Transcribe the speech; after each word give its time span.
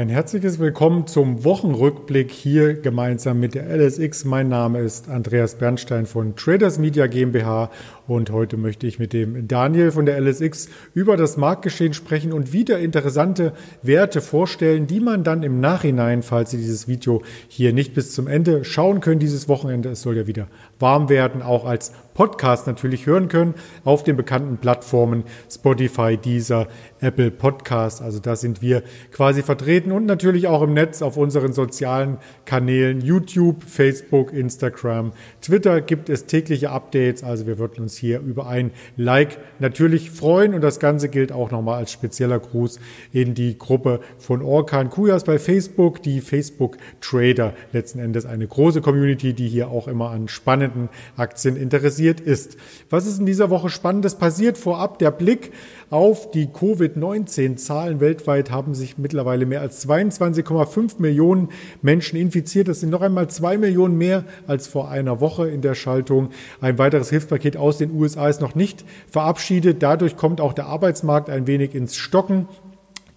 Ein 0.00 0.08
herzliches 0.08 0.58
Willkommen 0.58 1.06
zum 1.06 1.44
Wochenrückblick 1.44 2.30
hier 2.30 2.72
gemeinsam 2.72 3.38
mit 3.38 3.54
der 3.54 3.66
LSX. 3.68 4.24
Mein 4.24 4.48
Name 4.48 4.78
ist 4.78 5.10
Andreas 5.10 5.56
Bernstein 5.56 6.06
von 6.06 6.36
Traders 6.36 6.78
Media 6.78 7.06
GmbH 7.06 7.70
und 8.10 8.30
heute 8.30 8.56
möchte 8.56 8.88
ich 8.88 8.98
mit 8.98 9.12
dem 9.12 9.46
Daniel 9.46 9.92
von 9.92 10.04
der 10.04 10.20
LSX 10.20 10.68
über 10.94 11.16
das 11.16 11.36
Marktgeschehen 11.36 11.94
sprechen 11.94 12.32
und 12.32 12.52
wieder 12.52 12.80
interessante 12.80 13.52
Werte 13.82 14.20
vorstellen, 14.20 14.88
die 14.88 14.98
man 14.98 15.22
dann 15.22 15.44
im 15.44 15.60
Nachhinein, 15.60 16.24
falls 16.24 16.50
Sie 16.50 16.56
dieses 16.56 16.88
Video 16.88 17.22
hier 17.46 17.72
nicht 17.72 17.94
bis 17.94 18.12
zum 18.12 18.26
Ende 18.26 18.64
schauen 18.64 19.00
können, 19.00 19.20
dieses 19.20 19.48
Wochenende, 19.48 19.90
es 19.90 20.02
soll 20.02 20.16
ja 20.16 20.26
wieder 20.26 20.48
warm 20.80 21.08
werden, 21.08 21.40
auch 21.40 21.64
als 21.64 21.92
Podcast 22.14 22.66
natürlich 22.66 23.06
hören 23.06 23.28
können 23.28 23.54
auf 23.84 24.02
den 24.02 24.16
bekannten 24.16 24.58
Plattformen 24.58 25.24
Spotify, 25.50 26.16
Deezer, 26.16 26.66
Apple 27.00 27.30
Podcast. 27.30 28.02
Also 28.02 28.18
da 28.18 28.36
sind 28.36 28.60
wir 28.60 28.82
quasi 29.12 29.42
vertreten 29.42 29.92
und 29.92 30.04
natürlich 30.04 30.46
auch 30.46 30.62
im 30.62 30.74
Netz 30.74 31.00
auf 31.00 31.16
unseren 31.16 31.52
sozialen 31.52 32.18
Kanälen 32.44 33.00
YouTube, 33.00 33.62
Facebook, 33.62 34.32
Instagram, 34.32 35.12
Twitter 35.40 35.80
gibt 35.80 36.10
es 36.10 36.26
tägliche 36.26 36.70
Updates. 36.70 37.22
Also 37.22 37.46
wir 37.46 37.58
würden 37.58 37.84
uns 37.84 37.99
hier 38.00 38.20
über 38.20 38.48
ein 38.48 38.72
Like 38.96 39.38
natürlich 39.60 40.10
freuen 40.10 40.54
und 40.54 40.62
das 40.62 40.80
Ganze 40.80 41.08
gilt 41.08 41.30
auch 41.30 41.50
nochmal 41.50 41.78
als 41.78 41.92
spezieller 41.92 42.40
Gruß 42.40 42.80
in 43.12 43.34
die 43.34 43.56
Gruppe 43.56 44.00
von 44.18 44.42
Orkan 44.42 44.90
Kujas 44.90 45.24
bei 45.24 45.38
Facebook, 45.38 46.02
die 46.02 46.20
Facebook 46.20 46.78
Trader 47.00 47.54
letzten 47.72 48.00
Endes 48.00 48.26
eine 48.26 48.46
große 48.46 48.80
Community, 48.80 49.34
die 49.34 49.48
hier 49.48 49.68
auch 49.68 49.86
immer 49.86 50.10
an 50.10 50.26
spannenden 50.28 50.88
Aktien 51.16 51.56
interessiert 51.56 52.20
ist. 52.20 52.56
Was 52.88 53.06
ist 53.06 53.20
in 53.20 53.26
dieser 53.26 53.50
Woche 53.50 53.68
Spannendes 53.68 54.16
passiert? 54.16 54.58
Vorab 54.58 54.98
der 54.98 55.10
Blick 55.10 55.52
auf 55.90 56.30
die 56.30 56.46
Covid-19-Zahlen. 56.46 58.00
Weltweit 58.00 58.50
haben 58.50 58.74
sich 58.74 58.96
mittlerweile 58.96 59.44
mehr 59.44 59.60
als 59.60 59.86
22,5 59.86 61.00
Millionen 61.00 61.48
Menschen 61.82 62.18
infiziert. 62.18 62.68
Das 62.68 62.80
sind 62.80 62.90
noch 62.90 63.02
einmal 63.02 63.28
zwei 63.28 63.58
Millionen 63.58 63.98
mehr 63.98 64.24
als 64.46 64.68
vor 64.68 64.88
einer 64.88 65.20
Woche 65.20 65.48
in 65.48 65.60
der 65.60 65.74
Schaltung. 65.74 66.30
Ein 66.60 66.78
weiteres 66.78 67.10
Hilfspaket 67.10 67.56
aus 67.56 67.78
den 67.78 67.90
USA 67.90 68.28
ist 68.28 68.40
noch 68.40 68.54
nicht 68.54 68.84
verabschiedet. 69.10 69.82
Dadurch 69.82 70.16
kommt 70.16 70.40
auch 70.40 70.52
der 70.52 70.66
Arbeitsmarkt 70.66 71.28
ein 71.28 71.48
wenig 71.48 71.74
ins 71.74 71.96
Stocken 71.96 72.46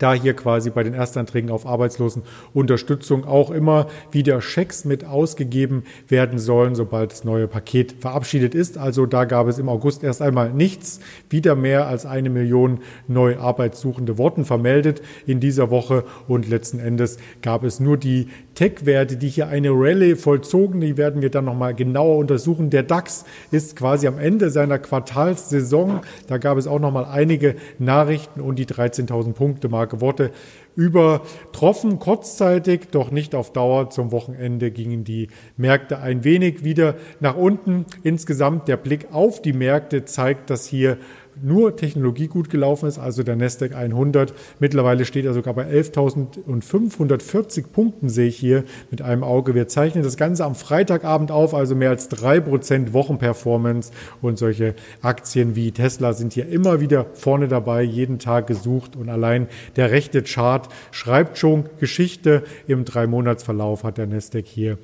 da 0.03 0.13
hier 0.13 0.33
quasi 0.33 0.69
bei 0.69 0.83
den 0.83 0.93
Erstanträgen 0.93 1.49
auf 1.49 1.65
Arbeitslosenunterstützung 1.65 3.23
auch 3.23 3.51
immer 3.51 3.87
wieder 4.11 4.41
Schecks 4.41 4.83
mit 4.83 5.05
ausgegeben 5.05 5.83
werden 6.09 6.39
sollen, 6.39 6.75
sobald 6.75 7.13
das 7.13 7.23
neue 7.23 7.47
Paket 7.47 7.95
verabschiedet 8.01 8.53
ist. 8.53 8.77
Also 8.77 9.05
da 9.05 9.23
gab 9.23 9.47
es 9.47 9.59
im 9.59 9.69
August 9.69 10.03
erst 10.03 10.21
einmal 10.21 10.51
nichts, 10.51 10.99
wieder 11.29 11.55
mehr 11.55 11.87
als 11.87 12.05
eine 12.05 12.29
Million 12.29 12.79
neu 13.07 13.37
Arbeitssuchende 13.37 14.17
Worten 14.17 14.43
vermeldet 14.43 15.01
in 15.25 15.39
dieser 15.39 15.69
Woche 15.69 16.03
und 16.27 16.49
letzten 16.49 16.79
Endes 16.79 17.17
gab 17.41 17.63
es 17.63 17.79
nur 17.79 17.95
die 17.95 18.27
Tech-Werte, 18.55 19.15
die 19.15 19.29
hier 19.29 19.47
eine 19.47 19.69
Rallye 19.71 20.15
vollzogen, 20.15 20.81
die 20.81 20.97
werden 20.97 21.21
wir 21.21 21.31
dann 21.31 21.45
nochmal 21.45 21.73
genauer 21.73 22.17
untersuchen. 22.17 22.69
Der 22.69 22.83
DAX 22.83 23.25
ist 23.51 23.75
quasi 23.75 24.05
am 24.05 24.19
Ende 24.19 24.49
seiner 24.49 24.77
Quartalssaison. 24.77 26.01
Da 26.27 26.37
gab 26.37 26.57
es 26.57 26.67
auch 26.67 26.79
nochmal 26.79 27.05
einige 27.05 27.55
Nachrichten 27.79 28.41
und 28.41 28.59
die 28.59 28.65
13.000 28.65 29.33
Punkte 29.33 29.69
Marke 29.69 29.92
Worte 30.01 30.31
übertroffen, 30.75 31.99
kurzzeitig, 31.99 32.87
doch 32.91 33.11
nicht 33.11 33.35
auf 33.35 33.53
Dauer. 33.53 33.89
Zum 33.89 34.11
Wochenende 34.11 34.71
gingen 34.71 35.03
die 35.03 35.27
Märkte 35.57 35.99
ein 35.99 36.23
wenig 36.23 36.63
wieder 36.63 36.95
nach 37.19 37.35
unten. 37.35 37.85
Insgesamt 38.03 38.67
der 38.67 38.77
Blick 38.77 39.07
auf 39.11 39.41
die 39.41 39.53
Märkte 39.53 40.05
zeigt, 40.05 40.49
dass 40.49 40.65
hier 40.65 40.97
nur 41.41 41.75
Technologie 41.75 42.27
gut 42.27 42.49
gelaufen 42.49 42.87
ist, 42.87 42.99
also 42.99 43.23
der 43.23 43.35
Nasdaq 43.35 43.75
100. 43.75 44.33
Mittlerweile 44.59 45.05
steht 45.05 45.25
er 45.25 45.33
sogar 45.33 45.53
bei 45.53 45.65
11.540 45.69 47.67
Punkten, 47.67 48.09
sehe 48.09 48.27
ich 48.27 48.37
hier 48.37 48.63
mit 48.91 49.01
einem 49.01 49.23
Auge. 49.23 49.55
Wir 49.55 49.67
zeichnen 49.67 50.03
das 50.03 50.17
Ganze 50.17 50.45
am 50.45 50.55
Freitagabend 50.55 51.31
auf, 51.31 51.53
also 51.53 51.75
mehr 51.75 51.89
als 51.89 52.09
drei 52.09 52.39
Prozent 52.39 52.93
Wochenperformance 52.93 53.91
und 54.21 54.37
solche 54.37 54.75
Aktien 55.01 55.55
wie 55.55 55.71
Tesla 55.71 56.13
sind 56.13 56.33
hier 56.33 56.47
immer 56.49 56.79
wieder 56.79 57.07
vorne 57.13 57.47
dabei, 57.47 57.83
jeden 57.83 58.19
Tag 58.19 58.47
gesucht 58.47 58.95
und 58.95 59.09
allein 59.09 59.47
der 59.75 59.91
rechte 59.91 60.23
Chart 60.23 60.69
schreibt 60.91 61.37
schon 61.37 61.65
Geschichte. 61.79 62.43
Im 62.67 62.85
Drei-Monats-Verlauf 62.85 63.83
hat 63.83 63.97
der 63.97 64.07
Nasdaq 64.07 64.45
hier 64.45 64.77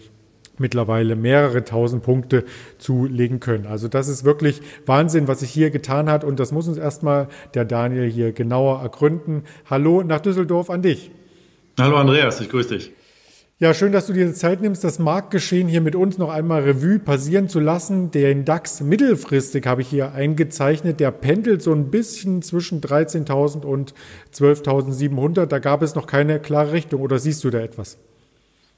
mittlerweile 0.60 1.16
mehrere 1.16 1.64
tausend 1.64 2.04
Punkte 2.04 2.44
zulegen 2.78 3.40
können. 3.40 3.66
Also 3.66 3.88
das 3.88 4.08
ist 4.08 4.24
wirklich 4.24 4.62
Wahnsinn, 4.86 5.28
was 5.28 5.42
sich 5.42 5.50
hier 5.50 5.70
getan 5.72 6.10
hat 6.10 6.24
und 6.24 6.40
das 6.40 6.52
muss 6.52 6.68
uns 6.68 6.78
erstmal 6.78 7.28
der 7.54 7.66
Daniel 7.66 8.10
hier 8.10 8.32
genauer 8.32 8.82
ergründen. 8.82 9.44
Hallo 9.70 10.04
nach 10.04 10.20
Düsseldorf 10.20 10.70
an 10.70 10.82
dich. 10.82 11.12
Hallo 11.80 11.98
Andreas, 11.98 12.42
ich 12.42 12.50
grüße 12.50 12.76
dich. 12.78 12.92
Ja, 13.62 13.74
schön, 13.74 13.92
dass 13.92 14.08
du 14.08 14.14
dir 14.14 14.34
Zeit 14.34 14.62
nimmst, 14.62 14.86
das 14.86 15.00
Marktgeschehen 15.00 15.68
hier 15.68 15.82
mit 15.82 15.94
uns 15.94 16.18
noch 16.18 16.30
einmal 16.30 16.62
Revue 16.62 16.98
passieren 16.98 17.50
zu 17.50 17.60
lassen. 17.60 18.10
Den 18.10 18.46
DAX 18.46 18.80
mittelfristig 18.80 19.68
habe 19.68 19.82
ich 19.82 19.90
hier 19.90 20.14
eingezeichnet. 20.14 21.02
Der 21.02 21.12
pendelt 21.12 21.62
so 21.62 21.74
ein 21.74 21.92
bisschen 21.92 22.42
zwischen 22.42 22.80
13.000 22.80 23.66
und 23.66 23.94
12.700. 24.34 25.46
Da 25.46 25.60
gab 25.60 25.82
es 25.82 25.94
noch 25.94 26.08
keine 26.08 26.40
klare 26.40 26.72
Richtung. 26.72 27.02
Oder 27.02 27.20
siehst 27.20 27.44
du 27.44 27.50
da 27.50 27.60
etwas? 27.60 27.98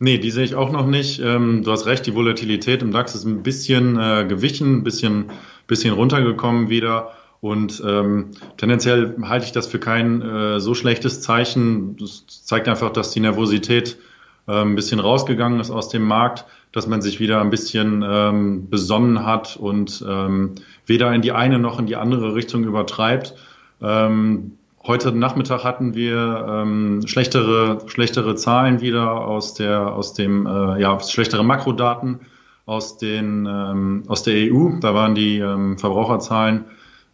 Nee, 0.04 0.18
die 0.18 0.32
sehe 0.32 0.44
ich 0.44 0.56
auch 0.56 0.72
noch 0.72 0.88
nicht. 0.88 1.20
Ähm, 1.20 1.62
du 1.64 1.72
hast 1.72 1.86
recht, 1.86 2.08
die 2.08 2.16
Volatilität 2.16 2.82
im 2.82 2.92
DAX 2.92 3.14
ist 3.14 3.24
ein 3.24 3.44
bisschen 3.44 4.00
äh, 4.00 4.26
gewichen, 4.28 4.78
ein 4.78 4.84
bisschen, 4.84 5.26
bisschen 5.68 5.94
runtergekommen 5.94 6.70
wieder. 6.70 7.12
Und 7.40 7.84
ähm, 7.86 8.32
tendenziell 8.58 9.16
halte 9.22 9.46
ich 9.46 9.52
das 9.52 9.68
für 9.68 9.78
kein 9.78 10.24
äh, 10.24 10.60
so 10.60 10.74
schlechtes 10.74 11.22
Zeichen. 11.22 11.98
Das 11.98 12.26
zeigt 12.26 12.68
einfach, 12.68 12.92
dass 12.92 13.12
die 13.12 13.20
Nervosität 13.20 14.00
äh, 14.48 14.64
ein 14.64 14.74
bisschen 14.74 15.00
rausgegangen 15.00 15.60
ist 15.60 15.70
aus 15.70 15.90
dem 15.90 16.08
Markt, 16.08 16.46
dass 16.72 16.88
man 16.88 17.04
sich 17.04 17.20
wieder 17.20 17.40
ein 17.40 17.52
bisschen 17.52 18.04
ähm, 18.04 18.72
besonnen 18.72 19.24
hat 19.24 19.56
und 19.56 20.04
ähm, 20.10 20.56
weder 20.88 21.14
in 21.14 21.22
die 21.22 21.32
eine 21.32 21.60
noch 21.60 21.78
in 21.78 21.86
die 21.86 21.96
andere 21.96 22.34
Richtung 22.34 22.64
übertreibt. 22.64 23.36
Ähm, 23.84 24.54
Heute 24.88 25.12
Nachmittag 25.12 25.64
hatten 25.64 25.94
wir 25.94 26.46
ähm, 26.50 27.04
schlechtere, 27.06 27.82
schlechtere 27.86 28.34
Zahlen 28.34 28.82
wieder 28.82 29.12
aus 29.28 29.54
der, 29.54 29.94
aus 29.94 30.14
dem, 30.16 30.48
äh, 30.48 30.82
ja, 30.82 31.00
schlechtere 31.00 31.44
Makrodaten 31.44 32.22
aus 32.66 32.98
den, 32.98 33.46
ähm, 33.46 34.04
aus 34.08 34.24
der 34.24 34.52
EU. 34.52 34.80
Da 34.80 34.96
waren 34.96 35.14
die 35.14 35.38
ähm, 35.38 35.78
Verbraucherzahlen 35.78 36.66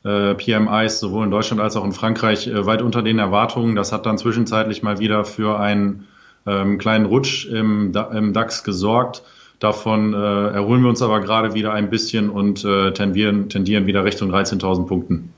äh, 0.05 0.33
PMIs 0.35 1.01
sowohl 1.01 1.25
in 1.25 1.31
Deutschland 1.31 1.61
als 1.61 1.75
auch 1.75 1.83
in 1.83 1.91
Frankreich 1.91 2.47
äh, 2.47 2.65
weit 2.65 2.81
unter 2.81 3.01
den 3.01 3.19
Erwartungen. 3.19 3.75
Das 3.75 3.91
hat 3.91 4.05
dann 4.05 4.17
zwischenzeitlich 4.17 4.81
mal 4.81 4.99
wieder 4.99 5.25
für 5.25 5.59
einen 5.59 6.07
ähm, 6.45 6.77
kleinen 6.77 7.05
Rutsch 7.05 7.47
im, 7.47 7.91
im 8.13 8.31
DAX 8.31 8.63
gesorgt. 8.63 9.23
Davon 9.59 10.13
äh, 10.13 10.17
erholen 10.17 10.83
wir 10.83 10.89
uns 10.89 11.01
aber 11.01 11.19
gerade 11.19 11.53
wieder 11.53 11.73
ein 11.73 11.89
bisschen 11.89 12.29
und 12.29 12.63
äh, 12.63 12.93
tendieren, 12.93 13.49
tendieren 13.49 13.87
wieder 13.87 14.05
Richtung 14.05 14.31
13.000 14.33 14.85
Punkten. 14.85 15.33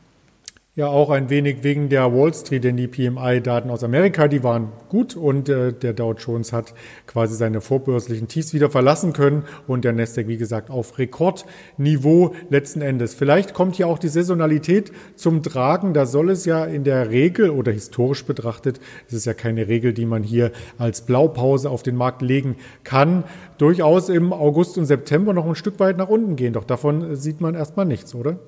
Ja, 0.80 0.88
auch 0.88 1.10
ein 1.10 1.30
wenig 1.30 1.62
wegen 1.64 1.90
der 1.90 2.14
Wall 2.16 2.34
Street, 2.34 2.64
denn 2.64 2.78
die 2.78 2.88
PMI-Daten 2.88 3.70
aus 3.70 3.84
Amerika, 3.84 4.30
die 4.30 4.46
waren 4.46 4.72
gut 4.88 5.14
und 5.14 5.50
äh, 5.50 5.74
der 5.74 5.92
Dow 5.92 6.14
Jones 6.14 6.54
hat 6.54 6.74
quasi 7.06 7.36
seine 7.36 7.60
vorbörslichen 7.60 8.30
Tiefs 8.30 8.54
wieder 8.54 8.70
verlassen 8.70 9.12
können 9.12 9.44
und 9.68 9.84
der 9.84 9.92
Nasdaq, 9.92 10.30
wie 10.30 10.38
gesagt, 10.38 10.70
auf 10.70 10.98
Rekordniveau 10.98 12.34
letzten 12.50 12.80
Endes. 12.80 13.14
Vielleicht 13.14 13.54
kommt 13.54 13.76
hier 13.76 13.88
auch 13.88 14.00
die 14.00 14.08
Saisonalität 14.08 14.94
zum 15.18 15.44
Tragen. 15.44 15.94
Da 15.94 16.06
soll 16.06 16.30
es 16.30 16.46
ja 16.46 16.64
in 16.64 16.86
der 16.86 17.10
Regel 17.10 17.50
oder 17.50 17.74
historisch 17.74 18.24
betrachtet, 18.24 18.80
es 19.06 19.14
ist 19.14 19.26
ja 19.26 19.34
keine 19.34 19.68
Regel, 19.68 19.92
die 19.92 20.06
man 20.06 20.24
hier 20.24 20.54
als 20.78 21.02
Blaupause 21.02 21.70
auf 21.70 21.84
den 21.84 21.98
Markt 21.98 22.22
legen 22.22 22.56
kann, 22.86 23.26
durchaus 23.58 24.08
im 24.08 24.32
August 24.32 24.78
und 24.78 24.86
September 24.86 25.34
noch 25.34 25.46
ein 25.46 25.56
Stück 25.56 25.78
weit 25.82 25.98
nach 25.98 26.08
unten 26.08 26.38
gehen. 26.38 26.54
Doch 26.54 26.64
davon 26.64 27.18
sieht 27.18 27.42
man 27.42 27.54
erstmal 27.54 27.86
nichts, 27.86 28.16
oder? 28.16 28.40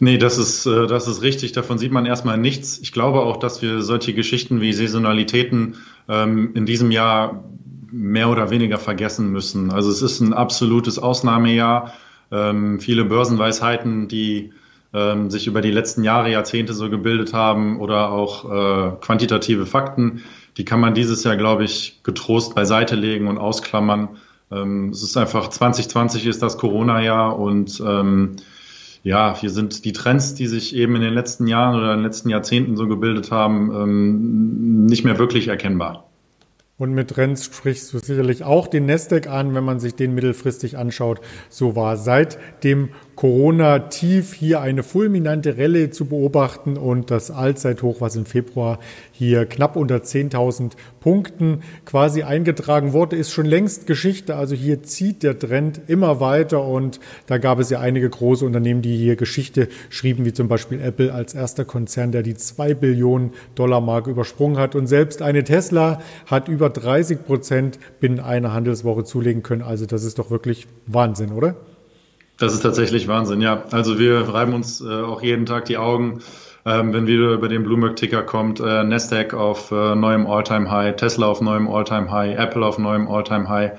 Nee, 0.00 0.18
das 0.18 0.38
ist, 0.38 0.66
äh, 0.66 0.86
das 0.86 1.08
ist 1.08 1.22
richtig. 1.22 1.52
Davon 1.52 1.78
sieht 1.78 1.92
man 1.92 2.06
erstmal 2.06 2.38
nichts. 2.38 2.78
Ich 2.78 2.92
glaube 2.92 3.20
auch, 3.20 3.36
dass 3.36 3.62
wir 3.62 3.82
solche 3.82 4.14
Geschichten 4.14 4.60
wie 4.60 4.72
Saisonalitäten 4.72 5.76
ähm, 6.08 6.54
in 6.54 6.66
diesem 6.66 6.90
Jahr 6.90 7.44
mehr 7.90 8.28
oder 8.28 8.50
weniger 8.50 8.78
vergessen 8.78 9.30
müssen. 9.30 9.70
Also 9.70 9.90
es 9.90 10.02
ist 10.02 10.20
ein 10.20 10.32
absolutes 10.32 10.98
Ausnahmejahr. 10.98 11.92
Ähm, 12.30 12.80
viele 12.80 13.04
Börsenweisheiten, 13.04 14.08
die 14.08 14.52
ähm, 14.92 15.30
sich 15.30 15.46
über 15.46 15.60
die 15.60 15.70
letzten 15.70 16.04
Jahre, 16.04 16.30
Jahrzehnte 16.30 16.72
so 16.72 16.90
gebildet 16.90 17.32
haben 17.32 17.80
oder 17.80 18.10
auch 18.10 18.44
äh, 18.44 18.96
quantitative 19.00 19.66
Fakten, 19.66 20.22
die 20.56 20.64
kann 20.64 20.80
man 20.80 20.94
dieses 20.94 21.24
Jahr, 21.24 21.36
glaube 21.36 21.64
ich, 21.64 22.00
getrost 22.04 22.54
beiseite 22.54 22.94
legen 22.94 23.26
und 23.26 23.38
ausklammern. 23.38 24.10
Es 24.50 25.02
ist 25.02 25.16
einfach 25.16 25.48
2020 25.48 26.26
ist 26.26 26.40
das 26.40 26.58
Corona-Jahr 26.58 27.36
und 27.36 27.82
ja, 29.04 29.36
hier 29.38 29.50
sind 29.50 29.84
die 29.84 29.92
Trends, 29.92 30.34
die 30.34 30.46
sich 30.46 30.74
eben 30.74 30.96
in 30.96 31.02
den 31.02 31.12
letzten 31.12 31.46
Jahren 31.46 31.76
oder 31.76 31.92
in 31.92 31.98
den 31.98 32.04
letzten 32.04 32.30
Jahrzehnten 32.30 32.74
so 32.76 32.88
gebildet 32.88 33.30
haben, 33.30 33.70
ähm, 33.70 34.86
nicht 34.86 35.04
mehr 35.04 35.18
wirklich 35.18 35.48
erkennbar. 35.48 36.08
Und 36.76 36.92
mit 36.92 37.10
Trends 37.10 37.44
sprichst 37.44 37.92
du 37.92 37.98
sicherlich 37.98 38.42
auch 38.42 38.66
den 38.66 38.86
Nasdaq 38.86 39.28
an, 39.28 39.54
wenn 39.54 39.62
man 39.62 39.78
sich 39.78 39.94
den 39.94 40.14
mittelfristig 40.14 40.76
anschaut. 40.76 41.20
So 41.48 41.76
war 41.76 41.96
seit 41.98 42.38
dem 42.64 42.88
Corona-Tief 43.16 44.34
hier 44.34 44.60
eine 44.60 44.82
fulminante 44.82 45.56
Rallye 45.56 45.90
zu 45.90 46.06
beobachten 46.06 46.76
und 46.76 47.10
das 47.10 47.30
Allzeithoch, 47.30 48.00
was 48.00 48.16
im 48.16 48.26
Februar 48.26 48.78
hier 49.12 49.46
knapp 49.46 49.76
unter 49.76 49.96
10.000 49.96 50.72
Punkten 51.00 51.60
quasi 51.84 52.22
eingetragen 52.22 52.92
wurde, 52.92 53.16
ist 53.16 53.30
schon 53.30 53.46
längst 53.46 53.86
Geschichte. 53.86 54.36
Also 54.36 54.54
hier 54.54 54.82
zieht 54.82 55.22
der 55.22 55.38
Trend 55.38 55.80
immer 55.86 56.20
weiter 56.20 56.64
und 56.64 56.98
da 57.26 57.38
gab 57.38 57.60
es 57.60 57.70
ja 57.70 57.80
einige 57.80 58.08
große 58.08 58.44
Unternehmen, 58.44 58.82
die 58.82 58.96
hier 58.96 59.16
Geschichte 59.16 59.68
schrieben, 59.90 60.24
wie 60.24 60.32
zum 60.32 60.48
Beispiel 60.48 60.80
Apple 60.80 61.12
als 61.12 61.34
erster 61.34 61.64
Konzern, 61.64 62.10
der 62.10 62.22
die 62.22 62.34
2 62.34 62.74
Billionen 62.74 63.30
Dollar 63.54 63.80
Marke 63.80 64.10
übersprungen 64.10 64.58
hat 64.58 64.74
und 64.74 64.86
selbst 64.86 65.22
eine 65.22 65.44
Tesla 65.44 66.00
hat 66.26 66.48
über 66.48 66.70
30 66.70 67.24
Prozent 67.24 67.78
binnen 68.00 68.20
einer 68.20 68.52
Handelswoche 68.52 69.04
zulegen 69.04 69.42
können. 69.42 69.62
Also 69.62 69.86
das 69.86 70.04
ist 70.04 70.18
doch 70.18 70.30
wirklich 70.30 70.66
Wahnsinn, 70.86 71.32
oder? 71.32 71.56
Das 72.38 72.52
ist 72.52 72.60
tatsächlich 72.60 73.06
Wahnsinn, 73.06 73.40
ja. 73.40 73.64
Also 73.70 73.98
wir 73.98 74.28
reiben 74.28 74.54
uns 74.54 74.80
äh, 74.80 75.02
auch 75.02 75.22
jeden 75.22 75.46
Tag 75.46 75.66
die 75.66 75.76
Augen, 75.76 76.20
ähm, 76.64 76.92
wenn 76.92 77.06
wieder 77.06 77.32
über 77.32 77.48
den 77.48 77.62
Bloomberg-Ticker 77.62 78.22
kommt, 78.22 78.58
äh, 78.58 78.82
Nasdaq 78.82 79.34
auf 79.34 79.70
äh, 79.70 79.94
neuem 79.94 80.26
All-Time-High, 80.26 80.96
Tesla 80.96 81.28
auf 81.28 81.40
neuem 81.40 81.68
All-Time-High, 81.68 82.36
Apple 82.36 82.66
auf 82.66 82.78
neuem 82.78 83.06
All-Time-High. 83.08 83.72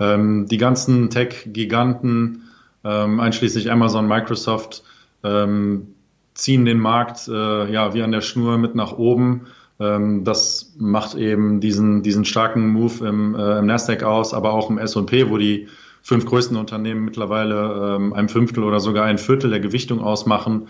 Ähm, 0.00 0.46
die 0.46 0.56
ganzen 0.56 1.10
Tech-Giganten, 1.10 2.44
ähm, 2.84 3.20
einschließlich 3.20 3.70
Amazon, 3.70 4.08
Microsoft, 4.08 4.84
ähm, 5.22 5.88
ziehen 6.34 6.64
den 6.64 6.78
Markt 6.78 7.28
äh, 7.28 7.70
ja 7.70 7.92
wie 7.92 8.02
an 8.02 8.12
der 8.12 8.20
Schnur 8.22 8.56
mit 8.56 8.74
nach 8.74 8.92
oben. 8.92 9.48
Ähm, 9.80 10.24
das 10.24 10.74
macht 10.78 11.14
eben 11.14 11.60
diesen, 11.60 12.02
diesen 12.02 12.24
starken 12.24 12.68
Move 12.68 13.06
im, 13.06 13.34
äh, 13.34 13.58
im 13.58 13.66
Nasdaq 13.66 14.02
aus, 14.02 14.32
aber 14.32 14.52
auch 14.52 14.70
im 14.70 14.78
S&P, 14.78 15.28
wo 15.28 15.36
die 15.36 15.68
fünf 16.08 16.24
größten 16.24 16.56
Unternehmen 16.56 17.04
mittlerweile 17.04 17.96
ähm, 17.96 18.14
ein 18.14 18.30
Fünftel 18.30 18.64
oder 18.64 18.80
sogar 18.80 19.04
ein 19.04 19.18
Viertel 19.18 19.50
der 19.50 19.60
Gewichtung 19.60 20.00
ausmachen. 20.00 20.68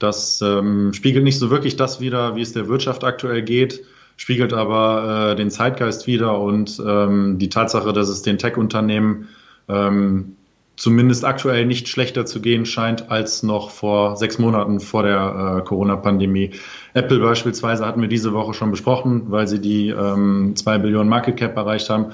Das 0.00 0.42
ähm, 0.42 0.92
spiegelt 0.92 1.22
nicht 1.22 1.38
so 1.38 1.48
wirklich 1.48 1.76
das 1.76 2.00
wider, 2.00 2.34
wie 2.34 2.40
es 2.40 2.54
der 2.54 2.66
Wirtschaft 2.66 3.04
aktuell 3.04 3.42
geht, 3.42 3.84
spiegelt 4.16 4.52
aber 4.52 5.30
äh, 5.30 5.36
den 5.36 5.48
Zeitgeist 5.48 6.08
wider 6.08 6.40
und 6.40 6.82
ähm, 6.84 7.38
die 7.38 7.48
Tatsache, 7.48 7.92
dass 7.92 8.08
es 8.08 8.22
den 8.22 8.36
Tech-Unternehmen 8.36 9.28
ähm, 9.68 10.34
zumindest 10.74 11.24
aktuell 11.24 11.66
nicht 11.66 11.86
schlechter 11.86 12.26
zu 12.26 12.40
gehen 12.40 12.66
scheint 12.66 13.12
als 13.12 13.44
noch 13.44 13.70
vor 13.70 14.16
sechs 14.16 14.40
Monaten 14.40 14.80
vor 14.80 15.04
der 15.04 15.58
äh, 15.58 15.64
Corona-Pandemie. 15.68 16.50
Apple 16.94 17.20
beispielsweise 17.20 17.86
hatten 17.86 18.00
wir 18.00 18.08
diese 18.08 18.32
Woche 18.32 18.54
schon 18.54 18.72
besprochen, 18.72 19.26
weil 19.28 19.46
sie 19.46 19.60
die 19.60 19.90
ähm, 19.90 20.54
zwei 20.56 20.78
Billionen 20.78 21.08
Market 21.08 21.36
Cap 21.36 21.56
erreicht 21.56 21.88
haben, 21.90 22.06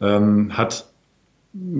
ähm, 0.00 0.56
hat 0.56 0.86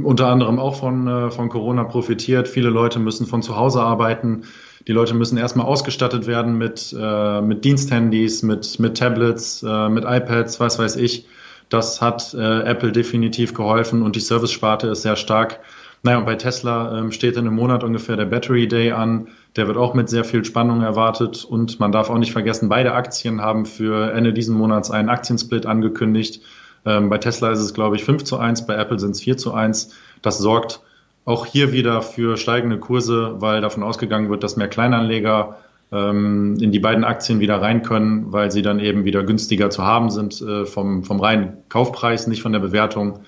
unter 0.05 0.29
anderem 0.29 0.59
auch 0.59 0.77
von, 0.77 1.09
äh, 1.09 1.31
von 1.31 1.49
Corona 1.49 1.85
profitiert. 1.85 2.47
Viele 2.47 2.71
Leute 2.71 2.99
müssen 2.99 3.27
von 3.27 3.43
zu 3.43 3.57
Hause 3.57 3.83
arbeiten. 3.83 4.45
Die 4.87 4.93
Leute 4.93 5.15
müssen 5.15 5.37
erstmal 5.37 5.67
ausgestattet 5.67 6.27
werden 6.27 6.57
mit, 6.57 6.95
äh, 6.99 7.41
mit 7.41 7.65
Diensthandys, 7.65 8.43
mit, 8.43 8.79
mit 8.79 8.97
Tablets, 8.97 9.63
äh, 9.63 9.89
mit 9.89 10.05
iPads, 10.05 10.61
was 10.61 10.79
weiß 10.79 10.97
ich. 10.97 11.27
Das 11.71 12.01
hat 12.01 12.35
äh, 12.35 12.61
Apple 12.61 12.93
definitiv 12.93 13.55
geholfen 13.55 14.03
und 14.03 14.15
die 14.15 14.21
Service-Sparte 14.21 14.89
ist 14.89 15.03
sehr 15.03 15.17
stark. 15.17 15.61
Naja, 16.05 16.19
und 16.19 16.27
bei 16.27 16.37
Tesla 16.37 16.99
ähm, 16.99 17.11
steht 17.11 17.37
in 17.37 17.47
einem 17.47 17.57
Monat 17.57 17.83
ungefähr 17.83 18.17
der 18.17 18.27
Battery 18.27 18.69
Day 18.69 18.93
an. 18.93 19.29
Der 19.57 19.67
wird 19.67 19.79
auch 19.79 19.95
mit 19.95 20.11
sehr 20.11 20.23
viel 20.23 20.45
Spannung 20.45 20.83
erwartet. 20.83 21.45
Und 21.45 21.81
man 21.81 21.93
darf 21.93 22.11
auch 22.11 22.19
nicht 22.19 22.33
vergessen, 22.33 22.69
beide 22.69 22.93
Aktien 22.93 23.41
haben 23.41 23.65
für 23.65 24.13
Ende 24.13 24.35
diesen 24.35 24.55
Monats 24.55 24.91
einen 24.91 25.09
Aktiensplit 25.09 25.65
angekündigt. 25.65 26.43
Ähm, 26.87 27.09
bei 27.09 27.19
Tesla 27.19 27.51
ist 27.51 27.61
es, 27.61 27.75
glaube 27.75 27.97
ich, 27.97 28.05
5 28.05 28.25
zu 28.25 28.39
1, 28.39 28.67
bei 28.67 28.75
Apple 28.75 28.99
sind 28.99 29.13
es 29.13 29.21
4 29.21 29.37
zu 29.37 29.55
1. 29.55 29.91
Das 30.23 30.39
sorgt 30.39 30.81
auch 31.25 31.47
hier 31.47 31.73
wieder 31.73 32.03
für 32.03 32.37
steigende 32.37 32.79
Kurse, 32.79 33.37
weil 33.41 33.61
davon 33.61 33.83
ausgegangen 33.83 34.31
wird, 34.31 34.43
dass 34.43 34.57
mehr 34.57 34.69
Kleinanleger 34.69 35.57
ähm, 35.93 36.57
in 36.61 36.73
die 36.73 36.81
beiden 36.81 37.05
Aktien 37.05 37.41
wieder 37.41 37.63
rein 37.63 37.83
können, 37.83 38.33
weil 38.33 38.51
sie 38.51 38.63
dann 38.63 38.81
eben 38.81 39.05
wieder 39.05 39.23
günstiger 39.23 39.71
zu 39.71 39.85
haben 39.85 40.11
sind 40.11 40.41
äh, 40.43 40.67
vom, 40.67 41.05
vom 41.05 41.21
reinen 41.21 41.55
Kaufpreis, 41.69 42.27
nicht 42.27 42.43
von 42.43 42.53
der 42.53 42.61
Bewertung. 42.61 43.21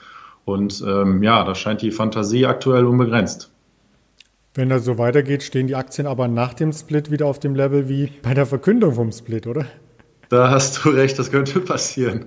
Und 0.45 0.83
ähm, 0.87 1.23
ja, 1.23 1.45
da 1.45 1.55
scheint 1.55 1.83
die 1.83 1.91
Fantasie 1.91 2.47
aktuell 2.47 2.85
unbegrenzt. 2.85 3.51
Wenn 4.55 4.69
das 4.69 4.85
so 4.85 4.97
weitergeht, 4.97 5.43
stehen 5.43 5.67
die 5.67 5.75
Aktien 5.75 6.07
aber 6.07 6.29
nach 6.29 6.55
dem 6.55 6.73
Split 6.73 7.11
wieder 7.11 7.27
auf 7.27 7.39
dem 7.39 7.55
Level 7.55 7.89
wie 7.89 8.11
bei 8.23 8.33
der 8.33 8.47
Verkündung 8.47 8.95
vom 8.95 9.13
Split, 9.13 9.47
oder? 9.47 9.67
Da 10.29 10.51
hast 10.51 10.85
du 10.85 10.91
recht, 10.91 11.19
das 11.19 11.31
könnte 11.31 11.61
passieren. 11.61 12.27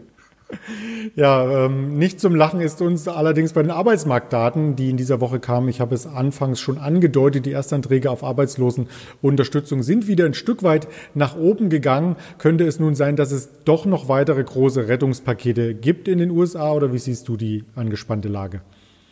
Ja, 1.15 1.65
ähm, 1.65 1.97
nicht 1.97 2.19
zum 2.19 2.35
Lachen 2.35 2.61
ist 2.61 2.81
uns 2.81 3.07
allerdings 3.07 3.53
bei 3.53 3.61
den 3.61 3.71
Arbeitsmarktdaten, 3.71 4.75
die 4.75 4.89
in 4.89 4.97
dieser 4.97 5.21
Woche 5.21 5.39
kamen. 5.39 5.69
Ich 5.69 5.79
habe 5.79 5.93
es 5.93 6.07
anfangs 6.07 6.59
schon 6.59 6.77
angedeutet, 6.77 7.45
die 7.45 7.51
Erstanträge 7.51 8.09
auf 8.09 8.23
Arbeitslosenunterstützung 8.23 9.83
sind 9.83 10.07
wieder 10.07 10.25
ein 10.25 10.33
Stück 10.33 10.63
weit 10.63 10.87
nach 11.13 11.35
oben 11.35 11.69
gegangen. 11.69 12.15
Könnte 12.39 12.65
es 12.65 12.79
nun 12.79 12.95
sein, 12.95 13.15
dass 13.15 13.31
es 13.31 13.49
doch 13.63 13.85
noch 13.85 14.07
weitere 14.09 14.43
große 14.43 14.87
Rettungspakete 14.87 15.75
gibt 15.75 16.07
in 16.07 16.17
den 16.17 16.31
USA 16.31 16.71
oder 16.71 16.93
wie 16.93 16.99
siehst 16.99 17.27
du 17.27 17.37
die 17.37 17.63
angespannte 17.75 18.27
Lage? 18.27 18.61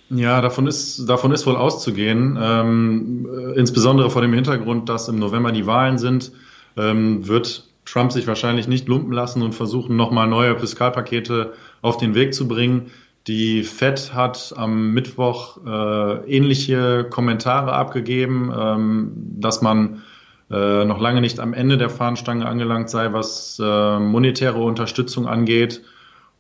Ja, 0.10 0.42
davon 0.42 0.68
ist, 0.68 1.08
davon 1.08 1.32
ist 1.32 1.46
wohl 1.46 1.58
auszugehen. 1.58 2.38
Ähm, 2.42 3.28
äh, 3.30 3.60
insbesondere 3.60 4.10
vor 4.10 4.22
dem 4.22 4.34
Hintergrund, 4.34 4.90
dass 4.90 5.08
im 5.10 5.20
November 5.20 5.52
die 5.52 5.68
Wahlen 5.68 5.98
sind, 5.98 6.32
ähm, 6.78 7.28
wird 7.28 7.67
Trump 7.88 8.12
sich 8.12 8.28
wahrscheinlich 8.28 8.68
nicht 8.68 8.88
lumpen 8.88 9.14
lassen 9.14 9.42
und 9.42 9.56
versuchen, 9.56 9.96
nochmal 9.96 10.28
neue 10.28 10.60
Fiskalpakete 10.60 11.54
auf 11.82 11.98
den 11.98 12.16
Weg 12.16 12.34
zu 12.34 12.48
bringen. 12.48 12.92
Die 13.28 13.64
Fed 13.64 14.14
hat 14.14 14.54
am 14.56 14.94
Mittwoch 14.94 15.58
äh, 15.66 16.30
ähnliche 16.30 17.06
Kommentare 17.10 17.74
abgegeben, 17.74 18.54
ähm, 18.58 19.12
dass 19.16 19.62
man 19.62 20.04
äh, 20.50 20.86
noch 20.86 21.00
lange 21.00 21.22
nicht 21.22 21.40
am 21.40 21.54
Ende 21.54 21.78
der 21.78 21.90
Fahnenstange 21.90 22.46
angelangt 22.46 22.90
sei, 22.90 23.12
was 23.12 23.60
äh, 23.62 24.00
monetäre 24.00 24.60
Unterstützung 24.60 25.28
angeht. 25.28 25.82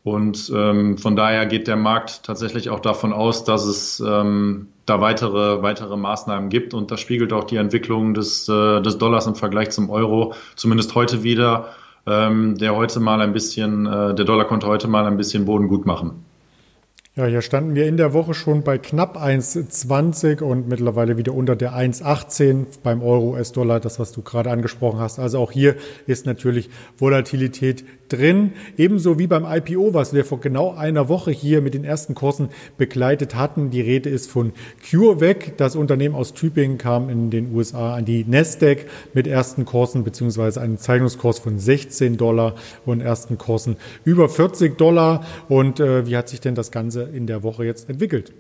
Und 0.08 0.50
ähm, 0.56 0.98
von 0.98 1.18
daher 1.18 1.46
geht 1.48 1.68
der 1.68 1.76
Markt 1.76 2.24
tatsächlich 2.24 2.70
auch 2.70 2.80
davon 2.80 3.12
aus, 3.12 3.44
dass 3.44 3.66
es 3.66 4.00
ähm, 4.00 4.70
da 4.86 5.02
weitere, 5.02 5.62
weitere 5.62 5.98
Maßnahmen 5.98 6.50
gibt. 6.50 6.74
Und 6.74 6.92
das 6.92 7.02
spiegelt 7.02 7.34
auch 7.34 7.44
die 7.44 7.58
Entwicklung 7.58 8.14
des, 8.14 8.48
äh, 8.48 8.82
des 8.82 8.98
Dollars 8.98 9.28
im 9.28 9.36
Vergleich 9.36 9.72
zum 9.72 9.90
Euro, 9.90 10.34
zumindest 10.56 10.96
heute 10.96 11.24
wieder, 11.24 11.74
ähm, 12.06 12.58
der 12.58 12.74
heute 12.74 13.02
mal 13.02 13.20
ein 13.20 13.34
bisschen, 13.34 13.86
äh, 13.86 14.16
der 14.16 14.24
Dollar 14.24 14.46
konnte 14.46 14.68
heute 14.68 14.88
mal 14.88 15.06
ein 15.06 15.18
bisschen 15.18 15.44
Boden 15.44 15.68
gut 15.68 15.86
machen. 15.86 16.24
Ja, 17.18 17.26
hier 17.26 17.42
standen 17.42 17.74
wir 17.74 17.88
in 17.88 17.98
der 17.98 18.14
Woche 18.14 18.36
schon 18.36 18.62
bei 18.62 18.78
knapp 18.78 19.18
1,20 19.18 20.44
und 20.44 20.68
mittlerweile 20.68 21.18
wieder 21.18 21.34
unter 21.34 21.56
der 21.56 21.74
1,18 21.74 22.68
beim 22.84 23.02
Euro, 23.02 23.32
US-Dollar, 23.32 23.80
das, 23.80 23.98
was 23.98 24.12
du 24.12 24.22
gerade 24.22 24.52
angesprochen 24.52 25.00
hast. 25.00 25.18
Also 25.18 25.40
auch 25.40 25.52
hier 25.52 25.78
ist 26.06 26.28
natürlich 26.28 26.70
Volatilität 27.00 27.86
drin. 28.10 28.52
Ebenso 28.78 29.20
wie 29.20 29.28
beim 29.28 29.46
IPO, 29.46 29.94
was 29.94 30.14
wir 30.14 30.26
vor 30.26 30.40
genau 30.40 30.76
einer 30.76 31.10
Woche 31.10 31.32
hier 31.32 31.62
mit 31.62 31.74
den 31.74 31.84
ersten 31.84 32.16
Kursen 32.16 32.50
begleitet 32.78 33.36
hatten. 33.36 33.70
Die 33.70 33.82
Rede 33.82 34.10
ist 34.10 34.30
von 34.30 34.54
CureVac. 34.90 35.58
Das 35.58 35.76
Unternehmen 35.76 36.16
aus 36.16 36.34
Tübingen 36.34 36.78
kam 36.78 37.10
in 37.10 37.30
den 37.30 37.54
USA 37.54 37.96
an 37.96 38.06
die 38.06 38.26
Nasdaq 38.26 38.86
mit 39.14 39.28
ersten 39.28 39.66
Kursen 39.66 40.04
beziehungsweise 40.04 40.62
einem 40.62 40.78
Zeichnungskurs 40.78 41.40
von 41.40 41.58
16 41.58 42.18
Dollar 42.18 42.56
und 42.86 43.02
ersten 43.02 43.38
Kursen 43.38 43.78
über 44.06 44.30
40 44.30 44.78
Dollar. 44.78 45.26
Und 45.50 45.80
äh, 45.80 46.06
wie 46.08 46.16
hat 46.16 46.30
sich 46.30 46.42
denn 46.42 46.56
das 46.56 46.72
Ganze 46.72 47.07
in 47.14 47.28
der 47.28 47.44
Woche 47.44 47.66
jetzt 47.66 47.90
entwickelt? 47.90 48.34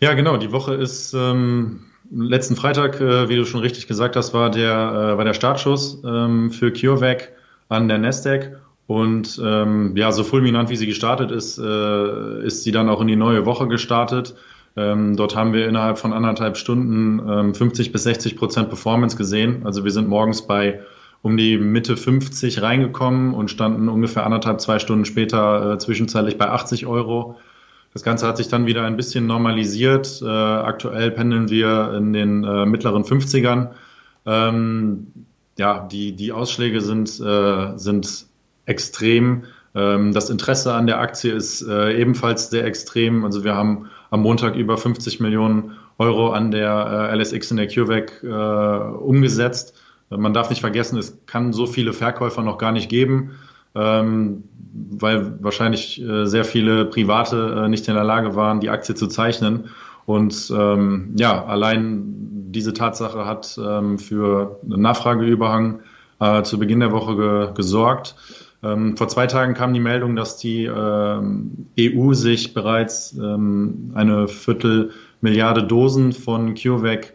Ja, 0.00 0.14
genau. 0.14 0.36
Die 0.36 0.52
Woche 0.52 0.74
ist 0.74 1.14
ähm, 1.14 1.80
letzten 2.10 2.56
Freitag, 2.56 3.00
äh, 3.00 3.28
wie 3.28 3.36
du 3.36 3.44
schon 3.44 3.60
richtig 3.60 3.86
gesagt 3.86 4.16
hast, 4.16 4.34
war 4.34 4.50
der, 4.50 4.72
äh, 4.72 5.18
war 5.18 5.24
der 5.24 5.34
Startschuss 5.34 6.02
ähm, 6.04 6.50
für 6.50 6.72
CureVac 6.72 7.32
an 7.68 7.88
der 7.88 7.98
Nasdaq. 7.98 8.60
Und 8.86 9.40
ähm, 9.42 9.96
ja, 9.96 10.12
so 10.12 10.24
fulminant 10.24 10.68
wie 10.68 10.76
sie 10.76 10.86
gestartet 10.86 11.30
ist, 11.30 11.58
äh, 11.58 12.44
ist 12.44 12.64
sie 12.64 12.72
dann 12.72 12.90
auch 12.90 13.00
in 13.00 13.06
die 13.06 13.16
neue 13.16 13.46
Woche 13.46 13.66
gestartet. 13.66 14.34
Ähm, 14.76 15.16
dort 15.16 15.36
haben 15.36 15.52
wir 15.52 15.68
innerhalb 15.68 15.98
von 15.98 16.12
anderthalb 16.12 16.56
Stunden 16.56 17.20
ähm, 17.26 17.54
50 17.54 17.92
bis 17.92 18.02
60 18.02 18.36
Prozent 18.36 18.68
Performance 18.68 19.16
gesehen. 19.16 19.62
Also 19.64 19.84
wir 19.84 19.90
sind 19.90 20.08
morgens 20.08 20.42
bei 20.42 20.80
um 21.22 21.38
die 21.38 21.56
Mitte 21.56 21.96
50 21.96 22.60
reingekommen 22.60 23.32
und 23.32 23.50
standen 23.50 23.88
ungefähr 23.88 24.26
anderthalb, 24.26 24.60
zwei 24.60 24.78
Stunden 24.78 25.06
später 25.06 25.72
äh, 25.72 25.78
zwischenzeitlich 25.78 26.36
bei 26.36 26.50
80 26.50 26.86
Euro. 26.86 27.38
Das 27.94 28.02
Ganze 28.02 28.26
hat 28.26 28.36
sich 28.36 28.48
dann 28.48 28.66
wieder 28.66 28.82
ein 28.82 28.96
bisschen 28.96 29.26
normalisiert. 29.26 30.20
Äh, 30.20 30.26
aktuell 30.26 31.12
pendeln 31.12 31.48
wir 31.48 31.94
in 31.96 32.12
den 32.12 32.42
äh, 32.42 32.66
mittleren 32.66 33.04
50ern. 33.04 33.70
Ähm, 34.26 35.06
ja, 35.56 35.86
die, 35.86 36.16
die 36.16 36.32
Ausschläge 36.32 36.80
sind, 36.80 37.20
äh, 37.20 37.78
sind 37.78 38.26
extrem. 38.66 39.44
Ähm, 39.76 40.12
das 40.12 40.28
Interesse 40.28 40.74
an 40.74 40.88
der 40.88 40.98
Aktie 40.98 41.32
ist 41.32 41.62
äh, 41.62 41.96
ebenfalls 41.96 42.50
sehr 42.50 42.64
extrem. 42.64 43.24
Also 43.24 43.44
wir 43.44 43.54
haben 43.54 43.88
am 44.10 44.22
Montag 44.22 44.56
über 44.56 44.76
50 44.76 45.20
Millionen 45.20 45.76
Euro 45.98 46.32
an 46.32 46.50
der 46.50 47.10
äh, 47.12 47.16
LSX 47.16 47.52
in 47.52 47.58
der 47.58 47.68
CureVac 47.68 48.24
äh, 48.24 48.96
umgesetzt. 48.96 49.80
Man 50.10 50.34
darf 50.34 50.50
nicht 50.50 50.60
vergessen, 50.60 50.98
es 50.98 51.16
kann 51.26 51.52
so 51.52 51.66
viele 51.66 51.92
Verkäufer 51.92 52.42
noch 52.42 52.58
gar 52.58 52.72
nicht 52.72 52.88
geben 52.88 53.30
ähm, 53.74 54.44
weil 54.90 55.42
wahrscheinlich 55.42 56.02
äh, 56.02 56.26
sehr 56.26 56.44
viele 56.44 56.84
Private 56.86 57.64
äh, 57.64 57.68
nicht 57.68 57.86
in 57.88 57.94
der 57.94 58.04
Lage 58.04 58.34
waren, 58.34 58.60
die 58.60 58.70
Aktie 58.70 58.94
zu 58.94 59.06
zeichnen. 59.06 59.70
Und 60.06 60.52
ähm, 60.54 61.14
ja, 61.16 61.44
allein 61.44 62.02
diese 62.50 62.72
Tatsache 62.72 63.24
hat 63.24 63.58
ähm, 63.62 63.98
für 63.98 64.60
einen 64.64 64.82
Nachfrageüberhang 64.82 65.80
äh, 66.20 66.42
zu 66.42 66.58
Beginn 66.58 66.80
der 66.80 66.92
Woche 66.92 67.16
ge 67.16 67.48
gesorgt. 67.54 68.14
Ähm, 68.62 68.96
vor 68.96 69.08
zwei 69.08 69.26
Tagen 69.26 69.54
kam 69.54 69.74
die 69.74 69.80
Meldung, 69.80 70.16
dass 70.16 70.36
die 70.36 70.64
ähm, 70.64 71.66
EU 71.78 72.12
sich 72.14 72.54
bereits 72.54 73.16
ähm, 73.16 73.92
eine 73.94 74.28
Viertelmilliarde 74.28 75.64
Dosen 75.64 76.12
von 76.12 76.54
CureVac 76.54 77.12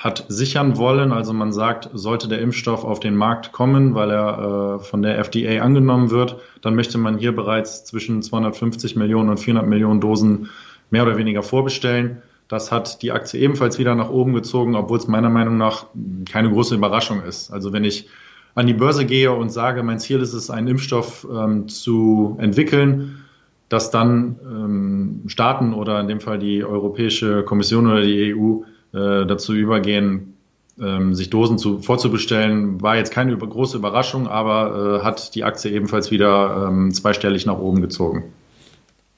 hat 0.00 0.24
sichern 0.28 0.78
wollen. 0.78 1.12
Also 1.12 1.34
man 1.34 1.52
sagt, 1.52 1.90
sollte 1.92 2.26
der 2.26 2.40
Impfstoff 2.40 2.84
auf 2.84 3.00
den 3.00 3.14
Markt 3.14 3.52
kommen, 3.52 3.94
weil 3.94 4.10
er 4.10 4.78
äh, 4.80 4.82
von 4.82 5.02
der 5.02 5.18
FDA 5.18 5.62
angenommen 5.62 6.10
wird, 6.10 6.36
dann 6.62 6.74
möchte 6.74 6.96
man 6.96 7.18
hier 7.18 7.36
bereits 7.36 7.84
zwischen 7.84 8.22
250 8.22 8.96
Millionen 8.96 9.28
und 9.28 9.38
400 9.38 9.68
Millionen 9.68 10.00
Dosen 10.00 10.48
mehr 10.90 11.02
oder 11.02 11.18
weniger 11.18 11.42
vorbestellen. 11.42 12.22
Das 12.48 12.72
hat 12.72 13.02
die 13.02 13.12
Aktie 13.12 13.40
ebenfalls 13.40 13.78
wieder 13.78 13.94
nach 13.94 14.08
oben 14.08 14.32
gezogen, 14.32 14.74
obwohl 14.74 14.96
es 14.96 15.06
meiner 15.06 15.28
Meinung 15.28 15.58
nach 15.58 15.84
keine 16.30 16.50
große 16.50 16.74
Überraschung 16.74 17.22
ist. 17.22 17.52
Also 17.52 17.74
wenn 17.74 17.84
ich 17.84 18.08
an 18.54 18.66
die 18.66 18.74
Börse 18.74 19.04
gehe 19.04 19.30
und 19.30 19.50
sage, 19.50 19.82
mein 19.82 20.00
Ziel 20.00 20.20
ist 20.20 20.32
es, 20.32 20.48
einen 20.48 20.66
Impfstoff 20.66 21.26
ähm, 21.30 21.68
zu 21.68 22.38
entwickeln, 22.40 23.22
dass 23.68 23.90
dann 23.90 24.40
ähm, 24.50 25.22
Staaten 25.26 25.74
oder 25.74 26.00
in 26.00 26.08
dem 26.08 26.20
Fall 26.20 26.38
die 26.38 26.64
Europäische 26.64 27.44
Kommission 27.44 27.86
oder 27.86 28.00
die 28.00 28.34
EU 28.34 28.62
äh, 28.92 29.26
dazu 29.26 29.54
übergehen, 29.54 30.34
ähm, 30.80 31.14
sich 31.14 31.30
Dosen 31.30 31.58
zu, 31.58 31.80
vorzubestellen, 31.80 32.80
war 32.80 32.96
jetzt 32.96 33.12
keine 33.12 33.32
über, 33.32 33.46
große 33.46 33.76
Überraschung, 33.76 34.28
aber 34.28 35.00
äh, 35.00 35.04
hat 35.04 35.34
die 35.34 35.44
Aktie 35.44 35.70
ebenfalls 35.70 36.10
wieder 36.10 36.68
ähm, 36.68 36.92
zweistellig 36.92 37.46
nach 37.46 37.58
oben 37.58 37.82
gezogen. 37.82 38.32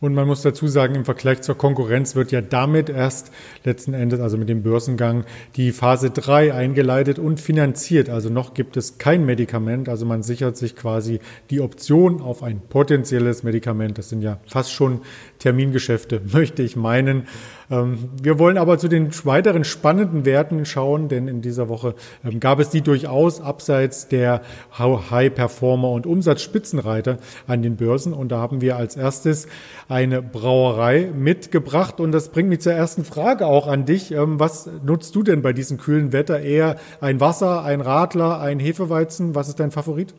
Und 0.03 0.15
man 0.15 0.27
muss 0.27 0.43
dazu 0.43 0.67
sagen, 0.67 0.97
im 0.97 1.05
Vergleich 1.05 1.43
zur 1.43 1.57
Konkurrenz 1.57 2.17
wird 2.17 2.33
ja 2.33 2.41
damit 2.41 2.91
erst 2.91 3.31
letzten 3.63 3.95
Endes, 3.95 4.19
also 4.19 4.37
mit 4.37 4.49
dem 4.49 4.65
Börsengang, 4.65 5.25
die 5.55 5.71
Phase 5.71 6.11
3 6.11 6.53
eingeleitet 6.53 7.21
und 7.21 7.41
finanziert. 7.41 8.09
Also 8.11 8.29
noch 8.29 8.53
gibt 8.53 8.77
es 8.77 8.99
kein 8.99 9.25
Medikament. 9.25 9.89
Also 9.89 10.05
man 10.05 10.25
sichert 10.25 10.57
sich 10.57 10.75
quasi 10.75 11.21
die 11.51 11.61
Option 11.61 12.21
auf 12.21 12.43
ein 12.43 12.61
potenzielles 12.69 13.45
Medikament. 13.45 13.97
Das 13.97 14.09
sind 14.09 14.23
ja 14.23 14.41
fast 14.45 14.73
schon 14.73 15.03
Termingeschäfte, 15.43 16.21
möchte 16.33 16.63
ich 16.63 16.77
meinen. 16.77 17.27
Ähm, 17.69 18.11
wir 18.23 18.39
wollen 18.39 18.59
aber 18.59 18.79
zu 18.79 18.87
den 18.87 19.11
weiteren 19.25 19.65
spannenden 19.65 20.25
Werten 20.25 20.65
schauen, 20.65 21.09
denn 21.09 21.27
in 21.27 21.43
dieser 21.43 21.69
Woche 21.69 21.95
ähm, 22.25 22.39
gab 22.39 22.61
es 22.61 22.71
die 22.71 22.81
durchaus 22.81 23.41
abseits 23.41 24.07
der 24.07 24.43
High-Performer 24.79 25.91
und 25.91 26.07
Umsatzspitzenreiter 26.07 27.19
an 27.49 27.63
den 27.63 27.77
Börsen. 27.77 28.13
Und 28.13 28.31
da 28.31 28.39
haben 28.39 28.61
wir 28.61 28.77
als 28.77 28.97
erstes 28.97 29.49
eine 29.89 30.23
Brauerei 30.23 31.11
mitgebracht. 31.13 31.99
Und 31.99 32.13
das 32.13 32.29
bringt 32.29 32.49
mich 32.49 32.61
zur 32.61 32.75
ersten 32.75 33.05
Frage 33.05 33.47
auch 33.47 33.67
an 33.67 33.85
dich. 33.85 34.13
Ähm, 34.13 34.39
was 34.39 34.71
nutzt 34.85 35.17
du 35.17 35.25
denn 35.25 35.43
bei 35.43 35.53
diesem 35.53 35.77
kühlen 35.77 36.13
Wetter? 36.13 36.41
Eher 36.41 36.77
ein 37.01 37.19
Wasser, 37.21 37.65
ein 37.65 37.81
Radler, 37.81 38.41
ein 38.41 38.61
Hefeweizen? 38.61 39.35
Was 39.35 39.49
ist 39.49 39.59
dein 39.59 39.73
Favorit? 39.73 40.15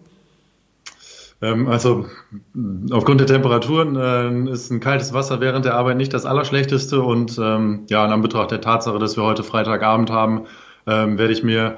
Ähm, 1.44 1.68
also 1.68 2.06
aufgrund 2.92 3.20
der 3.20 3.28
Temperaturen 3.28 3.96
äh, 3.96 4.52
ist 4.52 4.72
ein 4.72 4.80
kaltes 4.80 5.14
Wasser 5.14 5.42
während 5.42 5.66
der 5.66 5.76
Arbeit 5.76 5.98
nicht 5.98 6.14
das 6.14 6.26
Allerschlechteste. 6.26 7.02
Und 7.02 7.38
ähm, 7.38 7.82
ja, 7.90 8.06
in 8.06 8.12
Anbetracht 8.12 8.52
der 8.52 8.62
Tatsache, 8.62 8.98
dass 8.98 9.18
wir 9.18 9.24
heute 9.24 9.44
Freitagabend 9.44 10.10
haben, 10.10 10.44
ähm, 10.88 11.18
werde 11.18 11.34
ich 11.34 11.44
mir 11.44 11.78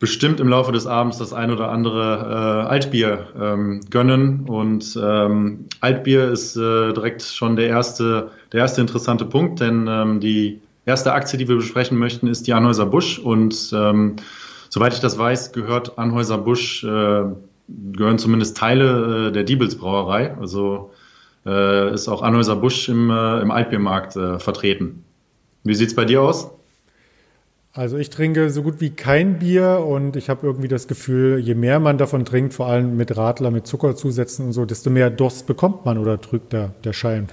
bestimmt 0.00 0.40
im 0.40 0.48
Laufe 0.48 0.72
des 0.72 0.86
Abends 0.86 1.18
das 1.18 1.32
ein 1.32 1.50
oder 1.50 1.70
andere 1.70 2.64
äh, 2.64 2.68
Altbier 2.68 3.26
ähm, 3.40 3.80
gönnen. 3.90 4.44
Und 4.48 4.98
ähm, 5.00 5.66
Altbier 5.80 6.30
ist 6.30 6.56
äh, 6.56 6.92
direkt 6.92 7.22
schon 7.22 7.56
der 7.56 7.68
erste, 7.68 8.30
der 8.52 8.60
erste 8.60 8.80
interessante 8.80 9.26
Punkt, 9.26 9.60
denn 9.60 9.86
ähm, 9.86 10.20
die 10.20 10.60
erste 10.86 11.12
Aktie, 11.12 11.38
die 11.38 11.48
wir 11.48 11.56
besprechen 11.56 11.98
möchten, 11.98 12.26
ist 12.26 12.46
die 12.46 12.54
Anhäuser 12.54 12.86
Busch. 12.86 13.18
Und 13.18 13.54
soweit 13.54 14.92
ich 14.92 15.00
das 15.00 15.16
weiß, 15.16 15.52
gehört 15.52 15.98
Anhäuser 15.98 16.36
Busch 16.36 16.84
äh, 16.84 17.24
gehören 17.68 18.18
zumindest 18.18 18.56
Teile 18.56 19.28
äh, 19.28 19.32
der 19.32 19.44
Diebels 19.44 19.76
Brauerei. 19.76 20.36
Also 20.38 20.92
äh, 21.46 21.92
ist 21.92 22.08
auch 22.08 22.22
Anhäuser 22.22 22.56
Busch 22.56 22.88
im, 22.88 23.10
äh, 23.10 23.40
im 23.40 23.50
Altbiermarkt 23.50 24.12
vertreten. 24.12 25.04
Wie 25.62 25.74
sieht's 25.74 25.94
bei 25.94 26.04
dir 26.04 26.22
aus? 26.22 26.50
Also 27.76 27.96
ich 27.96 28.08
trinke 28.08 28.50
so 28.50 28.62
gut 28.62 28.80
wie 28.80 28.90
kein 28.90 29.40
Bier 29.40 29.84
und 29.84 30.14
ich 30.14 30.30
habe 30.30 30.46
irgendwie 30.46 30.68
das 30.68 30.86
Gefühl, 30.86 31.40
je 31.40 31.56
mehr 31.56 31.80
man 31.80 31.98
davon 31.98 32.24
trinkt, 32.24 32.54
vor 32.54 32.66
allem 32.66 32.96
mit 32.96 33.16
Radler, 33.16 33.50
mit 33.50 33.66
Zuckerzusätzen 33.66 34.46
und 34.46 34.52
so, 34.52 34.64
desto 34.64 34.90
mehr 34.90 35.10
Durst 35.10 35.48
bekommt 35.48 35.84
man 35.84 35.98
oder 35.98 36.16
drückt 36.16 36.52
der, 36.52 36.72
der 36.84 36.92
Schein. 36.92 37.28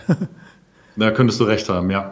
da 0.96 1.12
könntest 1.12 1.40
du 1.40 1.44
recht 1.44 1.70
haben, 1.70 1.92
ja. 1.92 2.12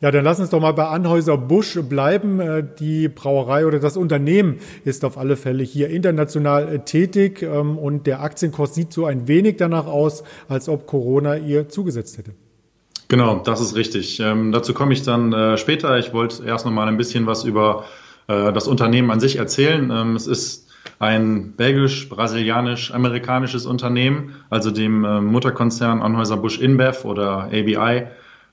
Ja, 0.00 0.12
dann 0.12 0.24
lass 0.24 0.38
uns 0.38 0.50
doch 0.50 0.60
mal 0.60 0.70
bei 0.72 0.86
Anhäuser 0.86 1.36
Busch 1.36 1.76
bleiben. 1.88 2.38
Äh, 2.40 2.64
die 2.78 3.08
Brauerei 3.08 3.66
oder 3.66 3.80
das 3.80 3.96
Unternehmen 3.96 4.60
ist 4.84 5.04
auf 5.04 5.18
alle 5.18 5.36
Fälle 5.36 5.64
hier 5.64 5.90
international 5.90 6.74
äh, 6.74 6.78
tätig 6.80 7.42
ähm, 7.42 7.76
und 7.76 8.06
der 8.06 8.22
Aktienkurs 8.22 8.74
sieht 8.74 8.92
so 8.92 9.06
ein 9.06 9.26
wenig 9.26 9.56
danach 9.56 9.86
aus, 9.86 10.22
als 10.48 10.68
ob 10.68 10.86
Corona 10.86 11.36
ihr 11.36 11.68
zugesetzt 11.68 12.18
hätte. 12.18 12.32
Genau, 13.08 13.38
das 13.38 13.60
ist 13.60 13.74
richtig. 13.74 14.20
Ähm, 14.20 14.52
dazu 14.52 14.72
komme 14.74 14.92
ich 14.92 15.02
dann 15.02 15.32
äh, 15.32 15.56
später. 15.56 15.98
Ich 15.98 16.12
wollte 16.12 16.44
erst 16.44 16.64
noch 16.64 16.72
mal 16.72 16.86
ein 16.86 16.96
bisschen 16.96 17.26
was 17.26 17.42
über 17.44 17.84
äh, 18.28 18.52
das 18.52 18.68
Unternehmen 18.68 19.10
an 19.10 19.18
sich 19.18 19.34
erzählen. 19.36 19.90
Ähm, 19.90 20.14
es 20.14 20.28
ist 20.28 20.68
ein 21.00 21.54
belgisch-brasilianisch-amerikanisches 21.56 23.66
Unternehmen, 23.66 24.36
also 24.50 24.70
dem 24.70 25.04
äh, 25.04 25.20
Mutterkonzern 25.20 26.02
Anhäuser 26.02 26.36
Busch 26.36 26.60
InBev 26.60 27.04
oder 27.04 27.44
ABI 27.44 28.06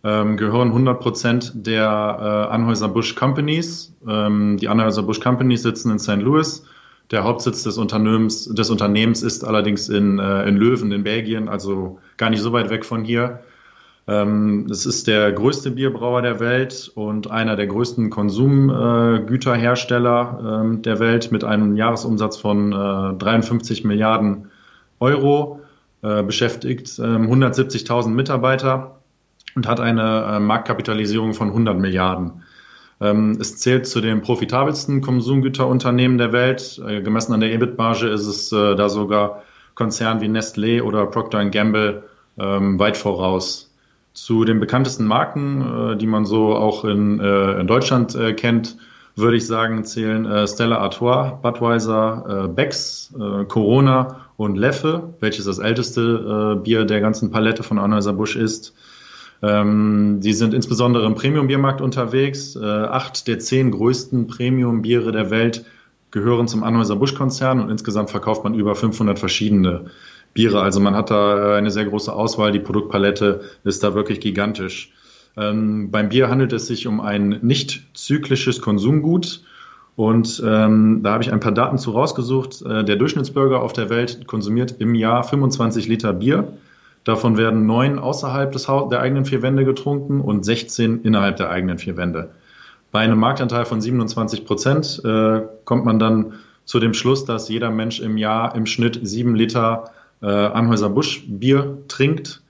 ähm, 0.05 0.37
gehören 0.37 0.67
100 0.67 0.99
Prozent 0.99 1.51
der 1.55 1.81
äh, 1.81 2.53
Anhäuser-Busch 2.53 3.15
Companies. 3.15 3.91
Ähm, 4.07 4.57
die 4.57 4.67
Anhäuser-Busch 4.67 5.19
Companies 5.19 5.63
sitzen 5.63 5.89
in 5.89 5.97
St. 5.97 6.21
Louis. 6.21 6.63
Der 7.09 7.23
Hauptsitz 7.23 7.63
des 7.63 7.79
Unternehmens, 7.79 8.45
des 8.45 8.69
Unternehmens 8.69 9.23
ist 9.23 9.43
allerdings 9.43 9.89
in, 9.89 10.19
äh, 10.19 10.47
in 10.47 10.57
Löwen 10.57 10.91
in 10.91 11.03
Belgien, 11.03 11.49
also 11.49 11.97
gar 12.17 12.29
nicht 12.29 12.41
so 12.41 12.53
weit 12.53 12.69
weg 12.69 12.85
von 12.85 13.03
hier. 13.03 13.39
Ähm, 14.07 14.67
es 14.69 14.85
ist 14.85 15.07
der 15.07 15.31
größte 15.31 15.71
Bierbrauer 15.71 16.21
der 16.21 16.39
Welt 16.39 16.91
und 16.93 17.31
einer 17.31 17.55
der 17.55 17.65
größten 17.65 18.11
Konsumgüterhersteller 18.11 20.63
äh, 20.63 20.77
der 20.81 20.99
Welt 20.99 21.31
mit 21.31 21.43
einem 21.43 21.75
Jahresumsatz 21.75 22.37
von 22.37 22.71
äh, 22.71 23.15
53 23.17 23.83
Milliarden 23.85 24.51
Euro, 24.99 25.61
äh, 26.03 26.21
beschäftigt 26.21 26.85
170.000 26.87 28.05
ähm, 28.05 28.15
Mitarbeiter 28.15 28.99
und 29.55 29.67
hat 29.67 29.79
eine 29.79 30.35
äh, 30.35 30.39
Marktkapitalisierung 30.39 31.33
von 31.33 31.47
100 31.47 31.79
Milliarden. 31.79 32.43
Ähm, 33.01 33.37
es 33.39 33.57
zählt 33.57 33.87
zu 33.87 34.01
den 34.01 34.21
profitabelsten 34.21 35.01
Konsumgüterunternehmen 35.01 36.17
der 36.17 36.31
Welt. 36.33 36.81
Äh, 36.85 37.01
gemessen 37.01 37.33
an 37.33 37.39
der 37.39 37.51
EBIT-Marge 37.53 38.07
ist 38.07 38.27
es 38.27 38.51
äh, 38.51 38.75
da 38.75 38.89
sogar 38.89 39.43
Konzernen 39.73 40.21
wie 40.21 40.27
Nestlé 40.27 40.81
oder 40.81 41.05
Procter 41.05 41.43
Gamble 41.45 42.03
ähm, 42.37 42.79
weit 42.79 42.97
voraus. 42.97 43.73
Zu 44.13 44.45
den 44.45 44.61
bekanntesten 44.61 45.05
Marken, 45.05 45.97
die 45.99 46.07
man 46.07 46.25
so 46.25 46.55
auch 46.55 46.85
in, 46.85 47.19
in 47.19 47.67
Deutschland 47.67 48.17
kennt, 48.37 48.77
würde 49.17 49.35
ich 49.35 49.45
sagen, 49.45 49.83
zählen 49.83 50.47
Stella 50.47 50.77
Artois, 50.77 51.31
Budweiser, 51.41 52.47
Becks, 52.55 53.13
Corona 53.49 54.21
und 54.37 54.55
Leffe, 54.55 55.13
welches 55.19 55.43
das 55.43 55.59
älteste 55.59 56.61
Bier 56.63 56.85
der 56.85 57.01
ganzen 57.01 57.29
Palette 57.29 57.61
von 57.61 57.77
Anheuser-Busch 57.77 58.37
ist. 58.37 58.73
Ähm, 59.41 60.19
die 60.21 60.33
sind 60.33 60.53
insbesondere 60.53 61.05
im 61.05 61.15
Premium-Biermarkt 61.15 61.81
unterwegs. 61.81 62.55
Äh, 62.55 62.63
acht 62.63 63.27
der 63.27 63.39
zehn 63.39 63.71
größten 63.71 64.27
Premium-Biere 64.27 65.11
der 65.11 65.29
Welt 65.29 65.65
gehören 66.11 66.47
zum 66.47 66.63
Anheuser-Busch-Konzern 66.63 67.59
und 67.59 67.69
insgesamt 67.69 68.09
verkauft 68.09 68.43
man 68.43 68.53
über 68.53 68.75
500 68.75 69.19
verschiedene 69.19 69.85
Biere. 70.33 70.61
Also 70.61 70.79
man 70.79 70.95
hat 70.95 71.11
da 71.11 71.55
äh, 71.55 71.57
eine 71.57 71.71
sehr 71.71 71.85
große 71.85 72.11
Auswahl. 72.11 72.51
Die 72.51 72.59
Produktpalette 72.59 73.41
ist 73.63 73.83
da 73.83 73.95
wirklich 73.95 74.19
gigantisch. 74.19 74.93
Ähm, 75.37 75.91
beim 75.91 76.09
Bier 76.09 76.29
handelt 76.29 76.53
es 76.53 76.67
sich 76.67 76.87
um 76.87 77.01
ein 77.01 77.39
nicht 77.41 77.83
zyklisches 77.93 78.61
Konsumgut. 78.61 79.43
Und 79.95 80.43
ähm, 80.45 81.01
da 81.03 81.13
habe 81.13 81.23
ich 81.23 81.31
ein 81.31 81.39
paar 81.39 81.53
Daten 81.53 81.77
zu 81.77 81.91
rausgesucht. 81.91 82.61
Äh, 82.61 82.83
der 82.83 82.97
Durchschnittsbürger 82.97 83.61
auf 83.61 83.73
der 83.73 83.89
Welt 83.89 84.27
konsumiert 84.27 84.75
im 84.79 84.93
Jahr 84.95 85.23
25 85.23 85.87
Liter 85.87 86.13
Bier. 86.13 86.53
Davon 87.05 87.37
werden 87.37 87.67
neun 87.67 87.99
außerhalb 87.99 88.51
des 88.51 88.67
Haus 88.67 88.89
der 88.89 88.99
eigenen 88.99 89.25
vier 89.25 89.41
Wände 89.41 89.63
getrunken 89.63 90.19
und 90.19 90.43
16 90.43 91.03
innerhalb 91.03 91.37
der 91.37 91.51
eigenen 91.51 91.77
vier 91.77 91.95
Wände. 91.97 92.31
Bei 92.91 92.99
einem 92.99 93.19
Marktanteil 93.19 93.65
von 93.65 93.79
27 93.79 94.43
Prozent 94.43 95.01
äh, 95.05 95.41
kommt 95.65 95.85
man 95.85 95.99
dann 95.99 96.33
zu 96.65 96.79
dem 96.79 96.93
Schluss, 96.95 97.23
dass 97.23 97.47
jeder 97.47 97.69
Mensch 97.69 97.99
im 97.99 98.17
Jahr 98.17 98.55
im 98.55 98.65
Schnitt 98.65 98.99
sieben 99.03 99.35
Liter 99.35 99.91
äh, 100.21 100.25
Anhäuser 100.27 100.89
Busch 100.89 101.23
Bier 101.27 101.77
trinkt. 101.87 102.41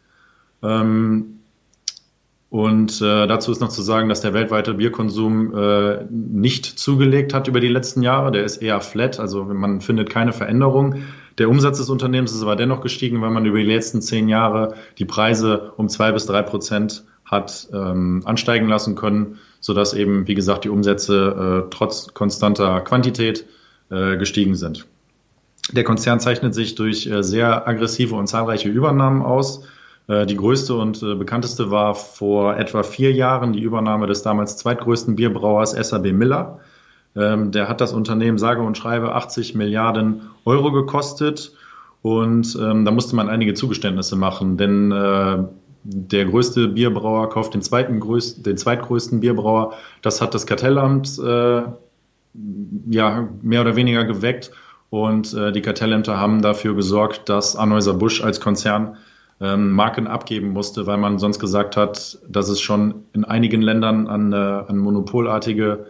Ähm, 0.63 1.39
und 2.49 3.01
äh, 3.01 3.27
dazu 3.27 3.51
ist 3.51 3.59
noch 3.59 3.69
zu 3.69 3.81
sagen, 3.81 4.07
dass 4.07 4.21
der 4.21 4.33
weltweite 4.33 4.75
Bierkonsum 4.75 5.53
äh, 5.53 6.05
nicht 6.09 6.65
zugelegt 6.65 7.33
hat 7.33 7.49
über 7.49 7.59
die 7.59 7.67
letzten 7.67 8.01
Jahre. 8.01 8.31
Der 8.31 8.45
ist 8.45 8.57
eher 8.57 8.79
flat, 8.79 9.19
also 9.19 9.43
man 9.43 9.81
findet 9.81 10.09
keine 10.09 10.31
Veränderung. 10.31 11.03
Der 11.37 11.49
Umsatz 11.49 11.77
des 11.77 11.89
Unternehmens 11.89 12.33
ist 12.33 12.41
aber 12.41 12.55
dennoch 12.55 12.81
gestiegen, 12.81 13.21
weil 13.21 13.31
man 13.31 13.45
über 13.45 13.57
die 13.57 13.65
letzten 13.65 14.01
zehn 14.01 14.29
Jahre 14.29 14.75
die 14.97 15.05
Preise 15.05 15.73
um 15.77 15.89
zwei 15.89 16.11
bis 16.11 16.25
drei 16.25 16.41
Prozent 16.41 17.03
hat 17.25 17.67
ähm, 17.73 18.21
ansteigen 18.25 18.67
lassen 18.67 18.95
können, 18.95 19.39
sodass 19.59 19.93
eben, 19.93 20.27
wie 20.27 20.35
gesagt, 20.35 20.63
die 20.63 20.69
Umsätze 20.69 21.65
äh, 21.65 21.69
trotz 21.71 22.13
konstanter 22.13 22.81
Quantität 22.81 23.45
äh, 23.89 24.17
gestiegen 24.17 24.55
sind. 24.55 24.85
Der 25.71 25.83
Konzern 25.83 26.19
zeichnet 26.19 26.53
sich 26.53 26.75
durch 26.75 27.07
äh, 27.07 27.23
sehr 27.23 27.67
aggressive 27.67 28.15
und 28.15 28.27
zahlreiche 28.27 28.69
Übernahmen 28.69 29.23
aus. 29.23 29.63
Äh, 30.07 30.25
die 30.27 30.37
größte 30.37 30.75
und 30.75 31.01
äh, 31.01 31.15
bekannteste 31.15 31.71
war 31.71 31.95
vor 31.95 32.57
etwa 32.57 32.83
vier 32.83 33.11
Jahren 33.11 33.53
die 33.53 33.61
Übernahme 33.61 34.05
des 34.05 34.21
damals 34.21 34.57
zweitgrößten 34.57 35.15
Bierbrauers 35.15 35.71
SAB 35.71 36.13
Miller. 36.13 36.59
Ähm, 37.15 37.51
der 37.51 37.69
hat 37.69 37.81
das 37.81 37.93
Unternehmen 37.93 38.37
sage 38.37 38.61
und 38.61 38.77
schreibe 38.77 39.15
80 39.15 39.55
Milliarden 39.55 40.21
Euro 40.45 40.71
gekostet. 40.71 41.53
Und 42.01 42.57
ähm, 42.61 42.85
da 42.85 42.91
musste 42.91 43.15
man 43.15 43.29
einige 43.29 43.53
Zugeständnisse 43.55 44.15
machen, 44.15 44.57
denn 44.57 44.91
äh, 44.91 45.37
der 45.83 46.25
größte 46.25 46.67
Bierbrauer 46.67 47.29
kauft 47.29 47.53
den, 47.53 47.61
zweiten 47.61 47.99
größten, 47.99 48.43
den 48.43 48.57
zweitgrößten 48.57 49.19
Bierbrauer. 49.19 49.73
Das 50.01 50.21
hat 50.21 50.33
das 50.33 50.45
Kartellamt 50.45 51.19
äh, 51.19 51.61
ja 52.89 53.29
mehr 53.41 53.61
oder 53.61 53.75
weniger 53.75 54.03
geweckt. 54.03 54.51
Und 54.89 55.33
äh, 55.33 55.51
die 55.51 55.61
Kartellämter 55.61 56.19
haben 56.19 56.41
dafür 56.41 56.75
gesorgt, 56.75 57.29
dass 57.29 57.55
Anheuser 57.55 57.93
Busch 57.93 58.23
als 58.23 58.39
Konzern 58.39 58.97
ähm, 59.41 59.71
Marken 59.71 60.07
abgeben 60.07 60.49
musste, 60.49 60.87
weil 60.87 60.97
man 60.97 61.19
sonst 61.19 61.39
gesagt 61.39 61.75
hat, 61.75 62.19
dass 62.27 62.49
es 62.49 62.61
schon 62.61 63.03
in 63.13 63.25
einigen 63.25 63.61
Ländern 63.61 64.07
an, 64.07 64.31
äh, 64.31 64.35
an 64.35 64.77
monopolartige 64.77 65.87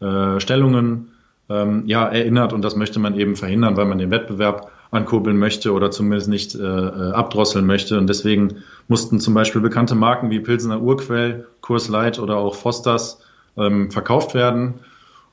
äh, 0.00 0.40
Stellungen 0.40 1.12
ähm, 1.48 1.84
ja, 1.86 2.06
erinnert 2.06 2.52
und 2.52 2.62
das 2.62 2.76
möchte 2.76 2.98
man 2.98 3.18
eben 3.18 3.36
verhindern, 3.36 3.76
weil 3.76 3.86
man 3.86 3.98
den 3.98 4.10
Wettbewerb 4.10 4.70
ankurbeln 4.90 5.38
möchte 5.38 5.72
oder 5.72 5.90
zumindest 5.90 6.28
nicht 6.28 6.54
äh, 6.54 6.62
äh, 6.62 7.12
abdrosseln 7.12 7.66
möchte. 7.66 7.98
Und 7.98 8.08
deswegen 8.08 8.62
mussten 8.88 9.18
zum 9.18 9.34
Beispiel 9.34 9.60
bekannte 9.60 9.94
Marken 9.94 10.30
wie 10.30 10.40
Pilsener 10.40 10.80
Urquell, 10.80 11.46
Kurs 11.60 11.88
Light 11.88 12.18
oder 12.18 12.36
auch 12.36 12.54
Fosters 12.54 13.20
ähm, 13.56 13.90
verkauft 13.90 14.34
werden. 14.34 14.74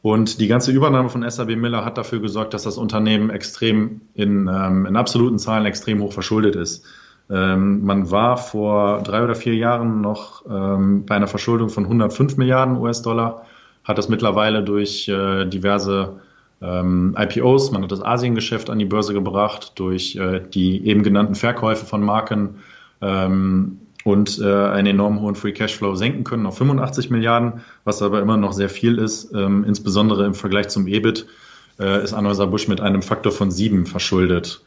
Und 0.01 0.39
die 0.39 0.47
ganze 0.47 0.71
Übernahme 0.71 1.09
von 1.09 1.29
SAB 1.29 1.55
Miller 1.55 1.85
hat 1.85 1.97
dafür 1.97 2.19
gesorgt, 2.19 2.55
dass 2.55 2.63
das 2.63 2.77
Unternehmen 2.77 3.29
extrem 3.29 4.01
in, 4.15 4.49
ähm, 4.51 4.87
in 4.87 4.95
absoluten 4.95 5.37
Zahlen 5.37 5.65
extrem 5.65 6.01
hoch 6.01 6.11
verschuldet 6.11 6.55
ist. 6.55 6.83
Ähm, 7.29 7.85
man 7.85 8.09
war 8.09 8.37
vor 8.37 9.03
drei 9.03 9.23
oder 9.23 9.35
vier 9.35 9.55
Jahren 9.55 10.01
noch 10.01 10.43
ähm, 10.49 11.05
bei 11.05 11.15
einer 11.15 11.27
Verschuldung 11.27 11.69
von 11.69 11.83
105 11.83 12.35
Milliarden 12.37 12.77
US-Dollar, 12.77 13.45
hat 13.83 13.97
das 13.97 14.09
mittlerweile 14.09 14.63
durch 14.63 15.07
äh, 15.07 15.45
diverse 15.45 16.19
ähm, 16.61 17.15
IPOs, 17.17 17.71
man 17.71 17.83
hat 17.83 17.91
das 17.91 18.03
Asiengeschäft 18.03 18.69
an 18.69 18.79
die 18.79 18.85
Börse 18.85 19.13
gebracht, 19.13 19.73
durch 19.75 20.15
äh, 20.15 20.41
die 20.53 20.85
eben 20.85 21.03
genannten 21.03 21.35
Verkäufe 21.35 21.85
von 21.85 22.03
Marken 22.03 22.61
ähm, 23.01 23.79
und 24.03 24.39
äh, 24.39 24.45
einen 24.45 24.87
enorm 24.87 25.21
hohen 25.21 25.35
Free 25.35 25.53
Cashflow 25.53 25.95
senken 25.95 26.23
können 26.23 26.45
auf 26.45 26.57
85 26.57 27.09
Milliarden, 27.09 27.61
was 27.83 28.01
aber 28.01 28.21
immer 28.21 28.37
noch 28.37 28.53
sehr 28.53 28.69
viel 28.69 28.97
ist, 28.97 29.33
ähm, 29.33 29.63
insbesondere 29.63 30.25
im 30.25 30.35
Vergleich 30.35 30.69
zum 30.69 30.87
EBIT 30.87 31.25
äh, 31.79 32.03
ist 32.03 32.13
Anheuser 32.13 32.47
Busch 32.47 32.67
mit 32.67 32.81
einem 32.81 33.01
Faktor 33.01 33.31
von 33.31 33.49
sieben 33.49 33.85
verschuldet. 33.85 34.63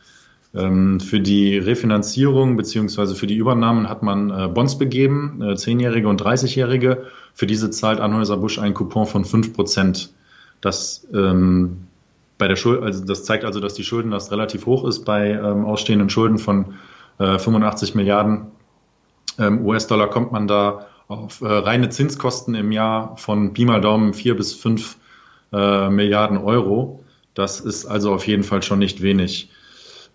Ähm, 0.54 1.00
für 1.00 1.20
die 1.20 1.58
Refinanzierung 1.58 2.56
beziehungsweise 2.56 3.14
für 3.14 3.26
die 3.26 3.36
Übernahmen 3.36 3.88
hat 3.88 4.02
man 4.02 4.30
äh, 4.30 4.48
Bonds 4.48 4.78
begeben, 4.78 5.42
äh, 5.42 5.56
zehnjährige 5.56 6.08
und 6.08 6.22
30-jährige. 6.22 7.04
Für 7.34 7.46
diese 7.46 7.70
zahlt 7.70 8.00
Anheuser 8.00 8.36
Busch 8.36 8.58
einen 8.58 8.74
Coupon 8.74 9.06
von 9.06 9.24
fünf 9.24 9.52
Prozent. 9.52 10.12
Das 10.60 11.06
ähm, 11.12 11.88
bei 12.38 12.48
der 12.48 12.56
Schuld, 12.56 12.82
also 12.82 13.04
das 13.04 13.24
zeigt 13.24 13.44
also, 13.44 13.60
dass 13.60 13.74
die 13.74 13.84
Schuldenlast 13.84 14.30
relativ 14.32 14.66
hoch 14.66 14.84
ist 14.84 15.04
bei 15.04 15.30
ähm, 15.30 15.64
ausstehenden 15.64 16.10
Schulden 16.10 16.38
von 16.38 16.74
äh, 17.18 17.38
85 17.38 17.94
Milliarden 17.94 18.46
ähm, 19.38 19.64
US-Dollar 19.66 20.08
kommt 20.10 20.32
man 20.32 20.46
da 20.46 20.86
auf 21.08 21.40
äh, 21.40 21.46
reine 21.46 21.88
Zinskosten 21.90 22.54
im 22.54 22.72
Jahr 22.72 23.16
von 23.16 23.52
Pi 23.52 23.64
mal 23.64 23.80
Daumen 23.80 24.14
vier 24.14 24.36
bis 24.36 24.52
fünf 24.52 24.96
äh, 25.52 25.90
Milliarden 25.90 26.38
Euro. 26.38 27.04
Das 27.34 27.60
ist 27.60 27.86
also 27.86 28.12
auf 28.12 28.26
jeden 28.26 28.44
Fall 28.44 28.62
schon 28.62 28.78
nicht 28.78 29.02
wenig. 29.02 29.50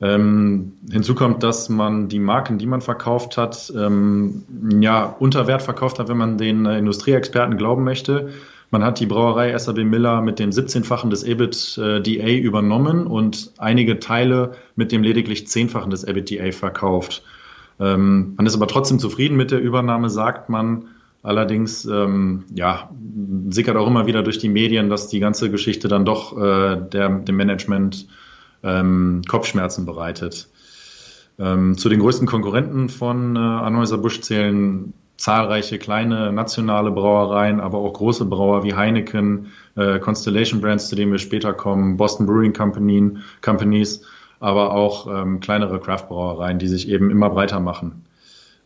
Ähm, 0.01 0.73
hinzu 0.89 1.13
kommt, 1.13 1.43
dass 1.43 1.67
man 1.67 2.07
die 2.07 2.19
Marken, 2.19 2.57
die 2.57 2.65
man 2.65 2.79
verkauft 2.79 3.37
hat, 3.37 3.71
ähm, 3.75 4.43
ja, 4.79 5.03
unter 5.19 5.45
Wert 5.47 5.61
verkauft 5.61 5.99
hat, 5.99 6.07
wenn 6.07 6.17
man 6.17 6.37
den 6.37 6.65
äh, 6.65 6.77
Industrieexperten 6.77 7.57
glauben 7.57 7.83
möchte. 7.83 8.29
Man 8.71 8.83
hat 8.83 8.99
die 8.99 9.07
Brauerei 9.07 9.57
SAB 9.57 9.83
Miller 9.83 10.21
mit 10.21 10.39
dem 10.39 10.51
17-fachen 10.51 11.09
des 11.09 11.23
EBITDA 11.23 12.29
übernommen 12.29 13.07
und 13.07 13.51
einige 13.57 13.99
Teile 13.99 14.53
mit 14.75 14.91
dem 14.91 15.03
lediglich 15.03 15.45
10-fachen 15.47 15.89
des 15.89 16.03
EBITDA 16.03 16.51
verkauft. 16.51 17.23
Ähm, 17.79 18.35
man 18.37 18.45
ist 18.45 18.55
aber 18.55 18.67
trotzdem 18.67 18.99
zufrieden 18.99 19.35
mit 19.35 19.51
der 19.51 19.59
Übernahme, 19.59 20.09
sagt 20.09 20.49
man. 20.49 20.85
Allerdings, 21.23 21.83
ähm, 21.85 22.45
ja, 22.53 22.89
sickert 23.49 23.75
auch 23.75 23.87
immer 23.87 24.05
wieder 24.05 24.23
durch 24.23 24.37
die 24.37 24.47
Medien, 24.47 24.89
dass 24.89 25.09
die 25.09 25.19
ganze 25.19 25.51
Geschichte 25.51 25.89
dann 25.89 26.05
doch 26.05 26.37
äh, 26.37 26.77
der, 26.77 27.09
dem 27.09 27.35
Management 27.35 28.07
ähm, 28.63 29.21
Kopfschmerzen 29.27 29.85
bereitet. 29.85 30.47
Ähm, 31.37 31.77
zu 31.77 31.89
den 31.89 31.99
größten 31.99 32.27
Konkurrenten 32.27 32.89
von 32.89 33.35
äh, 33.35 33.39
Anheuser-Busch 33.39 34.21
zählen 34.21 34.93
zahlreiche 35.19 35.79
kleine 35.79 36.31
nationale 36.31 36.91
Brauereien, 36.91 37.59
aber 37.59 37.77
auch 37.77 37.93
große 37.93 38.25
Brauer 38.25 38.63
wie 38.63 38.73
Heineken, 38.73 39.47
äh, 39.75 39.99
Constellation 39.99 40.61
Brands, 40.61 40.87
zu 40.87 40.95
denen 40.95 41.11
wir 41.11 41.19
später 41.19 41.53
kommen, 41.53 41.97
Boston 41.97 42.25
Brewing 42.25 42.53
Company, 42.53 43.17
Companies, 43.41 44.01
aber 44.39 44.71
auch 44.71 45.07
ähm, 45.07 45.41
kleinere 45.41 45.79
Craft-Brauereien, 45.79 46.57
die 46.57 46.69
sich 46.69 46.87
eben 46.87 47.11
immer 47.11 47.29
breiter 47.29 47.59
machen. 47.59 48.05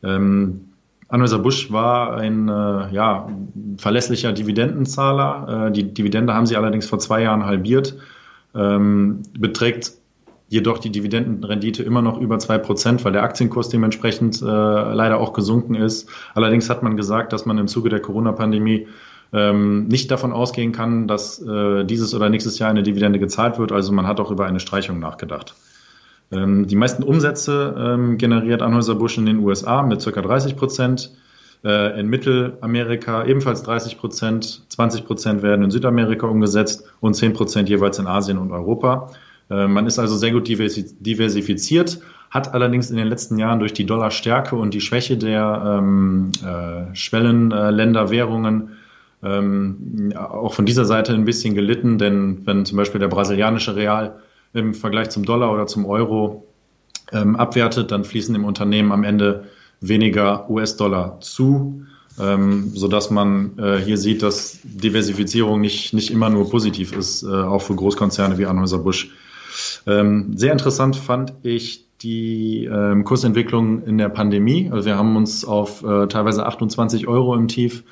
Ähm, 0.03 0.73
Anheuser 1.07 1.39
Busch 1.39 1.71
war 1.71 2.17
ein 2.17 2.47
äh, 2.49 2.93
ja, 2.93 3.27
verlässlicher 3.77 4.31
Dividendenzahler. 4.31 5.67
Äh, 5.67 5.71
die 5.71 5.93
Dividende 5.93 6.33
haben 6.33 6.45
sie 6.45 6.57
allerdings 6.57 6.87
vor 6.87 6.99
zwei 6.99 7.21
Jahren 7.23 7.45
halbiert, 7.45 7.95
ähm, 8.55 9.23
beträgt 9.37 9.93
jedoch 10.49 10.77
die 10.77 10.91
Dividendenrendite 10.91 11.81
immer 11.83 12.01
noch 12.01 12.19
über 12.19 12.37
zwei 12.37 12.57
Prozent, 12.59 13.03
weil 13.03 13.11
der 13.11 13.23
Aktienkurs 13.23 13.69
dementsprechend 13.69 14.41
äh, 14.41 14.45
leider 14.45 15.19
auch 15.19 15.33
gesunken 15.33 15.75
ist. 15.75 16.07
Allerdings 16.35 16.69
hat 16.69 16.83
man 16.83 16.95
gesagt, 16.95 17.33
dass 17.33 17.45
man 17.45 17.57
im 17.57 17.67
Zuge 17.67 17.89
der 17.89 18.01
Corona-Pandemie 18.01 18.87
ähm, 19.33 19.87
nicht 19.87 20.11
davon 20.11 20.31
ausgehen 20.31 20.71
kann, 20.71 21.07
dass 21.07 21.41
äh, 21.41 21.83
dieses 21.85 22.13
oder 22.13 22.29
nächstes 22.29 22.59
Jahr 22.59 22.69
eine 22.69 22.83
Dividende 22.83 23.19
gezahlt 23.19 23.57
wird. 23.57 23.71
Also 23.71 23.91
man 23.91 24.05
hat 24.05 24.19
auch 24.19 24.29
über 24.29 24.45
eine 24.45 24.59
Streichung 24.59 24.99
nachgedacht. 24.99 25.55
Ähm, 26.31 26.67
die 26.67 26.75
meisten 26.75 27.03
Umsätze 27.03 27.75
ähm, 27.77 28.17
generiert 28.17 28.61
Anheuser-Busch 28.61 29.17
in 29.17 29.25
den 29.25 29.39
USA 29.39 29.81
mit 29.81 30.05
ca. 30.05 30.21
30 30.21 30.55
Prozent. 30.55 31.11
Äh, 31.63 31.99
in 31.99 32.07
Mittelamerika 32.07 33.25
ebenfalls 33.25 33.63
30 33.63 33.97
Prozent, 33.97 34.63
20 34.67 35.05
Prozent 35.05 35.43
werden 35.43 35.63
in 35.63 35.71
Südamerika 35.71 36.27
umgesetzt 36.27 36.83
und 36.99 37.13
10 37.13 37.33
Prozent 37.33 37.69
jeweils 37.69 37.99
in 37.99 38.07
Asien 38.07 38.37
und 38.37 38.51
Europa. 38.51 39.11
Äh, 39.49 39.67
man 39.67 39.87
ist 39.87 39.97
also 39.97 40.17
sehr 40.17 40.31
gut 40.31 40.47
diversifiziert, 40.47 41.99
hat 42.29 42.53
allerdings 42.53 42.89
in 42.91 42.97
den 42.97 43.07
letzten 43.07 43.37
Jahren 43.37 43.59
durch 43.59 43.73
die 43.73 43.85
Dollarstärke 43.85 44.55
und 44.57 44.73
die 44.73 44.81
Schwäche 44.81 45.17
der 45.17 45.79
ähm, 45.79 46.31
äh, 46.45 46.93
Schwellenländerwährungen 46.95 48.69
ähm, 49.23 50.13
auch 50.17 50.53
von 50.53 50.65
dieser 50.65 50.83
Seite 50.83 51.13
ein 51.13 51.23
bisschen 51.23 51.55
gelitten, 51.55 51.97
denn 51.97 52.45
wenn 52.45 52.65
zum 52.65 52.77
Beispiel 52.77 52.99
der 52.99 53.07
brasilianische 53.07 53.75
Real 53.75 54.19
im 54.53 54.73
Vergleich 54.73 55.11
zum 55.11 55.23
Dollar 55.23 55.53
oder 55.53 55.65
zum 55.65 55.85
Euro 55.85 56.45
ähm, 57.13 57.37
abwertet, 57.37 57.91
dann 57.91 58.03
fließen 58.03 58.35
im 58.35 58.43
Unternehmen 58.43 58.91
am 58.91 59.05
Ende 59.05 59.45
weniger 59.87 60.49
US-Dollar 60.49 61.19
zu, 61.19 61.83
ähm, 62.19 62.71
sodass 62.73 63.09
man 63.11 63.57
äh, 63.57 63.77
hier 63.77 63.97
sieht, 63.97 64.23
dass 64.23 64.59
Diversifizierung 64.63 65.61
nicht, 65.61 65.93
nicht 65.93 66.11
immer 66.11 66.29
nur 66.29 66.49
positiv 66.49 66.95
ist, 66.95 67.23
äh, 67.23 67.27
auch 67.27 67.61
für 67.61 67.75
Großkonzerne 67.75 68.37
wie 68.37 68.45
Anheuser-Busch. 68.45 69.11
Ähm, 69.85 70.37
sehr 70.37 70.51
interessant 70.51 70.95
fand 70.95 71.33
ich 71.43 71.85
die 72.01 72.65
ähm, 72.65 73.03
Kursentwicklung 73.03 73.83
in 73.83 73.97
der 73.97 74.09
Pandemie. 74.09 74.69
Also 74.71 74.85
wir 74.85 74.97
haben 74.97 75.15
uns 75.15 75.45
auf 75.45 75.83
äh, 75.83 76.07
teilweise 76.07 76.45
28 76.45 77.07
Euro 77.07 77.35
im 77.35 77.47
Tief 77.47 77.83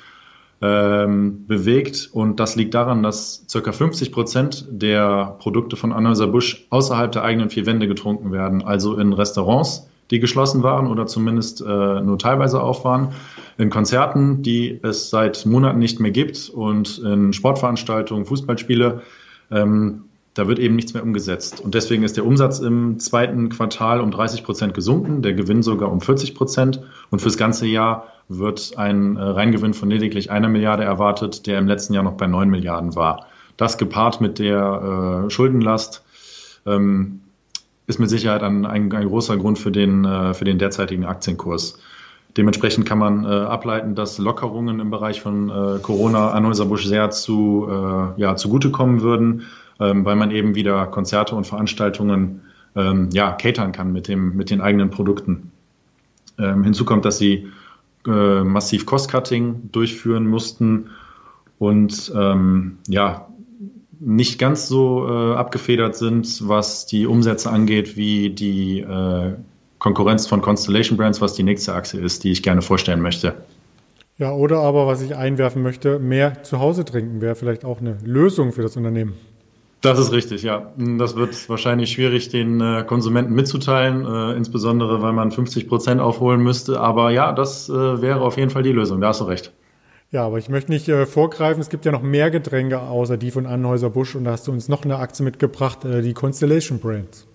ähm, 0.60 1.46
bewegt 1.46 2.10
und 2.12 2.38
das 2.38 2.54
liegt 2.56 2.74
daran, 2.74 3.02
dass 3.02 3.44
circa 3.48 3.72
50 3.72 4.12
Prozent 4.12 4.66
der 4.70 5.36
Produkte 5.40 5.76
von 5.76 5.92
Anheuser-Busch 5.92 6.66
außerhalb 6.70 7.10
der 7.10 7.24
eigenen 7.24 7.50
vier 7.50 7.66
Wände 7.66 7.88
getrunken 7.88 8.32
werden, 8.32 8.62
also 8.62 8.96
in 8.96 9.12
Restaurants, 9.12 9.88
die 10.10 10.20
geschlossen 10.20 10.62
waren 10.62 10.88
oder 10.88 11.06
zumindest 11.06 11.60
äh, 11.60 12.00
nur 12.00 12.18
teilweise 12.18 12.60
auf 12.60 12.84
waren, 12.84 13.14
in 13.58 13.70
Konzerten, 13.70 14.42
die 14.42 14.80
es 14.82 15.10
seit 15.10 15.46
Monaten 15.46 15.78
nicht 15.78 16.00
mehr 16.00 16.10
gibt 16.10 16.50
und 16.50 16.98
in 16.98 17.32
Sportveranstaltungen, 17.32 18.26
Fußballspiele. 18.26 19.02
Ähm, 19.50 20.04
da 20.34 20.48
wird 20.48 20.58
eben 20.58 20.76
nichts 20.76 20.94
mehr 20.94 21.02
umgesetzt. 21.02 21.60
Und 21.60 21.74
deswegen 21.74 22.02
ist 22.04 22.16
der 22.16 22.24
Umsatz 22.24 22.58
im 22.60 22.98
zweiten 22.98 23.50
Quartal 23.50 24.00
um 24.00 24.10
30 24.10 24.44
Prozent 24.44 24.72
gesunken, 24.72 25.20
der 25.20 25.34
Gewinn 25.34 25.62
sogar 25.62 25.92
um 25.92 26.00
40 26.00 26.34
Prozent. 26.34 26.80
Und 27.10 27.20
fürs 27.20 27.36
ganze 27.36 27.66
Jahr 27.66 28.06
wird 28.28 28.78
ein 28.78 29.16
äh, 29.16 29.22
Reingewinn 29.22 29.74
von 29.74 29.90
lediglich 29.90 30.30
einer 30.30 30.48
Milliarde 30.48 30.84
erwartet, 30.84 31.46
der 31.46 31.58
im 31.58 31.66
letzten 31.66 31.92
Jahr 31.92 32.02
noch 32.02 32.16
bei 32.16 32.26
9 32.26 32.48
Milliarden 32.48 32.94
war. 32.96 33.26
Das 33.58 33.76
gepaart 33.76 34.22
mit 34.22 34.38
der 34.38 35.26
äh, 35.26 35.30
Schuldenlast 35.30 36.02
ähm, 36.64 37.20
ist 37.92 37.98
mit 37.98 38.10
Sicherheit 38.10 38.42
ein, 38.42 38.64
ein, 38.64 38.90
ein, 38.92 39.08
großer 39.08 39.36
Grund 39.36 39.58
für 39.58 39.70
den, 39.70 40.04
äh, 40.04 40.32
für 40.32 40.44
den 40.44 40.58
derzeitigen 40.58 41.04
Aktienkurs. 41.04 41.78
Dementsprechend 42.36 42.86
kann 42.86 42.98
man 42.98 43.24
äh, 43.24 43.28
ableiten, 43.28 43.94
dass 43.94 44.16
Lockerungen 44.16 44.80
im 44.80 44.90
Bereich 44.90 45.20
von 45.20 45.50
äh, 45.50 45.78
Corona 45.82 46.30
Anheuser-Busch 46.30 46.86
sehr 46.86 47.10
zu, 47.10 47.68
äh, 47.68 48.20
ja, 48.20 48.36
zugutekommen 48.36 49.02
würden, 49.02 49.42
ähm, 49.78 50.06
weil 50.06 50.16
man 50.16 50.30
eben 50.30 50.54
wieder 50.54 50.86
Konzerte 50.86 51.34
und 51.34 51.46
Veranstaltungen 51.46 52.40
ähm, 52.74 53.10
ja, 53.12 53.32
catern 53.32 53.72
kann 53.72 53.92
mit, 53.92 54.08
dem, 54.08 54.34
mit 54.34 54.48
den 54.48 54.62
eigenen 54.62 54.88
Produkten. 54.88 55.52
Ähm, 56.38 56.64
hinzu 56.64 56.86
kommt, 56.86 57.04
dass 57.04 57.18
sie 57.18 57.48
äh, 58.06 58.42
massiv 58.42 58.86
Cost-Cutting 58.86 59.68
durchführen 59.70 60.26
mussten 60.26 60.88
und 61.58 62.10
ähm, 62.16 62.78
ja, 62.88 63.28
nicht 64.04 64.38
ganz 64.38 64.68
so 64.68 65.06
äh, 65.08 65.34
abgefedert 65.34 65.96
sind, 65.96 66.48
was 66.48 66.86
die 66.86 67.06
Umsätze 67.06 67.50
angeht, 67.50 67.96
wie 67.96 68.30
die 68.30 68.80
äh, 68.80 69.32
Konkurrenz 69.78 70.26
von 70.26 70.42
Constellation 70.42 70.96
Brands, 70.96 71.20
was 71.20 71.34
die 71.34 71.42
nächste 71.42 71.74
Achse 71.74 72.00
ist, 72.00 72.24
die 72.24 72.32
ich 72.32 72.42
gerne 72.42 72.62
vorstellen 72.62 73.00
möchte. 73.00 73.34
Ja, 74.18 74.32
oder 74.32 74.58
aber, 74.58 74.86
was 74.86 75.02
ich 75.02 75.16
einwerfen 75.16 75.62
möchte, 75.62 75.98
mehr 75.98 76.42
zu 76.42 76.60
Hause 76.60 76.84
trinken 76.84 77.20
wäre 77.20 77.34
vielleicht 77.34 77.64
auch 77.64 77.80
eine 77.80 77.98
Lösung 78.04 78.52
für 78.52 78.62
das 78.62 78.76
Unternehmen. 78.76 79.14
Das 79.80 79.98
ist 79.98 80.12
richtig, 80.12 80.44
ja. 80.44 80.72
Das 80.76 81.16
wird 81.16 81.48
wahrscheinlich 81.48 81.90
schwierig, 81.90 82.28
den 82.28 82.60
äh, 82.60 82.84
Konsumenten 82.86 83.34
mitzuteilen, 83.34 84.06
äh, 84.06 84.36
insbesondere 84.36 85.02
weil 85.02 85.12
man 85.12 85.32
50 85.32 85.68
Prozent 85.68 86.00
aufholen 86.00 86.40
müsste. 86.40 86.80
Aber 86.80 87.10
ja, 87.10 87.32
das 87.32 87.68
äh, 87.68 88.00
wäre 88.00 88.20
auf 88.20 88.36
jeden 88.36 88.50
Fall 88.50 88.62
die 88.62 88.70
Lösung. 88.70 89.00
Da 89.00 89.08
hast 89.08 89.20
du 89.20 89.24
recht. 89.24 89.52
Ja, 90.12 90.26
aber 90.26 90.36
ich 90.36 90.50
möchte 90.50 90.70
nicht 90.70 90.88
äh, 90.90 91.06
vorgreifen. 91.06 91.62
Es 91.62 91.70
gibt 91.70 91.86
ja 91.86 91.90
noch 91.90 92.02
mehr 92.02 92.30
Getränke 92.30 92.80
außer 92.80 93.16
die 93.16 93.30
von 93.30 93.46
Anhäuser 93.46 93.88
Busch 93.88 94.14
und 94.14 94.24
da 94.24 94.32
hast 94.32 94.46
du 94.46 94.52
uns 94.52 94.68
noch 94.68 94.84
eine 94.84 94.96
Aktie 94.98 95.24
mitgebracht, 95.24 95.86
äh, 95.86 96.02
die 96.02 96.12
Constellation 96.12 96.78
Brands. 96.78 97.26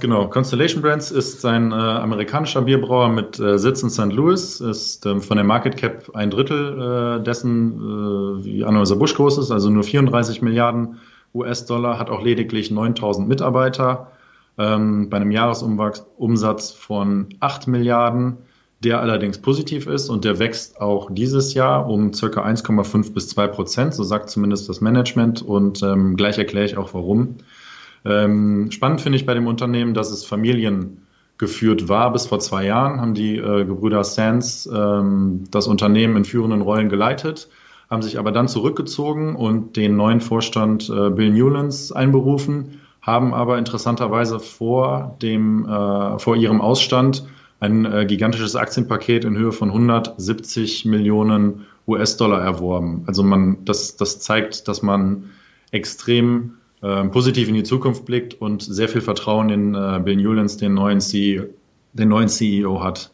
Genau, 0.00 0.28
Constellation 0.28 0.82
Brands 0.82 1.10
ist 1.10 1.44
ein 1.46 1.72
äh, 1.72 1.74
amerikanischer 1.74 2.60
Bierbrauer 2.60 3.08
mit 3.08 3.40
äh, 3.40 3.58
Sitz 3.58 3.82
in 3.82 3.88
St. 3.88 4.12
Louis, 4.12 4.60
ist 4.60 5.06
ähm, 5.06 5.22
von 5.22 5.38
der 5.38 5.44
Market 5.44 5.78
Cap 5.78 6.10
ein 6.14 6.30
Drittel 6.30 7.20
äh, 7.20 7.24
dessen, 7.24 7.72
äh, 7.72 8.44
wie 8.44 8.64
Anheuser 8.64 8.96
Busch 8.96 9.14
groß 9.14 9.38
ist, 9.38 9.50
also 9.50 9.70
nur 9.70 9.82
34 9.82 10.42
Milliarden 10.42 10.98
US-Dollar, 11.34 11.98
hat 11.98 12.10
auch 12.10 12.22
lediglich 12.22 12.70
9000 12.70 13.28
Mitarbeiter, 13.28 14.12
ähm, 14.58 15.08
bei 15.08 15.16
einem 15.16 15.30
Jahresumsatz 15.30 16.70
von 16.70 17.28
8 17.40 17.66
Milliarden, 17.66 18.36
der 18.80 19.00
allerdings 19.00 19.38
positiv 19.38 19.86
ist 19.86 20.08
und 20.08 20.24
der 20.24 20.38
wächst 20.38 20.80
auch 20.80 21.10
dieses 21.12 21.52
Jahr 21.52 21.88
um 21.88 22.14
circa 22.14 22.42
1,5 22.44 23.12
bis 23.12 23.28
2 23.28 23.46
Prozent, 23.48 23.94
so 23.94 24.02
sagt 24.02 24.30
zumindest 24.30 24.68
das 24.68 24.80
Management 24.80 25.42
und 25.42 25.82
ähm, 25.82 26.16
gleich 26.16 26.38
erkläre 26.38 26.64
ich 26.64 26.78
auch 26.78 26.94
warum. 26.94 27.36
Ähm, 28.06 28.70
spannend 28.70 29.02
finde 29.02 29.16
ich 29.16 29.26
bei 29.26 29.34
dem 29.34 29.46
Unternehmen, 29.46 29.92
dass 29.92 30.10
es 30.10 30.24
familiengeführt 30.24 31.90
war. 31.90 32.10
Bis 32.12 32.26
vor 32.26 32.40
zwei 32.40 32.64
Jahren 32.64 33.00
haben 33.00 33.12
die 33.12 33.36
äh, 33.36 33.66
Gebrüder 33.66 34.02
Sands 34.02 34.66
ähm, 34.72 35.44
das 35.50 35.66
Unternehmen 35.66 36.16
in 36.16 36.24
führenden 36.24 36.62
Rollen 36.62 36.88
geleitet, 36.88 37.50
haben 37.90 38.00
sich 38.00 38.18
aber 38.18 38.32
dann 38.32 38.48
zurückgezogen 38.48 39.36
und 39.36 39.76
den 39.76 39.96
neuen 39.96 40.22
Vorstand 40.22 40.88
äh, 40.88 41.10
Bill 41.10 41.30
Newlands 41.30 41.92
einberufen, 41.92 42.80
haben 43.02 43.34
aber 43.34 43.58
interessanterweise 43.58 44.40
vor, 44.40 45.18
dem, 45.20 45.66
äh, 45.66 46.18
vor 46.18 46.36
ihrem 46.36 46.62
Ausstand 46.62 47.26
ein 47.60 47.84
äh, 47.84 48.06
gigantisches 48.06 48.56
Aktienpaket 48.56 49.24
in 49.24 49.36
Höhe 49.36 49.52
von 49.52 49.68
170 49.68 50.86
Millionen 50.86 51.66
US-Dollar 51.86 52.40
erworben. 52.40 53.04
Also 53.06 53.22
man, 53.22 53.64
das, 53.64 53.96
das 53.96 54.20
zeigt, 54.20 54.66
dass 54.66 54.82
man 54.82 55.30
extrem 55.70 56.54
äh, 56.82 57.04
positiv 57.04 57.48
in 57.48 57.54
die 57.54 57.62
Zukunft 57.62 58.06
blickt 58.06 58.40
und 58.40 58.62
sehr 58.62 58.88
viel 58.88 59.02
Vertrauen 59.02 59.50
in 59.50 59.74
äh, 59.74 60.00
Bill 60.02 60.16
Newlands, 60.16 60.56
den 60.56 60.74
neuen 60.74 61.00
CEO, 61.00 61.44
den 61.92 62.08
neuen 62.08 62.28
CEO 62.28 62.82
hat. 62.82 63.12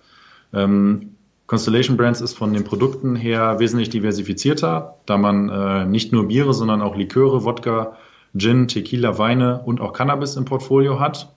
Ähm, 0.53 1.11
Constellation 1.47 1.97
Brands 1.97 2.21
ist 2.21 2.35
von 2.35 2.53
den 2.53 2.65
Produkten 2.65 3.15
her 3.15 3.59
wesentlich 3.59 3.89
diversifizierter, 3.91 4.97
da 5.07 5.17
man 5.17 5.49
äh, 5.49 5.87
nicht 5.87 6.13
nur 6.13 6.29
Biere, 6.29 6.55
sondern 6.55 6.83
auch 6.83 6.97
Liköre, 6.97 7.45
Wodka, 7.45 7.97
Gin, 8.37 8.69
Tequila, 8.69 9.19
Weine 9.19 9.63
und 9.65 9.81
auch 9.81 9.93
Cannabis 9.93 10.37
im 10.37 10.45
Portfolio 10.45 10.99
hat. 11.01 11.33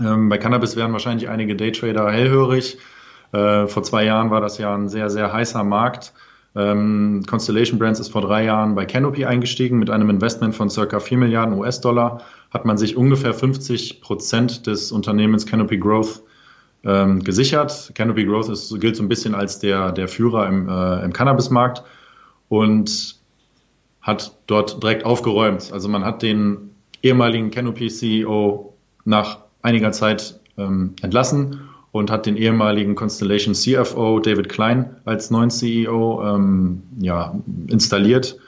Ähm, 0.00 0.28
bei 0.28 0.38
Cannabis 0.38 0.76
wären 0.76 0.92
wahrscheinlich 0.92 1.28
einige 1.28 1.56
Daytrader 1.56 2.10
hellhörig. 2.10 2.78
Äh, 3.32 3.66
vor 3.66 3.82
zwei 3.82 4.04
Jahren 4.04 4.30
war 4.30 4.40
das 4.40 4.58
ja 4.58 4.74
ein 4.74 4.88
sehr, 4.88 5.10
sehr 5.10 5.32
heißer 5.32 5.64
Markt. 5.64 6.12
Ähm, 6.54 7.22
Constellation 7.26 7.78
Brands 7.78 8.00
ist 8.00 8.08
vor 8.08 8.22
drei 8.22 8.44
Jahren 8.44 8.74
bei 8.74 8.86
Canopy 8.86 9.26
eingestiegen 9.26 9.78
mit 9.78 9.90
einem 9.90 10.08
Investment 10.08 10.54
von 10.54 10.70
circa 10.70 11.00
4 11.00 11.18
Milliarden 11.18 11.58
US-Dollar. 11.58 12.22
Hat 12.50 12.64
man 12.64 12.78
sich 12.78 12.96
ungefähr 12.96 13.34
50 13.34 14.00
Prozent 14.00 14.66
des 14.66 14.90
Unternehmens 14.90 15.44
Canopy 15.44 15.76
Growth 15.76 16.22
ähm, 16.84 17.22
gesichert. 17.22 17.92
Canopy 17.94 18.24
Growth 18.24 18.48
ist, 18.48 18.80
gilt 18.80 18.96
so 18.96 19.02
ein 19.02 19.08
bisschen 19.08 19.34
als 19.34 19.58
der, 19.58 19.92
der 19.92 20.08
Führer 20.08 20.46
im, 20.48 20.68
äh, 20.68 21.04
im 21.04 21.12
Cannabismarkt 21.12 21.82
und 22.48 23.16
hat 24.00 24.36
dort 24.46 24.82
direkt 24.82 25.04
aufgeräumt. 25.04 25.72
Also 25.72 25.88
man 25.88 26.04
hat 26.04 26.22
den 26.22 26.70
ehemaligen 27.02 27.50
Canopy 27.50 27.88
CEO 27.88 28.72
nach 29.04 29.45
einiger 29.66 29.92
Zeit 29.92 30.40
ähm, 30.56 30.94
entlassen 31.02 31.60
und 31.92 32.10
hat 32.10 32.24
den 32.24 32.36
ehemaligen 32.36 32.94
Constellation 32.94 33.54
CFO 33.54 34.20
David 34.20 34.48
Klein 34.48 34.96
als 35.04 35.30
neuen 35.30 35.50
CEO 35.50 36.22
ähm, 36.22 36.82
ja, 37.00 37.34
installiert 37.66 38.38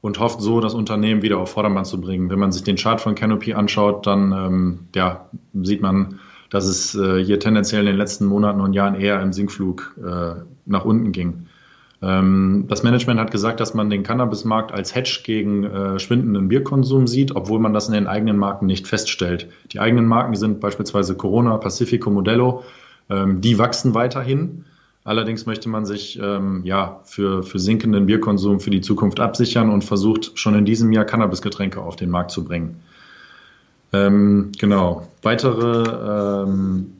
und 0.00 0.20
hofft 0.20 0.40
so, 0.40 0.60
das 0.60 0.74
Unternehmen 0.74 1.22
wieder 1.22 1.38
auf 1.38 1.50
Vordermann 1.50 1.84
zu 1.84 2.00
bringen. 2.00 2.30
Wenn 2.30 2.38
man 2.38 2.52
sich 2.52 2.62
den 2.62 2.76
Chart 2.76 3.00
von 3.00 3.16
Canopy 3.16 3.54
anschaut, 3.54 4.06
dann 4.06 4.32
ähm, 4.32 4.78
ja, 4.94 5.28
sieht 5.62 5.82
man, 5.82 6.20
dass 6.50 6.66
es 6.66 6.94
äh, 6.94 7.24
hier 7.24 7.40
tendenziell 7.40 7.80
in 7.80 7.88
den 7.88 7.96
letzten 7.96 8.26
Monaten 8.26 8.60
und 8.60 8.72
Jahren 8.72 8.94
eher 8.94 9.20
im 9.20 9.32
Sinkflug 9.32 9.96
äh, 9.98 10.40
nach 10.66 10.84
unten 10.84 11.10
ging. 11.10 11.46
Ähm, 12.00 12.66
das 12.68 12.82
Management 12.82 13.18
hat 13.18 13.30
gesagt, 13.30 13.60
dass 13.60 13.74
man 13.74 13.90
den 13.90 14.02
Cannabismarkt 14.02 14.72
als 14.72 14.94
Hedge 14.94 15.20
gegen 15.24 15.64
äh, 15.64 15.98
schwindenden 15.98 16.48
Bierkonsum 16.48 17.06
sieht, 17.06 17.34
obwohl 17.34 17.58
man 17.58 17.72
das 17.72 17.88
in 17.88 17.94
den 17.94 18.06
eigenen 18.06 18.36
Marken 18.36 18.66
nicht 18.66 18.86
feststellt. 18.86 19.48
Die 19.72 19.80
eigenen 19.80 20.06
Marken 20.06 20.34
sind 20.34 20.60
beispielsweise 20.60 21.16
Corona, 21.16 21.56
Pacifico, 21.56 22.10
Modelo 22.10 22.62
ähm, 23.10 23.40
die 23.40 23.58
wachsen 23.58 23.94
weiterhin. 23.94 24.64
Allerdings 25.04 25.46
möchte 25.46 25.68
man 25.68 25.86
sich 25.86 26.18
ähm, 26.22 26.62
ja 26.64 27.00
für, 27.04 27.42
für 27.42 27.58
sinkenden 27.58 28.06
Bierkonsum 28.06 28.60
für 28.60 28.70
die 28.70 28.82
Zukunft 28.82 29.20
absichern 29.20 29.70
und 29.70 29.84
versucht 29.84 30.38
schon 30.38 30.54
in 30.54 30.64
diesem 30.64 30.92
Jahr 30.92 31.04
Cannabisgetränke 31.04 31.80
auf 31.80 31.96
den 31.96 32.10
Markt 32.10 32.30
zu 32.30 32.44
bringen. 32.44 32.76
Ähm, 33.92 34.52
genau. 34.58 35.08
Weitere 35.22 36.44
ähm, 36.44 36.97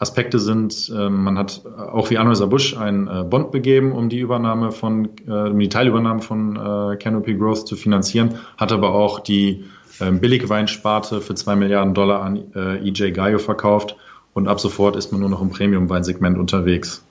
Aspekte 0.00 0.38
sind, 0.38 0.90
ähm, 0.96 1.22
man 1.24 1.38
hat 1.38 1.62
auch 1.76 2.08
wie 2.08 2.16
Anheuser 2.16 2.46
Busch 2.46 2.74
einen 2.74 3.06
äh, 3.06 3.22
Bond 3.22 3.52
begeben, 3.52 3.92
um 3.92 4.08
die 4.08 4.18
Übernahme 4.18 4.72
von, 4.72 5.10
äh, 5.28 5.30
um 5.30 5.58
die 5.58 5.68
Teilübernahme 5.68 6.22
von 6.22 6.56
äh, 6.56 6.96
Canopy 6.96 7.34
Growth 7.34 7.68
zu 7.68 7.76
finanzieren, 7.76 8.36
hat 8.56 8.72
aber 8.72 8.94
auch 8.94 9.20
die 9.20 9.64
äh, 10.00 10.10
Billigweinsparte 10.10 11.20
für 11.20 11.34
zwei 11.34 11.54
Milliarden 11.54 11.92
Dollar 11.92 12.22
an 12.22 12.42
EJ 12.54 13.10
Gaio 13.12 13.38
verkauft 13.38 13.96
und 14.32 14.48
ab 14.48 14.58
sofort 14.58 14.96
ist 14.96 15.12
man 15.12 15.20
nur 15.20 15.30
noch 15.30 15.42
im 15.42 15.50
Premium-Weinsegment 15.50 16.38
unterwegs. 16.38 17.04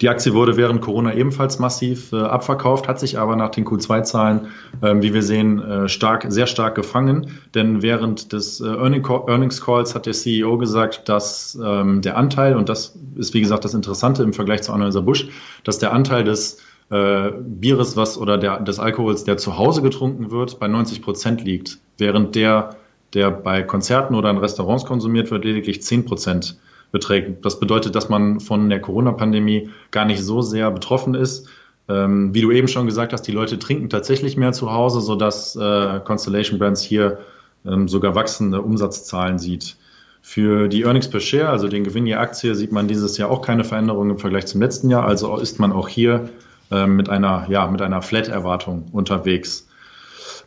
Die 0.00 0.08
Aktie 0.08 0.34
wurde 0.34 0.56
während 0.56 0.80
Corona 0.80 1.14
ebenfalls 1.14 1.58
massiv 1.58 2.12
äh, 2.12 2.16
abverkauft, 2.16 2.88
hat 2.88 3.00
sich 3.00 3.18
aber 3.18 3.36
nach 3.36 3.50
den 3.50 3.64
Q2-Zahlen, 3.64 4.48
äh, 4.80 4.94
wie 5.00 5.12
wir 5.14 5.22
sehen, 5.22 5.60
äh, 5.60 5.88
stark, 5.88 6.26
sehr 6.28 6.46
stark 6.46 6.74
gefangen. 6.74 7.38
Denn 7.54 7.82
während 7.82 8.32
des 8.32 8.60
äh, 8.60 8.66
Earnings 8.66 9.60
Calls 9.60 9.94
hat 9.94 10.06
der 10.06 10.12
CEO 10.12 10.58
gesagt, 10.58 11.08
dass 11.08 11.58
ähm, 11.62 12.02
der 12.02 12.16
Anteil, 12.16 12.56
und 12.56 12.68
das 12.68 12.98
ist 13.16 13.34
wie 13.34 13.40
gesagt 13.40 13.64
das 13.64 13.74
Interessante 13.74 14.22
im 14.22 14.32
Vergleich 14.32 14.62
zu 14.62 14.72
Anheuser 14.72 15.02
Busch, 15.02 15.28
dass 15.64 15.78
der 15.78 15.92
Anteil 15.92 16.24
des 16.24 16.58
äh, 16.90 17.30
Bieres, 17.40 17.96
was 17.96 18.18
oder 18.18 18.38
der, 18.38 18.60
des 18.60 18.78
Alkohols, 18.78 19.24
der 19.24 19.36
zu 19.36 19.58
Hause 19.58 19.82
getrunken 19.82 20.30
wird, 20.30 20.58
bei 20.58 20.68
90 20.68 21.02
Prozent 21.02 21.44
liegt, 21.44 21.78
während 21.98 22.34
der 22.34 22.76
der 23.14 23.30
bei 23.30 23.62
Konzerten 23.62 24.14
oder 24.14 24.30
in 24.30 24.38
Restaurants 24.38 24.84
konsumiert 24.84 25.30
wird, 25.30 25.44
lediglich 25.44 25.82
10 25.82 26.04
Prozent 26.04 26.56
beträgt. 26.92 27.44
Das 27.44 27.60
bedeutet, 27.60 27.94
dass 27.94 28.08
man 28.08 28.40
von 28.40 28.68
der 28.68 28.80
Corona-Pandemie 28.80 29.70
gar 29.90 30.04
nicht 30.04 30.22
so 30.22 30.42
sehr 30.42 30.70
betroffen 30.70 31.14
ist. 31.14 31.48
Ähm, 31.88 32.34
wie 32.34 32.40
du 32.40 32.52
eben 32.52 32.68
schon 32.68 32.86
gesagt 32.86 33.12
hast, 33.12 33.22
die 33.22 33.32
Leute 33.32 33.58
trinken 33.58 33.88
tatsächlich 33.88 34.36
mehr 34.36 34.52
zu 34.52 34.72
Hause, 34.72 35.00
sodass 35.00 35.56
äh, 35.56 36.00
Constellation 36.04 36.58
Brands 36.58 36.82
hier 36.82 37.18
ähm, 37.66 37.88
sogar 37.88 38.14
wachsende 38.14 38.62
Umsatzzahlen 38.62 39.38
sieht. 39.38 39.76
Für 40.22 40.68
die 40.68 40.82
Earnings 40.82 41.08
per 41.08 41.20
Share, 41.20 41.48
also 41.48 41.66
den 41.66 41.82
Gewinn 41.82 42.06
je 42.06 42.14
Aktie, 42.14 42.54
sieht 42.54 42.72
man 42.72 42.88
dieses 42.88 43.16
Jahr 43.16 43.30
auch 43.30 43.42
keine 43.42 43.64
Veränderung 43.64 44.10
im 44.10 44.18
Vergleich 44.18 44.46
zum 44.46 44.60
letzten 44.60 44.90
Jahr. 44.90 45.06
Also 45.06 45.36
ist 45.38 45.58
man 45.58 45.72
auch 45.72 45.88
hier 45.88 46.28
äh, 46.70 46.86
mit 46.86 47.08
einer, 47.08 47.46
ja, 47.48 47.66
mit 47.66 47.82
einer 47.82 48.02
Flat-Erwartung 48.02 48.88
unterwegs. 48.92 49.66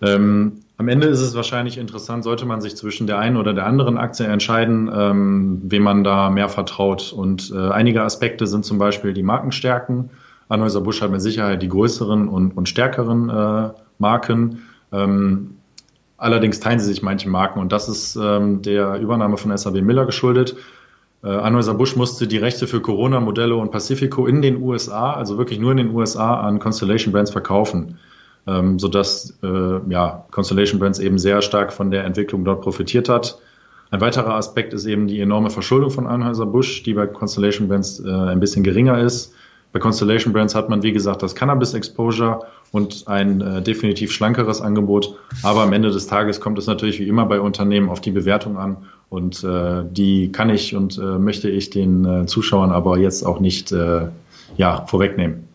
Ähm, 0.02 0.63
am 0.78 0.88
Ende 0.88 1.08
ist 1.08 1.22
es 1.22 1.36
wahrscheinlich 1.36 1.78
interessant, 1.78 2.24
sollte 2.24 2.46
man 2.46 2.60
sich 2.60 2.76
zwischen 2.76 3.06
der 3.06 3.20
einen 3.20 3.38
oder 3.38 3.54
der 3.54 3.66
anderen 3.66 3.98
Aktie 3.98 4.26
entscheiden, 4.26 4.90
ähm, 4.94 5.62
wem 5.64 5.84
man 5.84 6.04
da 6.04 6.30
mehr 6.30 6.50
vertraut. 6.50 7.14
Und 7.14 7.52
äh, 7.56 7.70
einige 7.70 8.02
Aspekte 8.02 8.48
sind 8.48 8.66
zum 8.66 8.80
Beispiel 8.80 9.14
die 9.14 9.24
Markenstärken. 9.24 10.10
Anhäuser 10.50 10.82
Busch 10.82 11.02
hat 11.02 11.12
mit 11.12 11.22
Sicherheit 11.22 11.62
die 11.62 11.70
größeren 11.70 12.28
und, 12.28 12.58
und 12.58 12.68
stärkeren 12.68 13.30
äh, 13.30 13.70
Marken. 14.00 14.64
Ähm, 14.92 15.58
allerdings 16.18 16.60
teilen 16.60 16.80
sie 16.80 16.88
sich 16.88 17.04
manche 17.04 17.30
Marken 17.30 17.60
und 17.60 17.72
das 17.72 17.88
ist 17.88 18.16
ähm, 18.16 18.62
der 18.62 19.00
Übernahme 19.00 19.38
von 19.38 19.56
SAB 19.56 19.82
Miller 19.82 20.06
geschuldet. 20.06 20.56
Äh, 21.24 21.28
Anheuser-Busch 21.28 21.96
musste 21.96 22.28
die 22.28 22.38
Rechte 22.38 22.68
für 22.68 22.82
Corona, 22.82 23.20
Modelle 23.20 23.56
und 23.56 23.72
Pacifico 23.72 24.26
in 24.26 24.42
den 24.42 24.62
USA, 24.62 25.14
also 25.14 25.38
wirklich 25.38 25.60
nur 25.60 25.72
in 25.72 25.78
den 25.78 25.92
USA, 25.92 26.42
an 26.42 26.60
Constellation 26.60 27.14
Brands 27.14 27.32
verkaufen, 27.32 27.98
ähm, 28.48 28.80
sodass 28.80 29.38
äh, 29.44 29.80
ja, 29.90 30.26
Constellation 30.32 30.80
Brands 30.80 31.00
eben 31.00 31.18
sehr 31.18 31.42
stark 31.42 31.74
von 31.74 31.92
der 31.92 32.04
Entwicklung 32.04 32.44
dort 32.44 32.62
profitiert 32.62 33.10
hat. 33.10 33.40
Ein 33.92 34.02
weiterer 34.02 34.36
Aspekt 34.36 34.74
ist 34.74 34.86
eben 34.86 35.08
die 35.08 35.20
enorme 35.20 35.50
Verschuldung 35.50 35.92
von 35.92 36.08
Anheuser-Busch, 36.08 36.84
die 36.84 36.94
bei 36.94 37.06
Constellation 37.06 37.68
Brands 37.68 38.00
äh, 38.00 38.10
ein 38.10 38.40
bisschen 38.40 38.64
geringer 38.64 38.98
ist. 39.00 39.34
Bei 39.72 39.80
Constellation 39.80 40.34
Brands 40.34 40.56
hat 40.56 40.70
man, 40.70 40.84
wie 40.84 40.92
gesagt, 40.92 41.24
das 41.24 41.36
Cannabis-Exposure 41.36 42.42
und 42.72 43.08
ein 43.08 43.42
äh, 43.42 43.62
definitiv 43.62 44.12
schlankeres 44.12 44.62
Angebot. 44.62 45.16
Aber 45.42 45.62
am 45.62 45.74
Ende 45.74 45.92
des 45.92 46.08
Tages 46.08 46.42
kommt 46.42 46.60
es 46.60 46.68
natürlich 46.68 47.00
wie 47.00 47.08
immer 47.08 47.26
bei 47.26 47.40
Unternehmen 47.40 47.90
auf 47.90 48.02
die 48.02 48.12
Bewertung 48.12 48.58
an. 48.58 48.78
Und 49.10 49.44
äh, 49.44 49.84
die 49.92 50.32
kann 50.32 50.50
ich 50.50 50.76
und 50.76 50.98
äh, 50.98 51.20
möchte 51.20 51.50
ich 51.50 51.70
den 51.70 52.06
äh, 52.06 52.26
Zuschauern 52.26 52.72
aber 52.72 52.98
jetzt 52.98 53.24
auch 53.24 53.40
nicht 53.40 53.72
äh, 53.72 54.08
ja, 54.58 54.86
vorwegnehmen. 54.88 55.48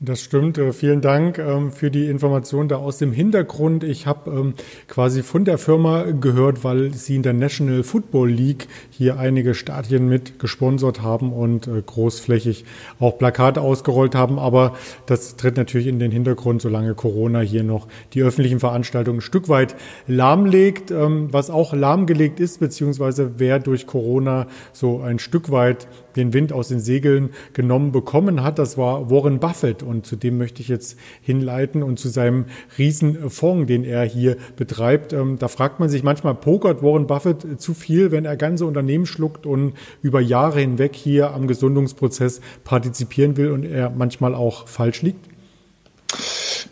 Das 0.00 0.20
stimmt. 0.22 0.58
Äh, 0.58 0.72
vielen 0.72 1.00
Dank 1.00 1.38
ähm, 1.38 1.70
für 1.70 1.88
die 1.88 2.06
Information 2.06 2.66
da 2.66 2.76
aus 2.76 2.98
dem 2.98 3.12
Hintergrund. 3.12 3.84
Ich 3.84 4.06
habe 4.06 4.28
ähm, 4.30 4.54
quasi 4.88 5.22
von 5.22 5.44
der 5.44 5.56
Firma 5.56 6.02
gehört, 6.10 6.64
weil 6.64 6.92
sie 6.92 7.14
in 7.14 7.22
der 7.22 7.32
National 7.32 7.84
Football 7.84 8.28
League 8.28 8.66
hier 8.90 9.18
einige 9.20 9.54
Stadien 9.54 10.08
mit 10.08 10.40
gesponsert 10.40 11.00
haben 11.00 11.32
und 11.32 11.68
äh, 11.68 11.80
großflächig 11.80 12.64
auch 12.98 13.18
Plakate 13.18 13.60
ausgerollt 13.60 14.16
haben. 14.16 14.40
Aber 14.40 14.74
das 15.06 15.36
tritt 15.36 15.56
natürlich 15.56 15.86
in 15.86 16.00
den 16.00 16.10
Hintergrund, 16.10 16.60
solange 16.60 16.94
Corona 16.94 17.38
hier 17.38 17.62
noch 17.62 17.86
die 18.14 18.22
öffentlichen 18.22 18.58
Veranstaltungen 18.58 19.18
ein 19.18 19.22
Stück 19.22 19.48
weit 19.48 19.76
lahmlegt. 20.08 20.90
Ähm, 20.90 21.28
was 21.30 21.50
auch 21.50 21.72
lahmgelegt 21.72 22.40
ist, 22.40 22.58
beziehungsweise 22.58 23.34
wer 23.38 23.60
durch 23.60 23.86
Corona 23.86 24.48
so 24.72 25.00
ein 25.00 25.20
Stück 25.20 25.52
weit 25.52 25.86
den 26.16 26.32
Wind 26.32 26.52
aus 26.52 26.68
den 26.68 26.80
Segeln 26.80 27.30
genommen 27.52 27.92
bekommen 27.92 28.42
hat, 28.42 28.58
das 28.58 28.76
war 28.78 29.10
Warren 29.10 29.40
Buffett. 29.40 29.82
Und 29.82 30.06
zu 30.06 30.16
dem 30.16 30.38
möchte 30.38 30.62
ich 30.62 30.68
jetzt 30.68 30.98
hinleiten 31.20 31.82
und 31.82 31.98
zu 31.98 32.08
seinem 32.08 32.46
Riesenfonds, 32.78 33.66
den 33.66 33.84
er 33.84 34.04
hier 34.04 34.36
betreibt. 34.56 35.12
Ähm, 35.12 35.38
da 35.38 35.48
fragt 35.48 35.80
man 35.80 35.88
sich 35.88 36.02
manchmal, 36.02 36.34
pokert 36.34 36.82
Warren 36.82 37.06
Buffett 37.06 37.60
zu 37.60 37.74
viel, 37.74 38.10
wenn 38.10 38.24
er 38.24 38.36
ganze 38.36 38.66
Unternehmen 38.66 39.06
schluckt 39.06 39.46
und 39.46 39.74
über 40.02 40.20
Jahre 40.20 40.60
hinweg 40.60 40.94
hier 40.94 41.32
am 41.32 41.46
Gesundungsprozess 41.46 42.40
partizipieren 42.64 43.36
will 43.36 43.50
und 43.50 43.64
er 43.64 43.90
manchmal 43.90 44.34
auch 44.34 44.68
falsch 44.68 45.02
liegt? 45.02 45.28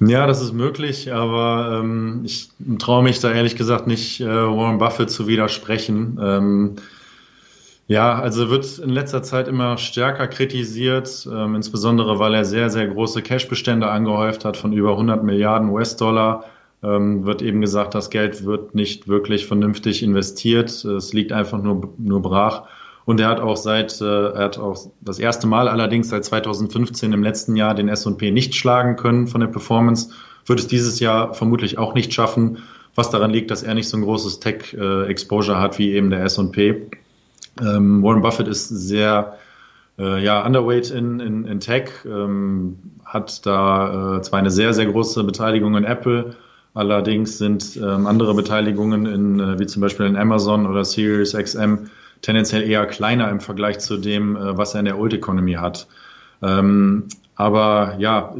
Ja, 0.00 0.26
das 0.26 0.42
ist 0.42 0.52
möglich, 0.52 1.12
aber 1.12 1.80
ähm, 1.80 2.22
ich 2.24 2.50
traue 2.78 3.02
mich 3.02 3.20
da 3.20 3.32
ehrlich 3.32 3.56
gesagt 3.56 3.86
nicht, 3.86 4.20
äh, 4.20 4.26
Warren 4.26 4.78
Buffett 4.78 5.10
zu 5.10 5.26
widersprechen. 5.26 6.18
Ähm, 6.20 6.76
ja, 7.88 8.18
also 8.18 8.48
wird 8.48 8.78
in 8.78 8.90
letzter 8.90 9.22
Zeit 9.22 9.48
immer 9.48 9.76
stärker 9.76 10.28
kritisiert, 10.28 11.28
ähm, 11.30 11.56
insbesondere 11.56 12.18
weil 12.18 12.34
er 12.34 12.44
sehr, 12.44 12.70
sehr 12.70 12.86
große 12.86 13.22
Cashbestände 13.22 13.88
angehäuft 13.88 14.44
hat 14.44 14.56
von 14.56 14.72
über 14.72 14.92
100 14.92 15.24
Milliarden 15.24 15.68
US-Dollar. 15.68 16.44
Ähm, 16.84 17.24
wird 17.24 17.42
eben 17.42 17.60
gesagt, 17.60 17.94
das 17.94 18.10
Geld 18.10 18.44
wird 18.44 18.74
nicht 18.74 19.08
wirklich 19.08 19.46
vernünftig 19.46 20.02
investiert. 20.02 20.84
Es 20.84 21.12
liegt 21.12 21.32
einfach 21.32 21.62
nur, 21.62 21.92
nur 21.98 22.22
brach. 22.22 22.64
Und 23.04 23.20
er 23.20 23.28
hat 23.28 23.40
auch 23.40 23.56
seit, 23.56 24.00
äh, 24.00 24.04
er 24.04 24.44
hat 24.44 24.58
auch 24.58 24.78
das 25.00 25.18
erste 25.18 25.46
Mal 25.46 25.68
allerdings 25.68 26.08
seit 26.08 26.24
2015 26.24 27.12
im 27.12 27.22
letzten 27.22 27.56
Jahr 27.56 27.74
den 27.74 27.88
S&P 27.88 28.30
nicht 28.30 28.54
schlagen 28.54 28.96
können 28.96 29.26
von 29.26 29.40
der 29.40 29.48
Performance. 29.48 30.10
Wird 30.46 30.60
es 30.60 30.66
dieses 30.66 31.00
Jahr 31.00 31.34
vermutlich 31.34 31.78
auch 31.78 31.94
nicht 31.94 32.12
schaffen, 32.12 32.58
was 32.94 33.10
daran 33.10 33.30
liegt, 33.30 33.50
dass 33.50 33.62
er 33.62 33.74
nicht 33.74 33.88
so 33.88 33.96
ein 33.96 34.02
großes 34.02 34.40
Tech-Exposure 34.40 35.56
äh, 35.56 35.60
hat 35.60 35.78
wie 35.78 35.92
eben 35.92 36.10
der 36.10 36.24
S&P. 36.24 36.86
Ähm, 37.60 38.02
Warren 38.02 38.22
Buffett 38.22 38.48
ist 38.48 38.68
sehr 38.68 39.36
äh, 39.98 40.22
ja, 40.22 40.44
underweight 40.44 40.90
in, 40.90 41.20
in, 41.20 41.44
in 41.44 41.60
Tech, 41.60 41.90
ähm, 42.06 42.78
hat 43.04 43.44
da 43.44 44.18
äh, 44.18 44.22
zwar 44.22 44.38
eine 44.38 44.50
sehr, 44.50 44.72
sehr 44.72 44.86
große 44.86 45.22
Beteiligung 45.24 45.76
in 45.76 45.84
Apple, 45.84 46.34
allerdings 46.74 47.38
sind 47.38 47.76
ähm, 47.76 48.06
andere 48.06 48.34
Beteiligungen 48.34 49.06
in, 49.06 49.40
äh, 49.40 49.58
wie 49.58 49.66
zum 49.66 49.82
Beispiel 49.82 50.06
in 50.06 50.16
Amazon 50.16 50.66
oder 50.66 50.84
Sirius 50.84 51.34
XM 51.34 51.90
tendenziell 52.22 52.62
eher 52.62 52.86
kleiner 52.86 53.28
im 53.28 53.40
Vergleich 53.40 53.80
zu 53.80 53.98
dem, 53.98 54.36
äh, 54.36 54.56
was 54.56 54.74
er 54.74 54.80
in 54.80 54.86
der 54.86 54.98
Old 54.98 55.12
Economy 55.12 55.54
hat. 55.54 55.86
Ähm, 56.42 57.04
aber 57.36 57.96
ja, 57.98 58.34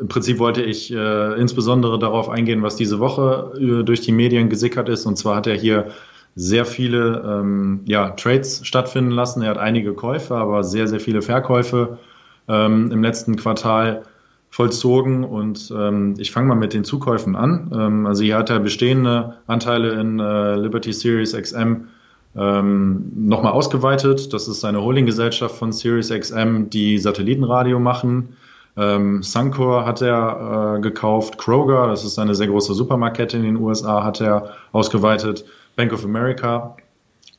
im 0.00 0.08
Prinzip 0.08 0.38
wollte 0.38 0.62
ich 0.62 0.92
äh, 0.92 1.40
insbesondere 1.40 1.98
darauf 1.98 2.28
eingehen, 2.28 2.62
was 2.62 2.76
diese 2.76 3.00
Woche 3.00 3.52
äh, 3.58 3.82
durch 3.82 4.02
die 4.02 4.12
Medien 4.12 4.48
gesickert 4.48 4.88
ist. 4.88 5.06
Und 5.06 5.16
zwar 5.16 5.36
hat 5.36 5.46
er 5.46 5.56
hier 5.56 5.88
sehr 6.36 6.66
viele 6.66 7.24
ähm, 7.26 7.80
ja, 7.86 8.10
Trades 8.10 8.64
stattfinden 8.64 9.10
lassen. 9.10 9.42
Er 9.42 9.50
hat 9.50 9.58
einige 9.58 9.94
Käufe, 9.94 10.34
aber 10.36 10.62
sehr, 10.62 10.86
sehr 10.86 11.00
viele 11.00 11.22
Verkäufe 11.22 11.98
ähm, 12.46 12.90
im 12.92 13.02
letzten 13.02 13.36
Quartal 13.36 14.02
vollzogen. 14.50 15.24
Und 15.24 15.72
ähm, 15.76 16.14
ich 16.18 16.30
fange 16.30 16.48
mal 16.48 16.54
mit 16.54 16.74
den 16.74 16.84
Zukäufen 16.84 17.36
an. 17.36 17.70
Ähm, 17.74 18.06
also 18.06 18.22
hier 18.22 18.36
hat 18.36 18.50
er 18.50 18.60
bestehende 18.60 19.38
Anteile 19.46 19.98
in 19.98 20.20
äh, 20.20 20.56
Liberty 20.56 20.92
Series 20.92 21.32
XM 21.34 21.88
ähm, 22.36 23.12
nochmal 23.14 23.52
ausgeweitet. 23.52 24.32
Das 24.34 24.46
ist 24.46 24.62
eine 24.62 24.82
Holdinggesellschaft 24.82 25.56
von 25.56 25.72
Sirius 25.72 26.10
XM, 26.10 26.68
die 26.68 26.98
Satellitenradio 26.98 27.78
machen. 27.78 28.36
Ähm, 28.76 29.22
Suncor 29.22 29.86
hat 29.86 30.02
er 30.02 30.76
äh, 30.76 30.80
gekauft, 30.82 31.38
Kroger, 31.38 31.86
das 31.86 32.04
ist 32.04 32.18
eine 32.18 32.34
sehr 32.34 32.48
große 32.48 32.74
Supermarktkette 32.74 33.38
in 33.38 33.42
den 33.42 33.56
USA, 33.56 34.04
hat 34.04 34.20
er 34.20 34.50
ausgeweitet. 34.72 35.46
Bank 35.76 35.92
of 35.92 36.04
America. 36.04 36.76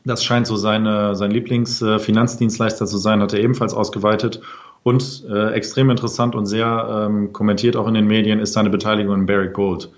Das 0.05 0.23
scheint 0.23 0.47
so 0.47 0.55
seine, 0.55 1.15
sein 1.15 1.31
Lieblingsfinanzdienstleister 1.31 2.85
zu 2.85 2.97
sein, 2.97 3.21
hat 3.21 3.33
er 3.33 3.41
ebenfalls 3.41 3.73
ausgeweitet. 3.73 4.41
Und 4.83 5.25
äh, 5.29 5.51
extrem 5.51 5.89
interessant 5.89 6.33
und 6.33 6.45
sehr 6.45 7.07
ähm, 7.09 7.33
kommentiert 7.33 7.75
auch 7.75 7.87
in 7.87 7.93
den 7.93 8.07
Medien 8.07 8.39
ist 8.39 8.53
seine 8.53 8.69
Beteiligung 8.69 9.15
in 9.15 9.25
Barrick 9.25 9.53
Gold. 9.53 9.89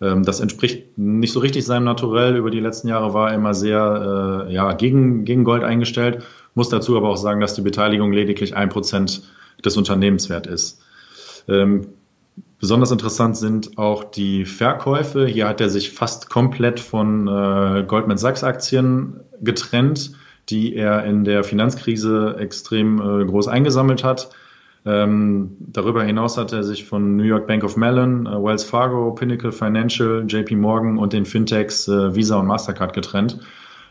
Ähm, 0.00 0.22
das 0.22 0.40
entspricht 0.40 0.96
nicht 0.96 1.32
so 1.32 1.40
richtig 1.40 1.66
seinem 1.66 1.84
Naturell. 1.84 2.36
Über 2.36 2.50
die 2.50 2.60
letzten 2.60 2.88
Jahre 2.88 3.12
war 3.12 3.30
er 3.30 3.34
immer 3.34 3.52
sehr 3.52 4.46
äh, 4.48 4.54
ja, 4.54 4.72
gegen, 4.72 5.26
gegen 5.26 5.44
Gold 5.44 5.62
eingestellt. 5.62 6.22
Muss 6.54 6.70
dazu 6.70 6.96
aber 6.96 7.10
auch 7.10 7.16
sagen, 7.16 7.40
dass 7.40 7.54
die 7.54 7.60
Beteiligung 7.60 8.12
lediglich 8.12 8.56
ein 8.56 8.70
Prozent 8.70 9.22
des 9.62 9.76
Unternehmenswert 9.76 10.46
ist. 10.46 10.80
Ähm, 11.48 11.88
Besonders 12.60 12.90
interessant 12.90 13.38
sind 13.38 13.78
auch 13.78 14.04
die 14.04 14.44
Verkäufe. 14.44 15.26
Hier 15.26 15.48
hat 15.48 15.62
er 15.62 15.70
sich 15.70 15.92
fast 15.92 16.28
komplett 16.28 16.78
von 16.78 17.26
äh, 17.26 17.84
Goldman 17.86 18.18
Sachs 18.18 18.44
Aktien 18.44 19.20
getrennt, 19.40 20.12
die 20.50 20.76
er 20.76 21.04
in 21.04 21.24
der 21.24 21.42
Finanzkrise 21.42 22.36
extrem 22.38 22.98
äh, 23.00 23.24
groß 23.24 23.48
eingesammelt 23.48 24.04
hat. 24.04 24.28
Ähm, 24.84 25.56
darüber 25.58 26.04
hinaus 26.04 26.36
hat 26.36 26.52
er 26.52 26.62
sich 26.62 26.84
von 26.84 27.16
New 27.16 27.24
York 27.24 27.46
Bank 27.46 27.64
of 27.64 27.78
Mellon, 27.78 28.26
äh, 28.26 28.30
Wells 28.30 28.64
Fargo, 28.64 29.12
Pinnacle 29.12 29.52
Financial, 29.52 30.24
JP 30.28 30.56
Morgan 30.56 30.98
und 30.98 31.14
den 31.14 31.24
Fintechs 31.24 31.88
äh, 31.88 32.14
Visa 32.14 32.38
und 32.38 32.46
Mastercard 32.46 32.92
getrennt 32.92 33.40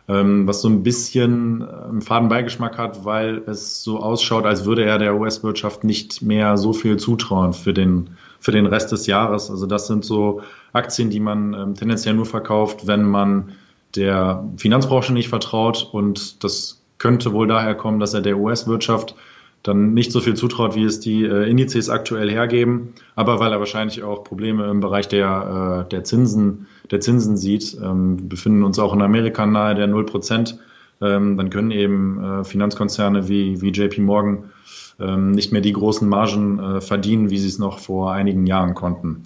ähm, 0.09 0.47
was 0.47 0.61
so 0.61 0.67
ein 0.67 0.81
bisschen 0.81 1.61
einen 1.61 2.01
faden 2.01 2.29
Beigeschmack 2.29 2.77
hat, 2.77 3.05
weil 3.05 3.43
es 3.45 3.83
so 3.83 3.99
ausschaut, 3.99 4.45
als 4.45 4.65
würde 4.65 4.83
er 4.83 4.97
der 4.97 5.15
US-Wirtschaft 5.15 5.83
nicht 5.83 6.21
mehr 6.23 6.57
so 6.57 6.73
viel 6.73 6.97
zutrauen 6.97 7.53
für 7.53 7.73
den, 7.73 8.09
für 8.39 8.51
den 8.51 8.65
Rest 8.65 8.91
des 8.91 9.07
Jahres. 9.07 9.49
Also 9.49 9.65
das 9.65 9.87
sind 9.87 10.05
so 10.05 10.41
Aktien, 10.73 11.09
die 11.09 11.19
man 11.19 11.53
ähm, 11.53 11.75
tendenziell 11.75 12.15
nur 12.15 12.25
verkauft, 12.25 12.87
wenn 12.87 13.03
man 13.03 13.53
der 13.95 14.43
Finanzbranche 14.57 15.13
nicht 15.13 15.29
vertraut 15.29 15.89
und 15.91 16.43
das 16.43 16.81
könnte 16.99 17.33
wohl 17.33 17.47
daher 17.47 17.75
kommen, 17.75 17.99
dass 17.99 18.13
er 18.13 18.21
der 18.21 18.37
US-Wirtschaft 18.37 19.15
dann 19.63 19.93
nicht 19.93 20.11
so 20.11 20.21
viel 20.21 20.35
zutraut, 20.35 20.75
wie 20.75 20.83
es 20.83 20.99
die 20.99 21.23
äh, 21.25 21.49
Indizes 21.49 21.89
aktuell 21.89 22.29
hergeben, 22.29 22.93
aber 23.15 23.39
weil 23.39 23.51
er 23.51 23.59
wahrscheinlich 23.59 24.03
auch 24.03 24.23
Probleme 24.23 24.69
im 24.69 24.79
Bereich 24.79 25.07
der, 25.07 25.85
äh, 25.85 25.89
der 25.89 26.03
Zinsen, 26.03 26.67
der 26.91 27.01
Zinsen 27.01 27.35
sieht. 27.35 27.77
Ähm, 27.83 28.19
wir 28.19 28.29
befinden 28.29 28.63
uns 28.63 28.79
auch 28.79 28.93
in 28.93 29.01
Amerika 29.01 29.45
nahe 29.45 29.75
der 29.75 29.87
0 29.87 30.05
Prozent. 30.05 30.59
Ähm, 31.01 31.37
dann 31.37 31.49
können 31.49 31.71
eben 31.71 32.23
äh, 32.23 32.43
Finanzkonzerne 32.43 33.29
wie, 33.29 33.61
wie 33.61 33.69
JP 33.69 34.01
Morgan 34.01 34.51
ähm, 34.99 35.31
nicht 35.31 35.51
mehr 35.51 35.61
die 35.61 35.73
großen 35.73 36.07
Margen 36.07 36.59
äh, 36.59 36.81
verdienen, 36.81 37.29
wie 37.29 37.37
sie 37.37 37.47
es 37.47 37.59
noch 37.59 37.79
vor 37.79 38.11
einigen 38.11 38.45
Jahren 38.45 38.73
konnten. 38.73 39.23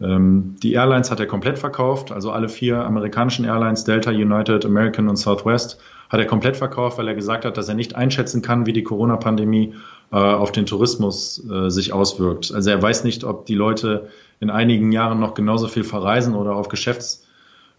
Ähm, 0.00 0.56
die 0.62 0.74
Airlines 0.74 1.10
hat 1.10 1.20
er 1.20 1.26
komplett 1.26 1.58
verkauft, 1.58 2.12
also 2.12 2.30
alle 2.30 2.48
vier 2.48 2.84
amerikanischen 2.84 3.44
Airlines, 3.44 3.84
Delta, 3.84 4.10
United, 4.10 4.64
American 4.64 5.08
und 5.08 5.16
Southwest, 5.16 5.80
hat 6.10 6.20
er 6.20 6.26
komplett 6.26 6.56
verkauft, 6.56 6.98
weil 6.98 7.08
er 7.08 7.14
gesagt 7.14 7.44
hat, 7.44 7.56
dass 7.56 7.68
er 7.68 7.74
nicht 7.74 7.96
einschätzen 7.96 8.42
kann, 8.42 8.66
wie 8.66 8.72
die 8.72 8.84
Corona-Pandemie 8.84 9.74
äh, 10.12 10.16
auf 10.16 10.52
den 10.52 10.66
Tourismus 10.66 11.44
äh, 11.50 11.70
sich 11.70 11.92
auswirkt. 11.92 12.52
Also 12.54 12.70
er 12.70 12.80
weiß 12.80 13.02
nicht, 13.02 13.24
ob 13.24 13.46
die 13.46 13.56
Leute 13.56 14.08
in 14.38 14.50
einigen 14.50 14.92
Jahren 14.92 15.18
noch 15.18 15.34
genauso 15.34 15.66
viel 15.66 15.82
verreisen 15.82 16.34
oder 16.34 16.54
auf 16.54 16.68
Geschäftsreise 16.68 17.25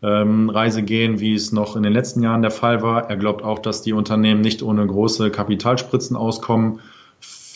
ähm, 0.02 0.52
gehen, 0.86 1.20
wie 1.20 1.34
es 1.34 1.52
noch 1.52 1.76
in 1.76 1.84
den 1.84 1.94
letzten 1.94 2.22
Jahren 2.24 2.42
der 2.42 2.52
Fall 2.52 2.82
war. 2.82 3.10
Er 3.10 3.18
glaubt 3.18 3.44
auch, 3.44 3.60
dass 3.60 3.82
die 3.82 3.94
Unternehmen 3.94 4.42
nicht 4.42 4.62
ohne 4.62 4.86
große 4.86 5.32
Kapitalspritzen 5.32 6.16
auskommen 6.16 6.80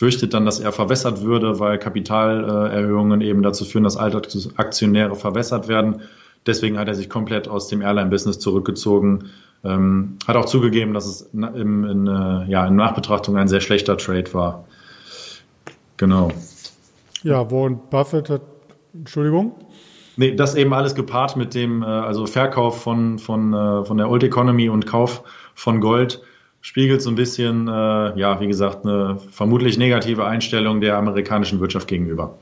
fürchtet 0.02 0.34
dann, 0.34 0.46
dass 0.46 0.60
er 0.60 0.72
verwässert 0.72 1.22
würde, 1.22 1.60
weil 1.60 1.78
Kapitalerhöhungen 1.78 3.22
eben 3.22 3.44
dazu 3.44 3.66
führen, 3.66 3.84
dass 3.84 3.98
Aktionäre 3.98 5.16
verwässert 5.16 5.68
werden. 5.68 6.02
Deswegen 6.48 6.80
hat 6.80 6.88
er 6.88 6.96
sich 6.96 7.08
komplett 7.08 7.48
aus 7.48 7.68
dem 7.68 7.84
Airline-Business 7.84 8.40
zurückgezogen. 8.40 9.30
Ähm, 9.64 10.18
hat 10.28 10.36
auch 10.36 10.46
zugegeben, 10.46 10.96
dass 10.96 11.06
es 11.06 11.30
in, 11.34 11.44
in, 11.44 12.08
äh, 12.08 12.50
ja, 12.50 12.66
in 12.66 12.76
Nachbetrachtung 12.76 13.38
ein 13.38 13.48
sehr 13.48 13.62
schlechter 13.62 13.96
Trade 13.96 14.34
war. 14.34 14.66
Genau. 15.98 16.32
Ja, 17.22 17.52
Warren 17.52 17.80
Buffett 17.92 18.32
hat, 18.32 18.42
Entschuldigung? 18.96 19.54
Nee, 20.18 20.36
das 20.36 20.56
eben 20.56 20.74
alles 20.74 20.96
gepaart 20.96 21.38
mit 21.38 21.54
dem, 21.54 21.84
äh, 21.84 21.86
also 21.86 22.26
Verkauf 22.26 22.82
von, 22.82 23.20
von, 23.20 23.54
äh, 23.54 23.86
von 23.86 23.98
der 23.98 24.10
Old 24.10 24.24
Economy 24.24 24.70
und 24.70 24.86
Kauf 24.86 25.24
von 25.56 25.80
Gold 25.80 26.22
spiegelt 26.62 27.02
so 27.02 27.10
ein 27.10 27.16
bisschen, 27.16 27.68
äh, 27.68 28.20
ja, 28.20 28.40
wie 28.40 28.48
gesagt, 28.48 28.86
eine 28.86 29.18
vermutlich 29.32 29.78
negative 29.78 30.26
Einstellung 30.26 30.82
der 30.82 30.98
amerikanischen 30.98 31.60
Wirtschaft 31.60 31.88
gegenüber. 31.88 32.38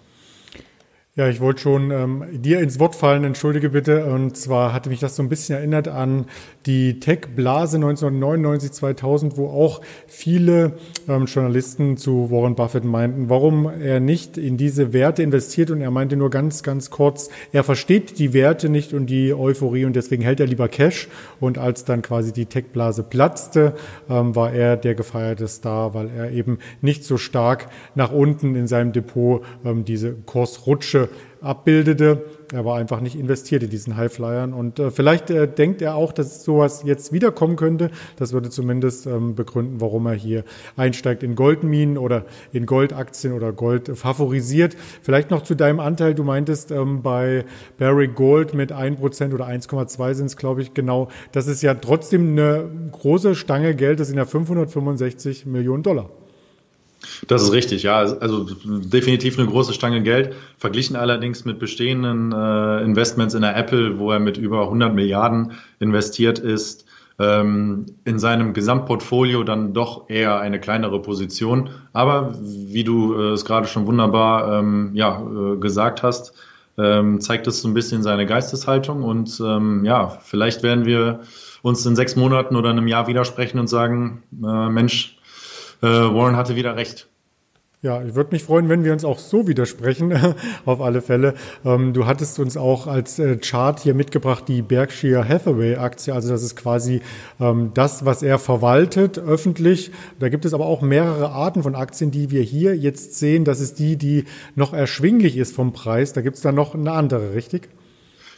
Ja, 1.20 1.28
ich 1.28 1.42
wollte 1.42 1.60
schon 1.60 1.92
ähm, 1.92 2.24
dir 2.32 2.62
ins 2.62 2.80
Wort 2.80 2.96
fallen, 2.96 3.26
entschuldige 3.26 3.72
bitte. 3.72 4.06
Und 4.06 4.38
zwar 4.38 4.72
hatte 4.72 4.88
mich 4.88 5.02
das 5.02 5.18
so 5.18 5.22
ein 5.22 5.28
bisschen 5.28 5.58
erinnert 5.58 5.90
an 5.90 6.28
die 6.66 7.02
Tech-Blase 7.02 7.76
1999, 7.76 8.72
2000, 8.72 9.36
wo 9.36 9.48
auch 9.50 9.82
viele 10.08 10.78
ähm, 11.10 11.26
Journalisten 11.26 11.98
zu 11.98 12.32
Warren 12.32 12.56
Buffett 12.56 12.86
meinten, 12.86 13.28
warum 13.28 13.66
er 13.66 14.00
nicht 14.00 14.38
in 14.38 14.56
diese 14.56 14.94
Werte 14.94 15.22
investiert. 15.22 15.72
Und 15.72 15.82
er 15.82 15.92
meinte 15.92 16.16
nur 16.16 16.30
ganz, 16.30 16.64
ganz 16.64 16.90
kurz, 16.90 17.30
er 17.52 17.66
versteht 17.66 18.18
die 18.18 18.32
Werte 18.32 18.70
nicht 18.70 18.94
und 18.94 19.08
die 19.08 19.34
Euphorie 19.34 19.84
und 19.84 19.98
deswegen 19.98 20.24
hält 20.24 20.40
er 20.40 20.48
lieber 20.48 20.70
Cash. 20.70 21.10
Und 21.42 21.58
als 21.58 21.84
dann 21.84 22.02
quasi 22.02 22.32
die 22.32 22.46
Tech-Blase 22.46 23.04
platzte, 23.04 23.74
ähm, 24.10 24.38
war 24.38 24.54
er 24.54 24.78
der 24.78 24.96
gefeierte 24.96 25.50
Star, 25.50 25.94
weil 25.94 26.10
er 26.18 26.32
eben 26.32 26.60
nicht 26.80 27.04
so 27.04 27.18
stark 27.18 27.68
nach 27.94 28.14
unten 28.14 28.56
in 28.56 28.68
seinem 28.68 28.94
Depot 28.94 29.44
ähm, 29.66 29.84
diese 29.84 30.14
Kursrutsche 30.14 31.09
abbildete. 31.42 32.26
Er 32.52 32.66
war 32.66 32.78
einfach 32.78 33.00
nicht 33.00 33.16
investiert 33.16 33.64
in 33.64 33.70
diesen 33.70 33.96
Highflyern 33.96 34.54
und 34.54 34.80
äh, 34.80 34.90
vielleicht 34.90 35.30
äh, 35.30 35.48
denkt 35.48 35.82
er 35.82 35.96
auch, 35.96 36.12
dass 36.12 36.44
sowas 36.44 36.82
jetzt 36.84 37.14
wiederkommen 37.14 37.56
könnte. 37.56 37.92
Das 38.18 38.34
würde 38.34 38.50
zumindest 38.50 39.06
ähm, 39.06 39.36
begründen, 39.36 39.80
warum 39.80 40.08
er 40.08 40.14
hier 40.14 40.44
einsteigt 40.76 41.22
in 41.22 41.36
Goldminen 41.36 41.98
oder 41.98 42.26
in 42.52 42.66
Goldaktien 42.66 43.34
oder 43.34 43.54
Gold 43.54 43.96
favorisiert. 43.96 44.76
Vielleicht 45.04 45.30
noch 45.30 45.44
zu 45.44 45.56
deinem 45.56 45.80
Anteil. 45.80 46.16
Du 46.16 46.24
meintest 46.24 46.72
ähm, 46.72 47.04
bei 47.04 47.46
Barry 47.78 48.08
Gold 48.08 48.54
mit 48.54 48.74
1% 48.74 49.34
oder 49.34 49.48
1,2 49.48 50.14
sind 50.16 50.26
es, 50.26 50.38
glaube 50.38 50.62
ich, 50.62 50.74
genau. 50.74 51.10
Das 51.32 51.48
ist 51.48 51.62
ja 51.62 51.76
trotzdem 51.76 52.32
eine 52.32 52.70
große 52.92 53.36
Stange 53.36 53.76
Geld. 53.76 54.00
Das 54.00 54.08
sind 54.08 54.18
ja 54.18 54.26
565 54.26 55.46
Millionen 55.46 55.84
Dollar. 55.84 56.10
Das 57.28 57.42
ist 57.42 57.52
richtig, 57.52 57.84
ja. 57.84 57.98
Also 57.98 58.48
definitiv 58.66 59.38
eine 59.40 59.48
große 59.48 59.74
Stange 59.74 60.02
Geld. 60.02 60.36
Verglichen 60.58 60.96
allerdings 60.96 61.46
mit 61.46 61.60
bestehenden 61.60 62.32
äh, 62.32 62.84
Investments 62.84 63.34
in 63.34 63.42
der 63.42 63.56
Apple, 63.56 64.00
wo 64.00 64.12
er 64.12 64.20
mit 64.20 64.38
über 64.38 64.64
100 64.64 64.94
Milliarden 64.94 65.54
investiert 65.80 66.40
ist, 66.40 66.86
ähm, 67.20 67.86
in 68.06 68.20
seinem 68.20 68.54
Gesamtportfolio 68.54 69.44
dann 69.44 69.74
doch 69.74 70.10
eher 70.10 70.40
eine 70.40 70.60
kleinere 70.60 71.02
Position. 71.02 71.70
Aber 71.94 72.34
wie 72.42 72.84
du 72.84 73.16
äh, 73.16 73.34
es 73.34 73.46
gerade 73.46 73.68
schon 73.68 73.88
wunderbar 73.88 74.60
ähm, 74.60 74.92
ja, 74.94 75.22
äh, 75.22 75.58
gesagt 75.58 76.04
hast, 76.04 76.34
ähm, 76.78 77.20
zeigt 77.20 77.46
es 77.48 77.62
so 77.62 77.68
ein 77.68 77.74
bisschen 77.74 78.04
seine 78.04 78.26
Geisteshaltung. 78.26 79.04
Und 79.04 79.42
ähm, 79.46 79.84
ja, 79.84 80.08
vielleicht 80.22 80.64
werden 80.64 80.86
wir 80.86 81.22
uns 81.62 81.86
in 81.86 81.96
sechs 81.96 82.16
Monaten 82.16 82.56
oder 82.56 82.70
einem 82.70 82.88
Jahr 82.88 83.08
widersprechen 83.08 83.60
und 83.60 83.68
sagen, 83.68 84.24
äh, 84.42 84.70
Mensch, 84.70 85.19
äh, 85.82 85.88
Warren 85.88 86.36
hatte 86.36 86.56
wieder 86.56 86.76
recht. 86.76 87.08
Ja, 87.82 88.04
ich 88.04 88.14
würde 88.14 88.32
mich 88.34 88.44
freuen, 88.44 88.68
wenn 88.68 88.84
wir 88.84 88.92
uns 88.92 89.06
auch 89.06 89.20
so 89.20 89.48
widersprechen, 89.48 90.14
auf 90.66 90.82
alle 90.82 91.02
Fälle. 91.02 91.34
Ähm, 91.64 91.94
du 91.94 92.06
hattest 92.06 92.38
uns 92.38 92.58
auch 92.58 92.88
als 92.88 93.20
äh, 93.20 93.38
Chart 93.38 93.80
hier 93.80 93.94
mitgebracht 93.94 94.44
die 94.50 94.62
Berkshire 94.62 95.26
Hathaway 95.26 95.78
Aktie. 95.78 96.14
Also 96.14 96.28
das 96.28 96.44
ist 96.44 96.58
quasi 96.58 97.02
ähm, 97.40 97.72
das, 97.74 98.04
was 98.04 98.22
er 98.22 98.38
verwaltet 98.38 99.18
öffentlich. 99.18 99.92
Da 100.20 100.28
gibt 100.28 100.44
es 100.44 100.54
aber 100.54 100.66
auch 100.66 100.82
mehrere 100.82 101.30
Arten 101.30 101.64
von 101.64 101.74
Aktien, 101.74 102.12
die 102.12 102.32
wir 102.32 102.42
hier 102.42 102.76
jetzt 102.76 103.18
sehen. 103.18 103.46
Das 103.46 103.62
ist 103.62 103.80
die, 103.80 103.96
die 103.96 104.26
noch 104.56 104.74
erschwinglich 104.74 105.38
ist 105.38 105.56
vom 105.56 105.72
Preis. 105.72 106.12
Da 106.12 106.20
gibt 106.20 106.36
es 106.36 106.42
dann 106.42 106.56
noch 106.56 106.76
eine 106.76 106.92
andere, 106.92 107.34
richtig? 107.34 107.70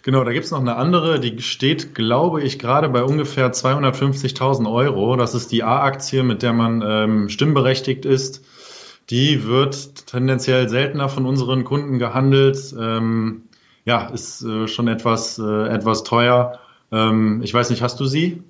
Genau, 0.03 0.23
da 0.23 0.31
gibt's 0.31 0.49
noch 0.49 0.59
eine 0.59 0.77
andere, 0.77 1.19
die 1.19 1.41
steht, 1.41 1.93
glaube 1.93 2.41
ich, 2.41 2.57
gerade 2.57 2.89
bei 2.89 3.03
ungefähr 3.03 3.51
250.000 3.51 4.71
Euro. 4.71 5.15
Das 5.15 5.35
ist 5.35 5.51
die 5.51 5.63
A-Aktie, 5.63 6.23
mit 6.23 6.41
der 6.41 6.53
man 6.53 6.83
ähm, 6.83 7.29
stimmberechtigt 7.29 8.05
ist. 8.05 8.43
Die 9.11 9.45
wird 9.45 10.07
tendenziell 10.07 10.69
seltener 10.69 11.07
von 11.07 11.25
unseren 11.25 11.65
Kunden 11.65 11.99
gehandelt. 11.99 12.73
Ähm, 12.79 13.43
ja, 13.85 14.07
ist 14.07 14.43
äh, 14.43 14.67
schon 14.67 14.87
etwas, 14.87 15.37
äh, 15.37 15.67
etwas 15.67 16.03
teuer. 16.03 16.59
Ähm, 16.91 17.41
ich 17.43 17.53
weiß 17.53 17.69
nicht, 17.69 17.83
hast 17.83 17.99
du 17.99 18.05
sie? 18.05 18.43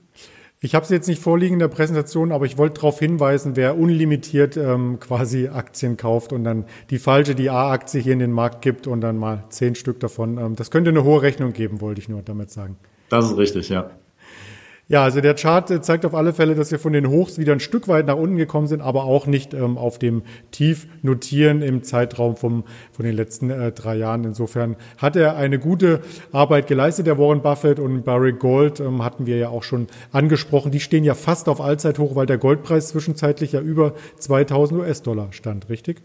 Ich 0.63 0.75
habe 0.75 0.83
es 0.83 0.91
jetzt 0.91 1.07
nicht 1.07 1.19
vorliegen 1.19 1.53
in 1.53 1.59
der 1.59 1.69
Präsentation, 1.69 2.31
aber 2.31 2.45
ich 2.45 2.55
wollte 2.55 2.75
darauf 2.75 2.99
hinweisen, 2.99 3.55
wer 3.55 3.79
unlimitiert 3.79 4.57
ähm, 4.57 4.99
quasi 4.99 5.47
Aktien 5.47 5.97
kauft 5.97 6.31
und 6.33 6.43
dann 6.43 6.65
die 6.91 6.99
falsche, 6.99 7.33
die 7.33 7.49
A-Aktie 7.49 7.99
hier 7.99 8.13
in 8.13 8.19
den 8.19 8.31
Markt 8.31 8.61
gibt 8.61 8.85
und 8.85 9.01
dann 9.01 9.17
mal 9.17 9.43
zehn 9.49 9.73
Stück 9.73 9.99
davon. 9.99 10.37
Ähm, 10.37 10.55
das 10.55 10.69
könnte 10.69 10.91
eine 10.91 11.03
hohe 11.03 11.23
Rechnung 11.23 11.53
geben, 11.53 11.81
wollte 11.81 11.99
ich 11.99 12.09
nur 12.09 12.21
damit 12.21 12.51
sagen. 12.51 12.77
Das 13.09 13.25
ist 13.25 13.37
richtig, 13.37 13.69
ja. 13.69 13.89
Ja, 14.91 15.05
also 15.05 15.21
der 15.21 15.35
Chart 15.35 15.71
äh, 15.71 15.79
zeigt 15.79 16.05
auf 16.05 16.13
alle 16.13 16.33
Fälle, 16.33 16.53
dass 16.53 16.69
wir 16.69 16.77
von 16.77 16.91
den 16.91 17.07
Hochs 17.07 17.37
wieder 17.37 17.53
ein 17.53 17.61
Stück 17.61 17.87
weit 17.87 18.07
nach 18.07 18.17
unten 18.17 18.35
gekommen 18.35 18.67
sind, 18.67 18.81
aber 18.81 19.05
auch 19.05 19.25
nicht 19.25 19.53
ähm, 19.53 19.77
auf 19.77 19.99
dem 19.99 20.21
Tief 20.51 20.85
notieren 21.01 21.61
im 21.61 21.81
Zeitraum 21.81 22.35
vom, 22.35 22.65
von 22.91 23.05
den 23.05 23.15
letzten 23.15 23.51
äh, 23.51 23.71
drei 23.71 23.95
Jahren. 23.95 24.25
Insofern 24.25 24.75
hat 24.97 25.15
er 25.15 25.37
eine 25.37 25.59
gute 25.59 26.01
Arbeit 26.33 26.67
geleistet, 26.67 27.07
der 27.07 27.17
Warren 27.17 27.41
Buffett 27.41 27.79
und 27.79 28.03
Barry 28.03 28.33
Gold 28.33 28.81
ähm, 28.81 29.01
hatten 29.01 29.27
wir 29.27 29.37
ja 29.37 29.47
auch 29.47 29.63
schon 29.63 29.87
angesprochen. 30.11 30.73
Die 30.73 30.81
stehen 30.81 31.05
ja 31.05 31.13
fast 31.13 31.47
auf 31.47 31.61
Allzeithoch, 31.61 32.17
weil 32.17 32.25
der 32.25 32.37
Goldpreis 32.37 32.89
zwischenzeitlich 32.89 33.53
ja 33.53 33.61
über 33.61 33.93
2000 34.19 34.81
US-Dollar 34.81 35.31
stand, 35.31 35.69
richtig? 35.69 36.01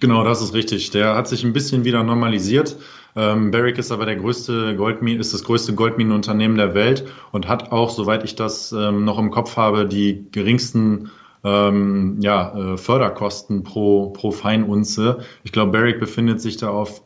Genau, 0.00 0.24
das 0.24 0.42
ist 0.42 0.54
richtig. 0.54 0.90
Der 0.90 1.14
hat 1.14 1.28
sich 1.28 1.44
ein 1.44 1.52
bisschen 1.52 1.84
wieder 1.84 2.02
normalisiert. 2.02 2.76
Ähm, 3.16 3.50
Barrick 3.50 3.78
ist 3.78 3.92
aber 3.92 4.06
der 4.06 4.16
größte 4.16 4.74
Goldmine, 4.76 5.20
ist 5.20 5.32
das 5.32 5.44
größte 5.44 5.74
Goldminenunternehmen 5.74 6.56
der 6.56 6.74
Welt 6.74 7.04
und 7.30 7.48
hat 7.48 7.70
auch, 7.70 7.90
soweit 7.90 8.24
ich 8.24 8.34
das 8.34 8.72
ähm, 8.72 9.04
noch 9.04 9.18
im 9.18 9.30
Kopf 9.30 9.56
habe, 9.56 9.86
die 9.86 10.26
geringsten 10.32 11.10
ähm, 11.44 12.18
ja, 12.20 12.72
äh, 12.72 12.76
Förderkosten 12.76 13.62
pro, 13.62 14.10
pro 14.10 14.32
Feinunze. 14.32 15.18
Ich 15.44 15.52
glaube, 15.52 15.72
Barrick 15.72 16.00
befindet 16.00 16.40
sich 16.40 16.56
da 16.56 16.70
auf 16.70 17.02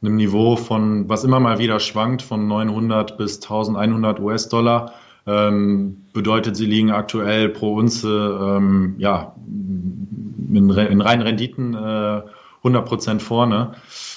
einem 0.00 0.16
Niveau 0.16 0.56
von, 0.56 1.08
was 1.08 1.24
immer 1.24 1.38
mal 1.38 1.58
wieder 1.58 1.80
schwankt, 1.80 2.22
von 2.22 2.48
900 2.48 3.18
bis 3.18 3.36
1100 3.42 4.20
US-Dollar. 4.20 4.92
Ähm, 5.26 6.04
bedeutet, 6.12 6.56
sie 6.56 6.66
liegen 6.66 6.90
aktuell 6.90 7.48
pro 7.48 7.74
Unze 7.74 8.08
ähm, 8.40 8.94
ja, 8.98 9.34
in, 9.46 10.70
in 10.70 11.00
reinen 11.00 11.22
Renditen 11.22 11.74
äh, 11.74 12.22
100 12.58 12.84
Prozent 12.84 13.22
vorne. 13.22 13.72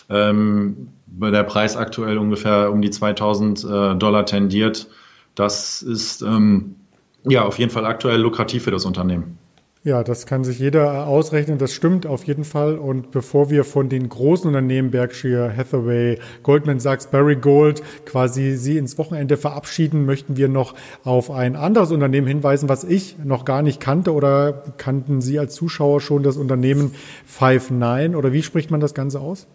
Ähm, 0.10 0.90
der 1.08 1.44
Preis 1.44 1.78
aktuell 1.78 2.18
ungefähr 2.18 2.72
um 2.72 2.82
die 2.82 2.90
2000 2.90 3.64
äh, 3.64 3.96
Dollar 3.96 4.26
tendiert. 4.26 4.88
Das 5.36 5.82
ist 5.82 6.22
ähm, 6.22 6.76
ja 7.24 7.44
auf 7.44 7.60
jeden 7.60 7.72
Fall 7.72 7.86
aktuell 7.86 8.20
lukrativ 8.20 8.64
für 8.64 8.72
das 8.72 8.86
Unternehmen. 8.86 9.38
Ja, 9.86 10.04
das 10.04 10.26
kann 10.26 10.44
sich 10.44 10.58
jeder 10.58 11.06
ausrechnen. 11.06 11.60
Das 11.60 11.72
stimmt 11.72 12.08
auf 12.08 12.24
jeden 12.24 12.44
Fall. 12.44 12.80
Und 12.80 13.12
bevor 13.12 13.52
wir 13.52 13.64
von 13.64 13.88
den 13.88 14.10
großen 14.10 14.48
Unternehmen 14.48 14.90
Berkshire, 14.90 15.56
Hathaway, 15.56 16.18
Goldman 16.42 16.80
Sachs, 16.80 17.06
Barry 17.06 17.36
Gold 17.36 17.84
quasi 18.04 18.56
Sie 18.56 18.80
ins 18.80 18.98
Wochenende 18.98 19.38
verabschieden, 19.38 20.08
möchten 20.08 20.38
wir 20.38 20.48
noch 20.48 20.74
auf 21.04 21.30
ein 21.30 21.56
anderes 21.56 21.92
Unternehmen 21.92 22.26
hinweisen, 22.26 22.68
was 22.68 22.84
ich 22.84 23.18
noch 23.24 23.46
gar 23.46 23.62
nicht 23.62 23.80
kannte 23.80 24.12
oder 24.12 24.64
kannten 24.78 25.22
Sie 25.22 25.38
als 25.38 25.54
Zuschauer 25.54 26.02
schon 26.02 26.24
das 26.24 26.38
Unternehmen 26.38 26.96
Five 27.24 27.70
Nine 27.70 28.18
oder 28.18 28.34
wie 28.34 28.42
spricht 28.42 28.72
man 28.72 28.80
das 28.80 28.96
Ganze 28.96 29.20
aus? 29.20 29.46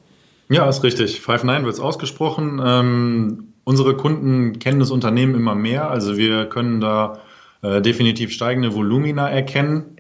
Ja, 0.49 0.69
ist 0.69 0.85
richtig. 0.85 1.21
Five 1.21 1.43
Nine 1.43 1.65
wird 1.65 1.75
es 1.75 1.81
ausgesprochen. 1.81 2.63
Ähm, 2.65 3.49
unsere 3.65 3.97
Kunden 3.97 4.61
kennen 4.61 4.79
das 4.79 4.93
Unternehmen 4.93 5.35
immer 5.35 5.57
mehr. 5.57 5.91
Also 5.91 6.17
wir 6.17 6.47
können 6.47 6.81
da 6.81 7.19
äh, 7.63 7.83
definitiv 7.83 8.31
steigende 8.31 8.77
Volumina 8.77 9.29
erkennen. 9.29 9.97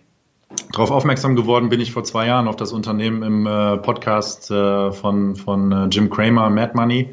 Darauf 0.72 0.92
aufmerksam 0.92 1.34
geworden 1.34 1.68
bin 1.68 1.80
ich 1.80 1.90
vor 1.90 2.04
zwei 2.04 2.28
Jahren 2.28 2.46
auf 2.46 2.54
das 2.54 2.72
Unternehmen 2.72 3.22
im 3.24 3.46
äh, 3.46 3.76
Podcast 3.78 4.52
äh, 4.52 4.92
von, 4.92 5.34
von 5.34 5.72
äh, 5.72 5.86
Jim 5.86 6.08
Cramer, 6.10 6.48
Mad 6.48 6.72
Money. 6.74 7.08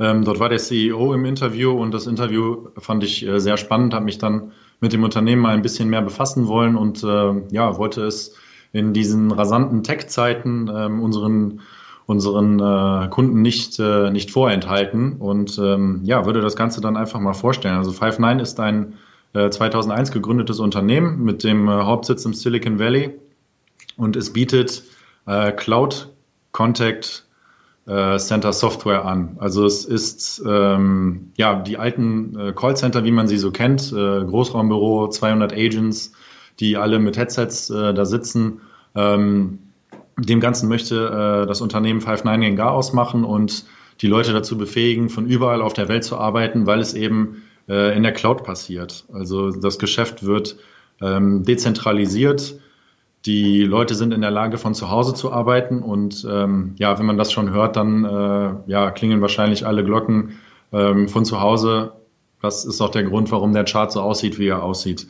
Ähm, 0.00 0.24
dort 0.24 0.40
war 0.40 0.48
der 0.48 0.58
CEO 0.58 1.14
im 1.14 1.24
Interview 1.24 1.70
und 1.70 1.94
das 1.94 2.08
Interview 2.08 2.68
fand 2.78 3.04
ich 3.04 3.24
äh, 3.24 3.38
sehr 3.38 3.58
spannend, 3.58 3.94
habe 3.94 4.04
mich 4.04 4.18
dann 4.18 4.50
mit 4.80 4.92
dem 4.92 5.04
Unternehmen 5.04 5.40
mal 5.40 5.54
ein 5.54 5.62
bisschen 5.62 5.88
mehr 5.88 6.02
befassen 6.02 6.48
wollen 6.48 6.76
und 6.76 7.04
äh, 7.04 7.32
ja, 7.50 7.78
wollte 7.78 8.02
es 8.02 8.34
in 8.72 8.92
diesen 8.92 9.30
rasanten 9.30 9.84
Tech-Zeiten 9.84 10.68
ähm, 10.74 11.00
unseren 11.00 11.60
unseren 12.06 12.60
äh, 12.60 13.08
Kunden 13.08 13.42
nicht, 13.42 13.80
nicht 13.80 14.30
vorenthalten 14.30 15.14
und 15.14 15.58
ähm, 15.58 16.02
ja, 16.04 16.24
würde 16.24 16.40
das 16.40 16.54
Ganze 16.54 16.80
dann 16.80 16.96
einfach 16.96 17.18
mal 17.18 17.32
vorstellen. 17.32 17.74
Also 17.74 17.90
Five9 17.90 18.40
ist 18.40 18.60
ein 18.60 18.94
2001 19.50 20.12
gegründetes 20.12 20.60
Unternehmen 20.60 21.22
mit 21.24 21.44
dem 21.44 21.68
äh, 21.68 21.72
Hauptsitz 21.72 22.24
im 22.24 22.34
Silicon 22.34 22.78
Valley 22.78 23.14
und 23.96 24.16
es 24.16 24.32
bietet 24.32 24.84
äh, 25.26 25.52
Cloud 25.52 26.12
Contact 26.52 27.26
äh, 27.86 28.18
Center 28.18 28.52
Software 28.52 29.04
an. 29.04 29.36
Also 29.38 29.64
es 29.64 29.84
ist 29.84 30.42
ähm, 30.46 31.32
ja 31.36 31.60
die 31.60 31.78
alten 31.78 32.38
äh, 32.38 32.52
Callcenter, 32.52 33.04
wie 33.04 33.12
man 33.12 33.28
sie 33.28 33.38
so 33.38 33.50
kennt, 33.50 33.92
äh, 33.92 34.24
Großraumbüro, 34.24 35.08
200 35.08 35.52
Agents, 35.52 36.12
die 36.58 36.76
alle 36.76 36.98
mit 36.98 37.16
Headsets 37.16 37.70
äh, 37.70 37.94
da 37.94 38.04
sitzen. 38.04 38.60
Ähm, 38.94 39.58
dem 40.18 40.40
Ganzen 40.40 40.68
möchte 40.68 40.96
äh, 40.96 41.46
das 41.46 41.60
Unternehmen 41.60 42.00
Five9 42.00 42.40
den 42.40 42.56
Garaus 42.56 42.92
machen 42.92 43.24
und 43.24 43.64
die 44.00 44.08
Leute 44.08 44.32
dazu 44.32 44.58
befähigen, 44.58 45.08
von 45.08 45.26
überall 45.26 45.62
auf 45.62 45.72
der 45.72 45.88
Welt 45.88 46.04
zu 46.04 46.18
arbeiten, 46.18 46.66
weil 46.66 46.80
es 46.80 46.94
eben 46.94 47.42
äh, 47.42 47.45
in 47.68 48.02
der 48.02 48.12
Cloud 48.12 48.44
passiert. 48.44 49.04
Also 49.12 49.50
das 49.50 49.78
Geschäft 49.78 50.24
wird 50.24 50.56
ähm, 51.00 51.42
dezentralisiert 51.44 52.60
die 53.26 53.64
Leute 53.64 53.96
sind 53.96 54.14
in 54.14 54.20
der 54.20 54.30
Lage, 54.30 54.56
von 54.56 54.72
zu 54.72 54.90
Hause 54.90 55.12
zu 55.12 55.32
arbeiten. 55.32 55.82
Und 55.82 56.26
ähm, 56.30 56.74
ja, 56.78 56.98
wenn 56.98 57.06
man 57.06 57.18
das 57.18 57.32
schon 57.32 57.50
hört, 57.50 57.76
dann 57.76 58.04
äh, 58.04 58.70
ja, 58.70 58.90
klingen 58.92 59.20
wahrscheinlich 59.20 59.66
alle 59.66 59.84
Glocken 59.84 60.38
ähm, 60.72 61.08
von 61.08 61.24
zu 61.24 61.40
Hause. 61.40 61.92
Das 62.40 62.64
ist 62.64 62.80
auch 62.80 62.90
der 62.90 63.02
Grund, 63.02 63.32
warum 63.32 63.52
der 63.52 63.64
Chart 63.64 63.90
so 63.90 64.00
aussieht, 64.00 64.38
wie 64.38 64.46
er 64.46 64.62
aussieht. 64.62 65.08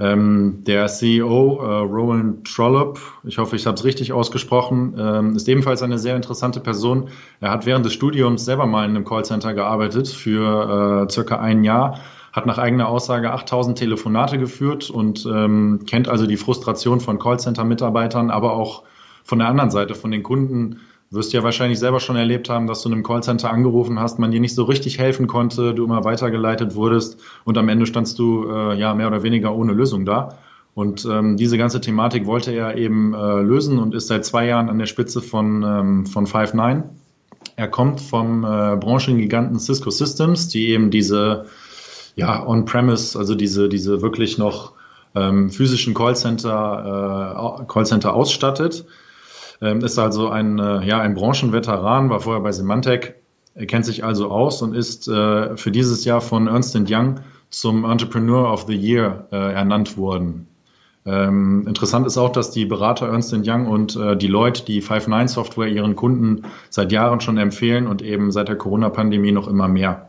Ähm, 0.00 0.64
der 0.66 0.86
CEO, 0.86 1.58
äh, 1.60 1.78
Rowan 1.84 2.42
Trollope, 2.44 3.00
ich 3.24 3.38
hoffe, 3.38 3.56
ich 3.56 3.66
habe 3.66 3.76
es 3.76 3.84
richtig 3.84 4.12
ausgesprochen, 4.12 4.94
ähm, 4.98 5.36
ist 5.36 5.48
ebenfalls 5.48 5.82
eine 5.82 5.98
sehr 5.98 6.16
interessante 6.16 6.60
Person. 6.60 7.08
Er 7.40 7.50
hat 7.50 7.66
während 7.66 7.84
des 7.84 7.92
Studiums 7.92 8.44
selber 8.44 8.66
mal 8.66 8.84
in 8.84 8.96
einem 8.96 9.04
Callcenter 9.04 9.54
gearbeitet 9.54 10.08
für 10.08 11.06
äh, 11.06 11.12
circa 11.12 11.38
ein 11.38 11.64
Jahr 11.64 12.00
hat 12.32 12.46
nach 12.46 12.58
eigener 12.58 12.88
Aussage 12.88 13.30
8000 13.30 13.78
Telefonate 13.78 14.38
geführt 14.38 14.88
und 14.88 15.26
ähm, 15.26 15.80
kennt 15.86 16.08
also 16.08 16.26
die 16.26 16.38
Frustration 16.38 17.00
von 17.00 17.18
Callcenter-Mitarbeitern, 17.18 18.30
aber 18.30 18.54
auch 18.54 18.84
von 19.22 19.38
der 19.38 19.48
anderen 19.48 19.70
Seite, 19.70 19.94
von 19.94 20.10
den 20.10 20.22
Kunden. 20.22 20.80
Du 21.12 21.18
wirst 21.18 21.34
ja 21.34 21.42
wahrscheinlich 21.42 21.78
selber 21.78 22.00
schon 22.00 22.16
erlebt 22.16 22.48
haben, 22.48 22.66
dass 22.66 22.80
du 22.80 22.88
in 22.88 22.94
einem 22.94 23.02
Callcenter 23.02 23.50
angerufen 23.50 24.00
hast, 24.00 24.18
man 24.18 24.30
dir 24.30 24.40
nicht 24.40 24.54
so 24.54 24.64
richtig 24.64 24.98
helfen 24.98 25.26
konnte, 25.26 25.74
du 25.74 25.84
immer 25.84 26.04
weitergeleitet 26.04 26.74
wurdest 26.74 27.20
und 27.44 27.58
am 27.58 27.68
Ende 27.68 27.84
standst 27.84 28.18
du 28.18 28.48
äh, 28.48 28.78
ja 28.78 28.94
mehr 28.94 29.08
oder 29.08 29.22
weniger 29.22 29.54
ohne 29.54 29.74
Lösung 29.74 30.06
da. 30.06 30.38
Und 30.72 31.04
ähm, 31.04 31.36
diese 31.36 31.58
ganze 31.58 31.82
Thematik 31.82 32.24
wollte 32.24 32.52
er 32.52 32.78
eben 32.78 33.12
äh, 33.12 33.42
lösen 33.42 33.78
und 33.78 33.94
ist 33.94 34.06
seit 34.06 34.24
zwei 34.24 34.46
Jahren 34.46 34.70
an 34.70 34.78
der 34.78 34.86
Spitze 34.86 35.20
von, 35.20 35.62
ähm, 35.62 36.06
von 36.06 36.26
Five9. 36.26 36.84
Er 37.56 37.68
kommt 37.68 38.00
vom 38.00 38.44
äh, 38.44 38.76
Branchengiganten 38.76 39.60
Cisco 39.60 39.90
Systems, 39.90 40.48
die 40.48 40.68
eben 40.68 40.90
diese 40.90 41.44
ja, 42.16 42.42
on-premise, 42.46 43.18
also 43.18 43.34
diese, 43.34 43.68
diese 43.68 44.00
wirklich 44.00 44.38
noch 44.38 44.72
ähm, 45.14 45.50
physischen 45.50 45.92
Callcenter, 45.92 47.60
äh, 47.60 47.64
Callcenter 47.66 48.14
ausstattet. 48.14 48.86
Ähm, 49.62 49.80
ist 49.80 49.98
also 49.98 50.28
ein, 50.28 50.58
äh, 50.58 50.84
ja, 50.84 51.00
ein 51.00 51.14
Branchenveteran, 51.14 52.10
war 52.10 52.20
vorher 52.20 52.42
bei 52.42 52.52
Symantec, 52.52 53.14
er 53.54 53.66
kennt 53.66 53.84
sich 53.84 54.04
also 54.04 54.30
aus 54.30 54.60
und 54.62 54.74
ist 54.74 55.08
äh, 55.08 55.56
für 55.56 55.70
dieses 55.70 56.04
Jahr 56.04 56.20
von 56.20 56.48
Ernst 56.48 56.76
Young 56.88 57.20
zum 57.50 57.84
Entrepreneur 57.84 58.50
of 58.50 58.64
the 58.66 58.74
Year 58.74 59.26
äh, 59.30 59.36
ernannt 59.36 59.96
worden. 59.96 60.48
Ähm, 61.04 61.64
interessant 61.66 62.06
ist 62.06 62.16
auch, 62.16 62.30
dass 62.30 62.50
die 62.50 62.64
Berater 62.64 63.08
Ernst 63.08 63.34
Young 63.34 63.66
und 63.66 63.96
äh, 63.96 64.16
Deloitte 64.16 64.64
die 64.64 64.82
Five9 64.82 65.28
Software 65.28 65.68
ihren 65.68 65.96
Kunden 65.96 66.42
seit 66.70 66.92
Jahren 66.92 67.20
schon 67.20 67.38
empfehlen 67.38 67.86
und 67.86 68.02
eben 68.02 68.32
seit 68.32 68.48
der 68.48 68.56
Corona-Pandemie 68.56 69.32
noch 69.32 69.48
immer 69.48 69.68
mehr. 69.68 70.08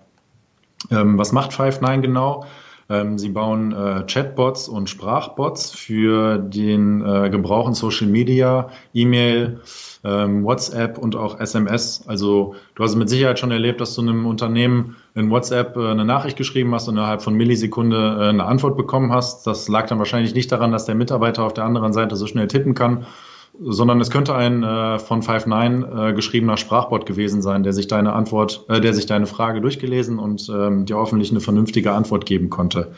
Ähm, 0.90 1.18
was 1.18 1.32
macht 1.32 1.52
Five9 1.52 2.02
genau? 2.02 2.46
Ähm, 2.90 3.18
sie 3.18 3.30
bauen 3.30 3.72
äh, 3.72 4.04
Chatbots 4.06 4.68
und 4.68 4.90
Sprachbots 4.90 5.72
für 5.72 6.38
den 6.38 7.02
äh, 7.02 7.30
Gebrauch 7.30 7.68
in 7.68 7.74
Social 7.74 8.08
Media, 8.08 8.70
E-Mail, 8.94 9.62
ähm, 10.04 10.44
WhatsApp 10.44 10.98
und 10.98 11.16
auch 11.16 11.40
SMS. 11.40 12.04
Also 12.08 12.56
du 12.76 12.84
hast 12.84 12.96
mit 12.96 13.10
Sicherheit 13.10 13.40
schon 13.40 13.52
erlebt, 13.52 13.80
dass 13.80 13.96
du 13.96 14.02
einem 14.02 14.26
Unternehmen 14.26 14.98
in 15.16 15.30
WhatsApp 15.30 15.78
äh, 15.78 15.90
eine 15.90 16.06
Nachricht 16.06 16.38
geschrieben 16.38 16.74
hast 16.74 16.88
und 16.88 16.96
innerhalb 16.96 17.22
von 17.22 17.36
Millisekunde 17.36 18.18
eine 18.20 18.46
Antwort 18.46 18.76
bekommen 18.76 19.14
hast. 19.14 19.48
Das 19.48 19.70
lag 19.70 19.88
dann 19.88 20.00
wahrscheinlich 20.00 20.36
nicht 20.36 20.52
daran, 20.52 20.72
dass 20.72 20.86
der 20.86 20.96
Mitarbeiter 20.96 21.44
auf 21.44 21.54
der 21.54 21.64
anderen 21.64 21.94
Seite 21.94 22.16
so 22.16 22.28
schnell 22.28 22.48
tippen 22.48 22.74
kann, 22.74 23.06
sondern 23.60 24.02
es 24.02 24.10
könnte 24.10 24.36
ein 24.36 24.64
äh, 24.64 25.00
von 25.00 25.22
Five9 25.22 26.10
äh, 26.10 26.14
geschriebener 26.14 26.58
Sprachbot 26.58 27.06
gewesen 27.06 27.42
sein, 27.42 27.64
der 27.64 27.74
sich 27.74 27.88
deine 27.88 28.14
Antwort, 28.14 28.66
äh, 28.68 28.82
der 28.82 28.94
sich 28.94 29.06
deine 29.06 29.28
Frage 29.28 29.62
durchgelesen 29.62 30.20
und 30.20 30.50
ähm, 30.50 30.86
dir 30.86 30.98
hoffentlich 30.98 31.32
eine 31.32 31.40
vernünftige 31.40 31.92
Antwort 31.92 32.26
geben 32.26 32.50
konnte. 32.50 32.94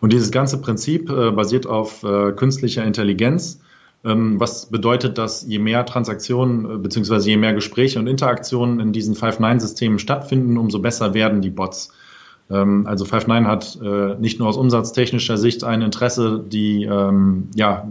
Und 0.00 0.12
dieses 0.12 0.30
ganze 0.30 0.60
Prinzip 0.60 1.08
äh, 1.08 1.30
basiert 1.30 1.66
auf 1.66 2.02
äh, 2.02 2.32
künstlicher 2.32 2.84
Intelligenz, 2.84 3.60
ähm, 4.04 4.38
was 4.38 4.66
bedeutet, 4.66 5.16
dass 5.16 5.46
je 5.46 5.58
mehr 5.58 5.86
Transaktionen 5.86 6.70
äh, 6.70 6.76
beziehungsweise 6.76 7.30
je 7.30 7.38
mehr 7.38 7.54
Gespräche 7.54 7.98
und 7.98 8.06
Interaktionen 8.06 8.80
in 8.80 8.92
diesen 8.92 9.14
Five9-Systemen 9.14 9.98
stattfinden, 9.98 10.58
umso 10.58 10.80
besser 10.80 11.14
werden 11.14 11.40
die 11.40 11.50
Bots. 11.50 11.92
Ähm, 12.50 12.86
also 12.86 13.06
Five9 13.06 13.44
hat 13.46 13.78
äh, 13.82 14.20
nicht 14.20 14.38
nur 14.38 14.48
aus 14.48 14.58
umsatztechnischer 14.58 15.38
Sicht 15.38 15.64
ein 15.64 15.80
Interesse, 15.80 16.44
die 16.46 16.84
ähm, 16.84 17.48
ja, 17.54 17.90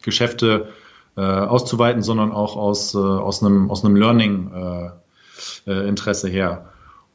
Geschäfte 0.00 0.68
äh, 1.16 1.22
auszuweiten, 1.22 2.02
sondern 2.02 2.32
auch 2.32 2.56
aus, 2.56 2.94
äh, 2.94 2.98
aus 2.98 3.42
einem, 3.42 3.70
aus 3.70 3.84
einem 3.84 3.96
Learning-Interesse 3.96 6.28
äh, 6.28 6.32
her. 6.32 6.66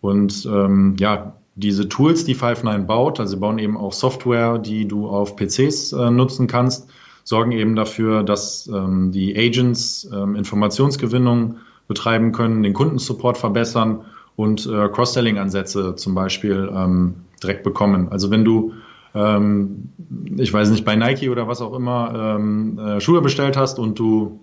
Und 0.02 0.46
ähm, 0.46 0.96
ja, 1.00 1.34
diese 1.56 1.88
Tools, 1.88 2.26
die 2.26 2.36
Five9 2.36 2.84
baut, 2.84 3.20
also 3.20 3.36
sie 3.36 3.40
bauen 3.40 3.58
eben 3.60 3.78
auch 3.78 3.94
Software, 3.94 4.58
die 4.60 4.88
du 4.88 5.08
auf 5.08 5.38
PCs 5.38 5.94
äh, 5.94 6.12
nutzen 6.12 6.48
kannst, 6.48 6.90
sorgen 7.24 7.54
eben 7.54 7.76
dafür, 7.76 8.24
dass 8.24 8.68
ähm, 8.68 9.12
die 9.12 9.38
Agents 9.38 10.10
ähm, 10.14 10.36
Informationsgewinnung 10.36 11.56
betreiben 11.88 12.34
können, 12.34 12.64
den 12.64 12.74
Kundensupport 12.74 13.38
verbessern 13.38 14.02
und 14.36 14.68
äh, 14.68 14.90
Cross-Selling-Ansätze 14.90 15.96
zum 15.96 16.14
Beispiel 16.14 16.70
ähm, 16.74 17.16
direkt 17.42 17.64
bekommen. 17.64 18.10
Also 18.12 18.32
wenn 18.32 18.44
du 18.44 18.74
ähm, 19.16 19.90
ich 20.38 20.54
weiß 20.54 20.70
nicht, 20.70 20.86
bei 20.86 20.96
Nike 20.96 21.30
oder 21.30 21.48
was 21.48 21.62
auch 21.62 21.74
immer 21.74 22.36
ähm, 22.38 22.78
äh, 22.78 23.00
Schuhe 23.00 23.22
bestellt 23.22 23.58
hast 23.58 23.80
und 23.80 23.98
du 23.98 24.40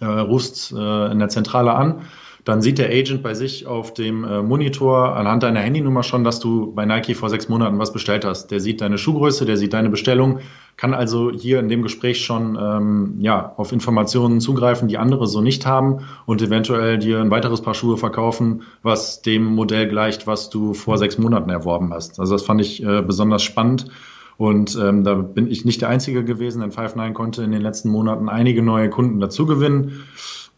äh, 0.00 0.04
rufst 0.04 0.72
äh, 0.72 1.12
in 1.12 1.18
der 1.18 1.28
Zentrale 1.28 1.72
an, 1.74 2.02
dann 2.44 2.62
sieht 2.62 2.78
der 2.78 2.88
Agent 2.88 3.22
bei 3.22 3.34
sich 3.34 3.66
auf 3.66 3.92
dem 3.92 4.24
äh, 4.24 4.42
Monitor 4.42 5.14
anhand 5.16 5.42
deiner 5.42 5.60
Handynummer 5.60 6.02
schon, 6.02 6.24
dass 6.24 6.40
du 6.40 6.72
bei 6.72 6.86
Nike 6.86 7.14
vor 7.14 7.28
sechs 7.28 7.48
Monaten 7.48 7.78
was 7.78 7.92
bestellt 7.92 8.24
hast. 8.24 8.50
Der 8.50 8.60
sieht 8.60 8.80
deine 8.80 8.98
Schuhgröße, 8.98 9.44
der 9.44 9.56
sieht 9.56 9.72
deine 9.72 9.90
Bestellung, 9.90 10.40
kann 10.80 10.94
also 10.94 11.30
hier 11.30 11.60
in 11.60 11.68
dem 11.68 11.82
Gespräch 11.82 12.24
schon 12.24 12.58
ähm, 12.58 13.16
ja, 13.18 13.52
auf 13.58 13.70
Informationen 13.70 14.40
zugreifen, 14.40 14.88
die 14.88 14.96
andere 14.96 15.26
so 15.26 15.42
nicht 15.42 15.66
haben 15.66 16.06
und 16.24 16.40
eventuell 16.40 16.96
dir 16.96 17.20
ein 17.20 17.30
weiteres 17.30 17.60
Paar 17.60 17.74
Schuhe 17.74 17.98
verkaufen, 17.98 18.62
was 18.82 19.20
dem 19.20 19.44
Modell 19.44 19.88
gleicht, 19.88 20.26
was 20.26 20.48
du 20.48 20.72
vor 20.72 20.96
sechs 20.96 21.18
Monaten 21.18 21.50
erworben 21.50 21.92
hast. 21.92 22.18
Also 22.18 22.34
das 22.34 22.44
fand 22.44 22.62
ich 22.62 22.82
äh, 22.82 23.02
besonders 23.02 23.42
spannend. 23.42 23.90
Und 24.38 24.74
ähm, 24.82 25.04
da 25.04 25.16
bin 25.16 25.50
ich 25.50 25.66
nicht 25.66 25.82
der 25.82 25.90
Einzige 25.90 26.24
gewesen, 26.24 26.62
denn 26.62 26.70
Five9 26.70 27.12
konnte 27.12 27.42
in 27.42 27.52
den 27.52 27.60
letzten 27.60 27.90
Monaten 27.90 28.30
einige 28.30 28.62
neue 28.62 28.88
Kunden 28.88 29.20
dazu 29.20 29.44
gewinnen. 29.44 30.04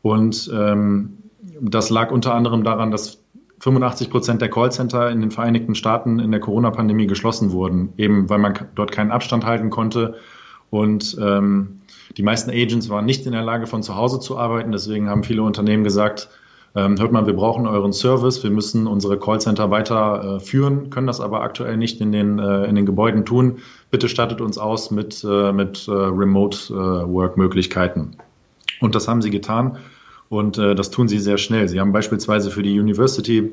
Und 0.02 0.48
ähm, 0.54 1.18
das 1.60 1.90
lag 1.90 2.12
unter 2.12 2.32
anderem 2.32 2.62
daran, 2.62 2.92
dass 2.92 3.24
85 3.62 4.10
Prozent 4.10 4.42
der 4.42 4.50
Callcenter 4.50 5.08
in 5.10 5.20
den 5.20 5.30
Vereinigten 5.30 5.76
Staaten 5.76 6.18
in 6.18 6.32
der 6.32 6.40
Corona-Pandemie 6.40 7.06
geschlossen 7.06 7.52
wurden, 7.52 7.92
eben 7.96 8.28
weil 8.28 8.38
man 8.38 8.58
dort 8.74 8.90
keinen 8.90 9.12
Abstand 9.12 9.46
halten 9.46 9.70
konnte. 9.70 10.16
Und 10.70 11.16
ähm, 11.20 11.82
die 12.16 12.24
meisten 12.24 12.50
Agents 12.50 12.88
waren 12.88 13.04
nicht 13.04 13.24
in 13.24 13.30
der 13.30 13.44
Lage, 13.44 13.68
von 13.68 13.84
zu 13.84 13.94
Hause 13.94 14.18
zu 14.18 14.36
arbeiten. 14.36 14.72
Deswegen 14.72 15.08
haben 15.08 15.22
viele 15.22 15.44
Unternehmen 15.44 15.84
gesagt, 15.84 16.28
ähm, 16.74 16.98
hört 16.98 17.12
mal, 17.12 17.24
wir 17.24 17.34
brauchen 17.34 17.68
euren 17.68 17.92
Service, 17.92 18.42
wir 18.42 18.50
müssen 18.50 18.88
unsere 18.88 19.16
Callcenter 19.16 19.70
weiter 19.70 20.40
äh, 20.42 20.88
können 20.90 21.06
das 21.06 21.20
aber 21.20 21.42
aktuell 21.42 21.76
nicht 21.76 22.00
in 22.00 22.10
den, 22.10 22.40
äh, 22.40 22.64
in 22.64 22.74
den 22.74 22.84
Gebäuden 22.84 23.24
tun. 23.24 23.58
Bitte 23.92 24.08
stattet 24.08 24.40
uns 24.40 24.58
aus 24.58 24.90
mit, 24.90 25.22
äh, 25.22 25.52
mit 25.52 25.86
äh, 25.86 25.92
Remote-Work-Möglichkeiten. 25.92 28.16
Äh, 28.18 28.22
und 28.84 28.96
das 28.96 29.06
haben 29.06 29.22
sie 29.22 29.30
getan 29.30 29.78
und 30.32 30.56
äh, 30.56 30.74
das 30.74 30.90
tun 30.90 31.08
sie 31.08 31.18
sehr 31.18 31.36
schnell. 31.36 31.68
Sie 31.68 31.78
haben 31.78 31.92
beispielsweise 31.92 32.50
für 32.50 32.62
die 32.62 32.80
University 32.80 33.52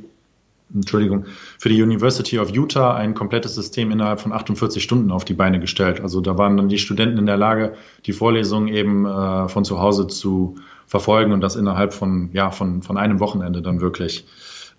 Entschuldigung, 0.73 1.25
für 1.57 1.67
die 1.67 1.81
University 1.81 2.37
of 2.37 2.51
Utah 2.51 2.93
ein 2.93 3.15
komplettes 3.15 3.55
System 3.55 3.91
innerhalb 3.91 4.21
von 4.21 4.31
48 4.31 4.81
Stunden 4.81 5.11
auf 5.11 5.25
die 5.25 5.33
Beine 5.33 5.59
gestellt. 5.59 5.99
Also 5.99 6.21
da 6.21 6.37
waren 6.37 6.57
dann 6.57 6.69
die 6.69 6.77
Studenten 6.77 7.17
in 7.17 7.25
der 7.25 7.37
Lage, 7.37 7.73
die 8.05 8.13
Vorlesungen 8.13 8.67
eben 8.67 9.05
äh, 9.05 9.49
von 9.49 9.65
zu 9.65 9.79
Hause 9.79 10.07
zu 10.07 10.55
verfolgen 10.85 11.31
und 11.31 11.41
das 11.41 11.55
innerhalb 11.55 11.93
von, 11.93 12.29
ja, 12.33 12.51
von, 12.51 12.83
von 12.83 12.97
einem 12.97 13.19
Wochenende 13.19 13.63
dann 13.63 13.81
wirklich. 13.81 14.25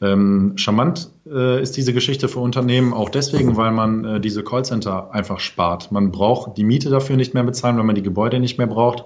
Ähm, 0.01 0.53
charmant 0.55 1.11
äh, 1.27 1.61
ist 1.61 1.77
diese 1.77 1.93
Geschichte 1.93 2.29
für 2.29 2.39
Unternehmen 2.39 2.95
auch 2.95 3.11
deswegen, 3.11 3.57
weil 3.57 3.73
man 3.73 4.05
äh, 4.05 4.21
diese 4.21 4.45
Callcenter 4.45 5.13
einfach 5.13 5.41
spart. 5.41 5.91
Man 5.91 6.13
braucht 6.13 6.57
die 6.57 6.65
Miete 6.65 6.89
dafür 6.89 7.17
nicht 7.17 7.35
mehr 7.35 7.45
bezahlen, 7.45 7.77
weil 7.77 7.85
man 7.85 7.97
die 7.97 8.03
Gebäude 8.03 8.39
nicht 8.39 8.59
mehr 8.59 8.69
braucht. 8.69 9.05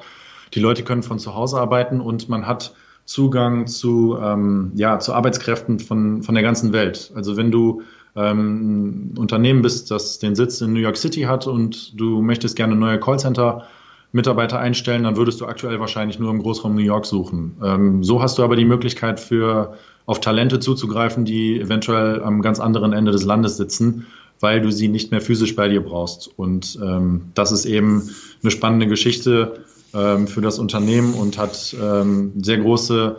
Die 0.52 0.60
Leute 0.60 0.84
können 0.84 1.02
von 1.02 1.18
zu 1.18 1.34
Hause 1.34 1.58
arbeiten 1.58 2.00
und 2.00 2.28
man 2.28 2.46
hat 2.46 2.74
Zugang 3.04 3.66
zu, 3.66 4.16
ähm, 4.20 4.72
ja, 4.74 4.98
zu 4.98 5.12
Arbeitskräften 5.12 5.78
von, 5.78 6.22
von 6.22 6.34
der 6.34 6.42
ganzen 6.42 6.72
Welt. 6.72 7.12
Also 7.14 7.36
wenn 7.36 7.50
du 7.50 7.82
ähm, 8.16 9.12
ein 9.14 9.18
Unternehmen 9.18 9.62
bist, 9.62 9.90
das 9.90 10.18
den 10.18 10.34
Sitz 10.34 10.60
in 10.60 10.72
New 10.72 10.80
York 10.80 10.96
City 10.96 11.22
hat 11.22 11.46
und 11.46 11.98
du 11.98 12.22
möchtest 12.22 12.56
gerne 12.56 12.76
neue 12.76 12.98
Callcenter 12.98 13.64
Mitarbeiter 14.12 14.60
einstellen, 14.60 15.02
dann 15.02 15.16
würdest 15.16 15.40
du 15.40 15.46
aktuell 15.46 15.80
wahrscheinlich 15.80 16.20
nur 16.20 16.30
im 16.30 16.38
Großraum 16.38 16.76
New 16.76 16.80
York 16.80 17.04
suchen. 17.04 17.56
Ähm, 17.62 18.04
so 18.04 18.22
hast 18.22 18.38
du 18.38 18.44
aber 18.44 18.54
die 18.54 18.64
Möglichkeit 18.64 19.18
für 19.18 19.74
auf 20.06 20.20
Talente 20.20 20.60
zuzugreifen, 20.60 21.24
die 21.24 21.60
eventuell 21.60 22.22
am 22.22 22.40
ganz 22.40 22.60
anderen 22.60 22.92
Ende 22.92 23.10
des 23.10 23.24
Landes 23.24 23.56
sitzen, 23.56 24.06
weil 24.38 24.60
du 24.60 24.70
sie 24.70 24.88
nicht 24.88 25.10
mehr 25.10 25.20
physisch 25.20 25.56
bei 25.56 25.68
dir 25.68 25.80
brauchst. 25.80 26.30
Und 26.36 26.78
ähm, 26.80 27.22
das 27.34 27.50
ist 27.50 27.64
eben 27.64 28.08
eine 28.42 28.50
spannende 28.52 28.86
Geschichte 28.86 29.64
ähm, 29.94 30.26
für 30.26 30.40
das 30.40 30.58
Unternehmen 30.58 31.14
und 31.14 31.38
hat 31.38 31.74
ähm, 31.80 32.32
sehr 32.42 32.58
große 32.58 33.16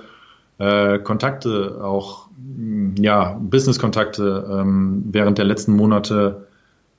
äh, 0.58 1.00
Kontakte, 1.00 1.80
auch 1.84 2.26
ja, 3.00 3.40
Business-Kontakte 3.42 4.48
ähm, 4.52 5.04
während 5.12 5.38
der 5.38 5.46
letzten 5.46 5.76
Monate 5.76 6.48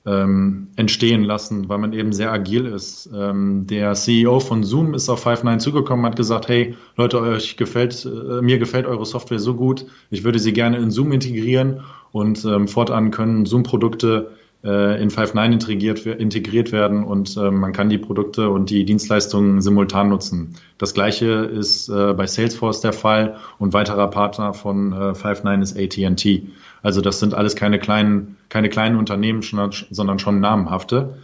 ähm, 0.05 0.69
entstehen 0.77 1.23
lassen, 1.23 1.67
weil 1.67 1.79
man 1.79 1.91
eben 1.91 2.13
sehr 2.13 2.31
agil 2.31 2.65
ist. 2.65 3.09
Ähm, 3.13 3.67
der 3.67 3.93
CEO 3.93 4.39
von 4.39 4.63
Zoom 4.63 4.93
ist 4.93 5.09
auf 5.09 5.25
Five9 5.25 5.59
zugekommen, 5.59 6.05
hat 6.05 6.15
gesagt, 6.15 6.47
hey 6.47 6.75
Leute, 6.95 7.19
euch 7.19 7.57
gefällt, 7.57 8.05
äh, 8.05 8.41
mir 8.41 8.57
gefällt 8.57 8.85
eure 8.85 9.05
Software 9.05 9.39
so 9.39 9.55
gut, 9.55 9.85
ich 10.09 10.23
würde 10.23 10.39
sie 10.39 10.53
gerne 10.53 10.77
in 10.77 10.91
Zoom 10.91 11.11
integrieren 11.11 11.81
und 12.13 12.45
ähm, 12.45 12.69
fortan 12.69 13.11
können 13.11 13.45
Zoom-Produkte 13.45 14.31
in 14.63 15.09
Five9 15.09 15.53
integriert, 15.53 16.05
integriert 16.05 16.71
werden 16.71 17.03
und 17.03 17.37
äh, 17.37 17.51
man 17.51 17.73
kann 17.73 17.89
die 17.89 17.97
Produkte 17.97 18.49
und 18.49 18.69
die 18.69 18.85
Dienstleistungen 18.85 19.61
simultan 19.61 20.09
nutzen. 20.09 20.55
Das 20.77 20.93
gleiche 20.93 21.27
ist 21.27 21.89
äh, 21.89 22.13
bei 22.13 22.25
Salesforce 22.27 22.81
der 22.81 22.93
Fall 22.93 23.37
und 23.59 23.73
weiterer 23.73 24.09
Partner 24.09 24.53
von 24.53 24.93
äh, 24.93 24.95
Five9 25.11 25.61
ist 25.61 25.77
AT&T. 25.77 26.47
Also 26.81 27.01
das 27.01 27.19
sind 27.19 27.33
alles 27.33 27.55
keine 27.55 27.79
kleinen, 27.79 28.37
keine 28.49 28.69
kleinen 28.69 28.97
Unternehmen, 28.97 29.41
sondern 29.41 30.19
schon 30.19 30.39
namenhafte. 30.39 31.17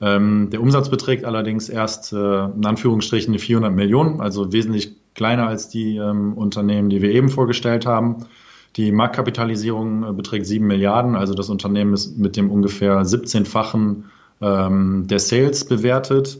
Ähm, 0.00 0.48
der 0.50 0.60
Umsatz 0.60 0.90
beträgt 0.90 1.24
allerdings 1.24 1.68
erst 1.68 2.12
äh, 2.12 2.44
in 2.44 2.64
Anführungsstrichen 2.64 3.38
400 3.38 3.72
Millionen, 3.72 4.20
also 4.20 4.52
wesentlich 4.52 4.92
kleiner 5.14 5.48
als 5.48 5.68
die 5.68 5.96
ähm, 5.96 6.34
Unternehmen, 6.34 6.90
die 6.90 7.02
wir 7.02 7.10
eben 7.10 7.28
vorgestellt 7.28 7.86
haben. 7.86 8.26
Die 8.78 8.92
Marktkapitalisierung 8.92 10.04
äh, 10.04 10.12
beträgt 10.12 10.46
7 10.46 10.66
Milliarden, 10.66 11.16
also 11.16 11.34
das 11.34 11.50
Unternehmen 11.50 11.92
ist 11.92 12.16
mit 12.16 12.36
dem 12.36 12.50
ungefähr 12.50 13.02
17-fachen 13.02 14.04
ähm, 14.40 15.06
der 15.08 15.18
Sales 15.18 15.64
bewertet, 15.64 16.38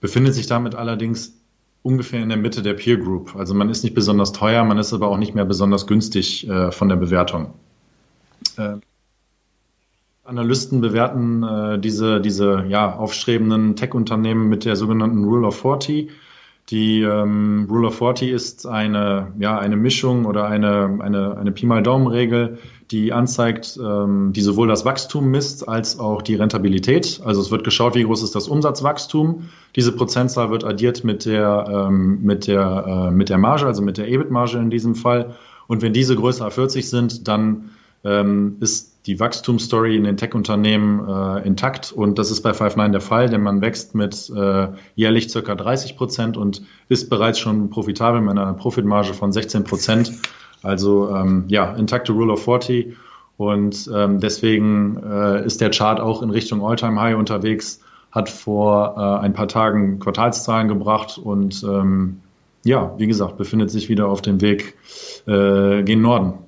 befindet 0.00 0.34
sich 0.34 0.46
damit 0.46 0.74
allerdings 0.74 1.34
ungefähr 1.82 2.22
in 2.22 2.30
der 2.30 2.38
Mitte 2.38 2.62
der 2.62 2.74
Peer 2.74 2.96
Group. 2.96 3.36
Also 3.36 3.54
man 3.54 3.68
ist 3.68 3.84
nicht 3.84 3.94
besonders 3.94 4.32
teuer, 4.32 4.64
man 4.64 4.78
ist 4.78 4.92
aber 4.94 5.08
auch 5.08 5.18
nicht 5.18 5.34
mehr 5.34 5.44
besonders 5.44 5.86
günstig 5.86 6.48
äh, 6.48 6.72
von 6.72 6.88
der 6.88 6.96
Bewertung. 6.96 7.52
Äh, 8.56 8.76
Analysten 10.24 10.80
bewerten 10.80 11.42
äh, 11.42 11.78
diese, 11.78 12.20
diese 12.20 12.64
ja, 12.68 12.96
aufstrebenden 12.96 13.76
Tech-Unternehmen 13.76 14.48
mit 14.48 14.64
der 14.64 14.76
sogenannten 14.76 15.22
Rule 15.24 15.46
of 15.46 15.60
40. 15.60 16.10
Die 16.70 17.02
ähm, 17.02 17.68
Rule 17.70 17.88
of 17.88 17.98
40 17.98 18.30
ist 18.30 18.66
eine, 18.66 19.32
ja, 19.38 19.56
eine 19.56 19.76
Mischung 19.76 20.24
oder 20.26 20.46
eine, 20.46 20.98
eine, 21.00 21.36
eine 21.36 21.52
Pi 21.52 21.64
mal 21.64 21.80
Daumen-Regel, 21.80 22.58
die 22.90 23.12
anzeigt, 23.12 23.78
ähm, 23.80 24.32
die 24.32 24.40
sowohl 24.40 24.66
das 24.66 24.84
Wachstum 24.84 25.30
misst 25.30 25.68
als 25.68 26.00
auch 26.00 26.22
die 26.22 26.34
Rentabilität. 26.34 27.20
Also 27.24 27.40
es 27.40 27.52
wird 27.52 27.62
geschaut, 27.62 27.94
wie 27.94 28.02
groß 28.02 28.22
ist 28.24 28.34
das 28.34 28.48
Umsatzwachstum. 28.48 29.48
Diese 29.76 29.92
Prozentzahl 29.92 30.50
wird 30.50 30.64
addiert 30.64 31.04
mit 31.04 31.24
der, 31.24 31.88
ähm, 31.88 32.22
mit 32.22 32.48
der, 32.48 33.08
äh, 33.08 33.10
mit 33.12 33.28
der 33.28 33.38
Marge, 33.38 33.66
also 33.66 33.82
mit 33.82 33.96
der 33.96 34.08
EBIT-Marge 34.08 34.58
in 34.58 34.70
diesem 34.70 34.96
Fall. 34.96 35.36
Und 35.68 35.82
wenn 35.82 35.92
diese 35.92 36.16
größer 36.16 36.44
als 36.44 36.54
40 36.54 36.88
sind, 36.88 37.28
dann 37.28 37.70
ähm, 38.02 38.56
ist 38.58 38.95
die 39.06 39.20
Wachstumsstory 39.20 39.96
in 39.96 40.04
den 40.04 40.16
Tech-Unternehmen 40.16 41.08
äh, 41.08 41.46
intakt 41.46 41.92
und 41.92 42.18
das 42.18 42.30
ist 42.30 42.42
bei 42.42 42.50
Five9 42.50 42.90
der 42.90 43.00
Fall, 43.00 43.28
denn 43.28 43.40
man 43.40 43.60
wächst 43.60 43.94
mit 43.94 44.30
äh, 44.34 44.68
jährlich 44.96 45.30
circa 45.30 45.54
30 45.54 45.96
Prozent 45.96 46.36
und 46.36 46.62
ist 46.88 47.08
bereits 47.08 47.38
schon 47.38 47.70
profitabel 47.70 48.20
mit 48.20 48.30
einer 48.30 48.52
Profitmarge 48.54 49.14
von 49.14 49.30
16 49.30 49.64
Prozent. 49.64 50.12
Also 50.62 51.14
ähm, 51.14 51.44
ja, 51.48 51.72
intakte 51.74 52.12
Rule 52.12 52.32
of 52.32 52.42
40 52.42 52.96
und 53.36 53.88
ähm, 53.94 54.18
deswegen 54.18 55.00
äh, 55.08 55.46
ist 55.46 55.60
der 55.60 55.70
Chart 55.70 56.00
auch 56.00 56.22
in 56.22 56.30
Richtung 56.30 56.66
Alltime 56.66 57.00
high 57.00 57.16
unterwegs, 57.16 57.80
hat 58.10 58.28
vor 58.28 58.96
äh, 58.96 59.24
ein 59.24 59.34
paar 59.34 59.48
Tagen 59.48 60.00
Quartalszahlen 60.00 60.66
gebracht 60.66 61.18
und 61.18 61.62
ähm, 61.62 62.20
ja, 62.64 62.92
wie 62.98 63.06
gesagt, 63.06 63.36
befindet 63.36 63.70
sich 63.70 63.88
wieder 63.88 64.08
auf 64.08 64.22
dem 64.22 64.40
Weg 64.40 64.74
äh, 65.28 65.84
gen 65.84 66.00
Norden. 66.00 66.45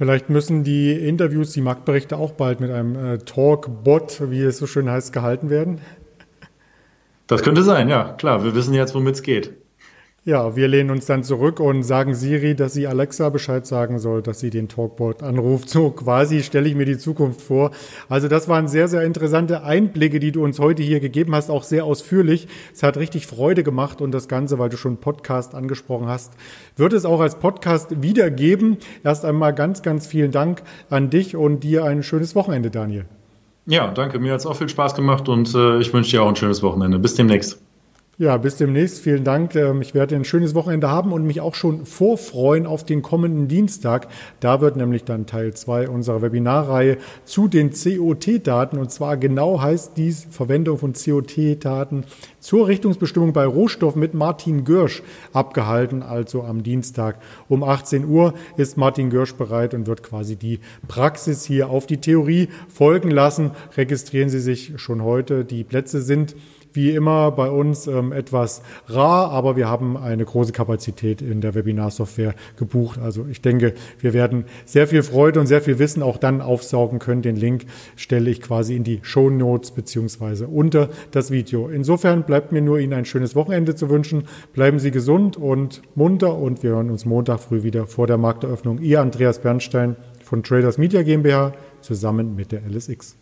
Vielleicht 0.00 0.30
müssen 0.30 0.64
die 0.64 0.92
Interviews, 0.92 1.52
die 1.52 1.60
Marktberichte 1.60 2.16
auch 2.16 2.32
bald 2.32 2.58
mit 2.58 2.70
einem 2.70 2.96
äh, 2.96 3.18
Talk-Bot, 3.18 4.30
wie 4.30 4.40
es 4.40 4.56
so 4.56 4.66
schön 4.66 4.88
heißt, 4.88 5.12
gehalten 5.12 5.50
werden. 5.50 5.82
Das 7.26 7.42
könnte 7.42 7.62
sein, 7.62 7.90
ja, 7.90 8.14
klar. 8.14 8.42
Wir 8.42 8.54
wissen 8.54 8.72
jetzt, 8.72 8.94
womit 8.94 9.16
es 9.16 9.22
geht. 9.22 9.59
Ja, 10.22 10.54
wir 10.54 10.68
lehnen 10.68 10.90
uns 10.90 11.06
dann 11.06 11.24
zurück 11.24 11.60
und 11.60 11.82
sagen 11.82 12.14
Siri, 12.14 12.54
dass 12.54 12.74
sie 12.74 12.86
Alexa 12.86 13.30
Bescheid 13.30 13.66
sagen 13.66 13.98
soll, 13.98 14.20
dass 14.20 14.38
sie 14.38 14.50
den 14.50 14.68
Talkbot 14.68 15.22
anruft. 15.22 15.70
So 15.70 15.88
quasi 15.90 16.42
stelle 16.42 16.68
ich 16.68 16.74
mir 16.74 16.84
die 16.84 16.98
Zukunft 16.98 17.40
vor. 17.40 17.70
Also 18.10 18.28
das 18.28 18.46
waren 18.46 18.68
sehr, 18.68 18.86
sehr 18.86 19.02
interessante 19.02 19.62
Einblicke, 19.62 20.20
die 20.20 20.30
du 20.30 20.44
uns 20.44 20.58
heute 20.58 20.82
hier 20.82 21.00
gegeben 21.00 21.34
hast, 21.34 21.48
auch 21.48 21.62
sehr 21.62 21.86
ausführlich. 21.86 22.48
Es 22.74 22.82
hat 22.82 22.98
richtig 22.98 23.26
Freude 23.26 23.62
gemacht 23.62 24.02
und 24.02 24.12
das 24.12 24.28
Ganze, 24.28 24.58
weil 24.58 24.68
du 24.68 24.76
schon 24.76 24.98
Podcast 24.98 25.54
angesprochen 25.54 26.08
hast, 26.08 26.34
wird 26.76 26.92
es 26.92 27.06
auch 27.06 27.20
als 27.20 27.36
Podcast 27.36 28.02
wiedergeben. 28.02 28.76
Erst 29.02 29.24
einmal 29.24 29.54
ganz, 29.54 29.80
ganz 29.80 30.06
vielen 30.06 30.32
Dank 30.32 30.60
an 30.90 31.08
dich 31.08 31.34
und 31.34 31.60
dir 31.64 31.84
ein 31.84 32.02
schönes 32.02 32.34
Wochenende, 32.34 32.70
Daniel. 32.70 33.06
Ja, 33.64 33.90
danke. 33.90 34.18
Mir 34.18 34.34
hat 34.34 34.40
es 34.40 34.46
auch 34.46 34.56
viel 34.56 34.68
Spaß 34.68 34.94
gemacht 34.94 35.30
und 35.30 35.54
äh, 35.54 35.78
ich 35.78 35.94
wünsche 35.94 36.10
dir 36.10 36.22
auch 36.24 36.28
ein 36.28 36.36
schönes 36.36 36.62
Wochenende. 36.62 36.98
Bis 36.98 37.14
demnächst. 37.14 37.58
Ja, 38.20 38.36
bis 38.36 38.56
demnächst. 38.56 39.00
Vielen 39.00 39.24
Dank. 39.24 39.54
Ähm, 39.54 39.80
ich 39.80 39.94
werde 39.94 40.14
ein 40.14 40.26
schönes 40.26 40.54
Wochenende 40.54 40.90
haben 40.90 41.14
und 41.14 41.26
mich 41.26 41.40
auch 41.40 41.54
schon 41.54 41.86
vorfreuen 41.86 42.66
auf 42.66 42.84
den 42.84 43.00
kommenden 43.00 43.48
Dienstag. 43.48 44.08
Da 44.40 44.60
wird 44.60 44.76
nämlich 44.76 45.04
dann 45.04 45.24
Teil 45.24 45.54
zwei 45.54 45.88
unserer 45.88 46.20
Webinarreihe 46.20 46.98
zu 47.24 47.48
den 47.48 47.70
COT-Daten. 47.70 48.76
Und 48.76 48.92
zwar 48.92 49.16
genau 49.16 49.62
heißt 49.62 49.96
dies 49.96 50.26
Verwendung 50.30 50.76
von 50.76 50.92
COT-Daten 50.92 52.04
zur 52.40 52.68
Richtungsbestimmung 52.68 53.32
bei 53.32 53.46
Rohstoffen 53.46 54.00
mit 54.00 54.12
Martin 54.12 54.64
Görsch 54.64 55.02
abgehalten. 55.32 56.02
Also 56.02 56.42
am 56.42 56.62
Dienstag 56.62 57.20
um 57.48 57.64
18 57.64 58.06
Uhr 58.06 58.34
ist 58.58 58.76
Martin 58.76 59.08
Görsch 59.08 59.32
bereit 59.32 59.72
und 59.72 59.86
wird 59.86 60.02
quasi 60.02 60.36
die 60.36 60.60
Praxis 60.88 61.46
hier 61.46 61.70
auf 61.70 61.86
die 61.86 62.02
Theorie 62.02 62.50
folgen 62.68 63.10
lassen. 63.10 63.52
Registrieren 63.78 64.28
Sie 64.28 64.40
sich 64.40 64.74
schon 64.76 65.02
heute. 65.02 65.46
Die 65.46 65.64
Plätze 65.64 66.02
sind 66.02 66.36
wie 66.72 66.90
immer 66.90 67.30
bei 67.30 67.50
uns 67.50 67.86
ähm, 67.86 68.12
etwas 68.12 68.62
rar, 68.86 69.30
aber 69.30 69.56
wir 69.56 69.68
haben 69.68 69.96
eine 69.96 70.24
große 70.24 70.52
Kapazität 70.52 71.22
in 71.22 71.40
der 71.40 71.54
Webinarsoftware 71.54 72.34
gebucht. 72.56 72.98
Also 72.98 73.26
ich 73.30 73.42
denke, 73.42 73.74
wir 73.98 74.12
werden 74.12 74.44
sehr 74.64 74.86
viel 74.86 75.02
Freude 75.02 75.40
und 75.40 75.46
sehr 75.46 75.60
viel 75.60 75.78
Wissen 75.78 76.02
auch 76.02 76.18
dann 76.18 76.40
aufsaugen 76.40 76.98
können. 76.98 77.22
Den 77.22 77.36
Link 77.36 77.66
stelle 77.96 78.30
ich 78.30 78.40
quasi 78.40 78.76
in 78.76 78.84
die 78.84 79.00
Show 79.02 79.30
Notes 79.30 79.70
beziehungsweise 79.72 80.46
unter 80.46 80.88
das 81.10 81.30
Video. 81.30 81.68
Insofern 81.68 82.22
bleibt 82.22 82.52
mir 82.52 82.62
nur 82.62 82.78
Ihnen 82.78 82.92
ein 82.92 83.04
schönes 83.04 83.34
Wochenende 83.34 83.74
zu 83.74 83.90
wünschen. 83.90 84.24
Bleiben 84.52 84.78
Sie 84.78 84.90
gesund 84.90 85.36
und 85.36 85.82
munter 85.94 86.36
und 86.36 86.62
wir 86.62 86.70
hören 86.70 86.90
uns 86.90 87.04
Montag 87.04 87.40
früh 87.40 87.62
wieder 87.62 87.86
vor 87.86 88.06
der 88.06 88.18
Markteröffnung. 88.18 88.80
Ihr 88.80 89.00
Andreas 89.00 89.40
Bernstein 89.40 89.96
von 90.24 90.42
Traders 90.42 90.78
Media 90.78 91.02
GmbH 91.02 91.52
zusammen 91.80 92.36
mit 92.36 92.52
der 92.52 92.62
LSX. 92.68 93.16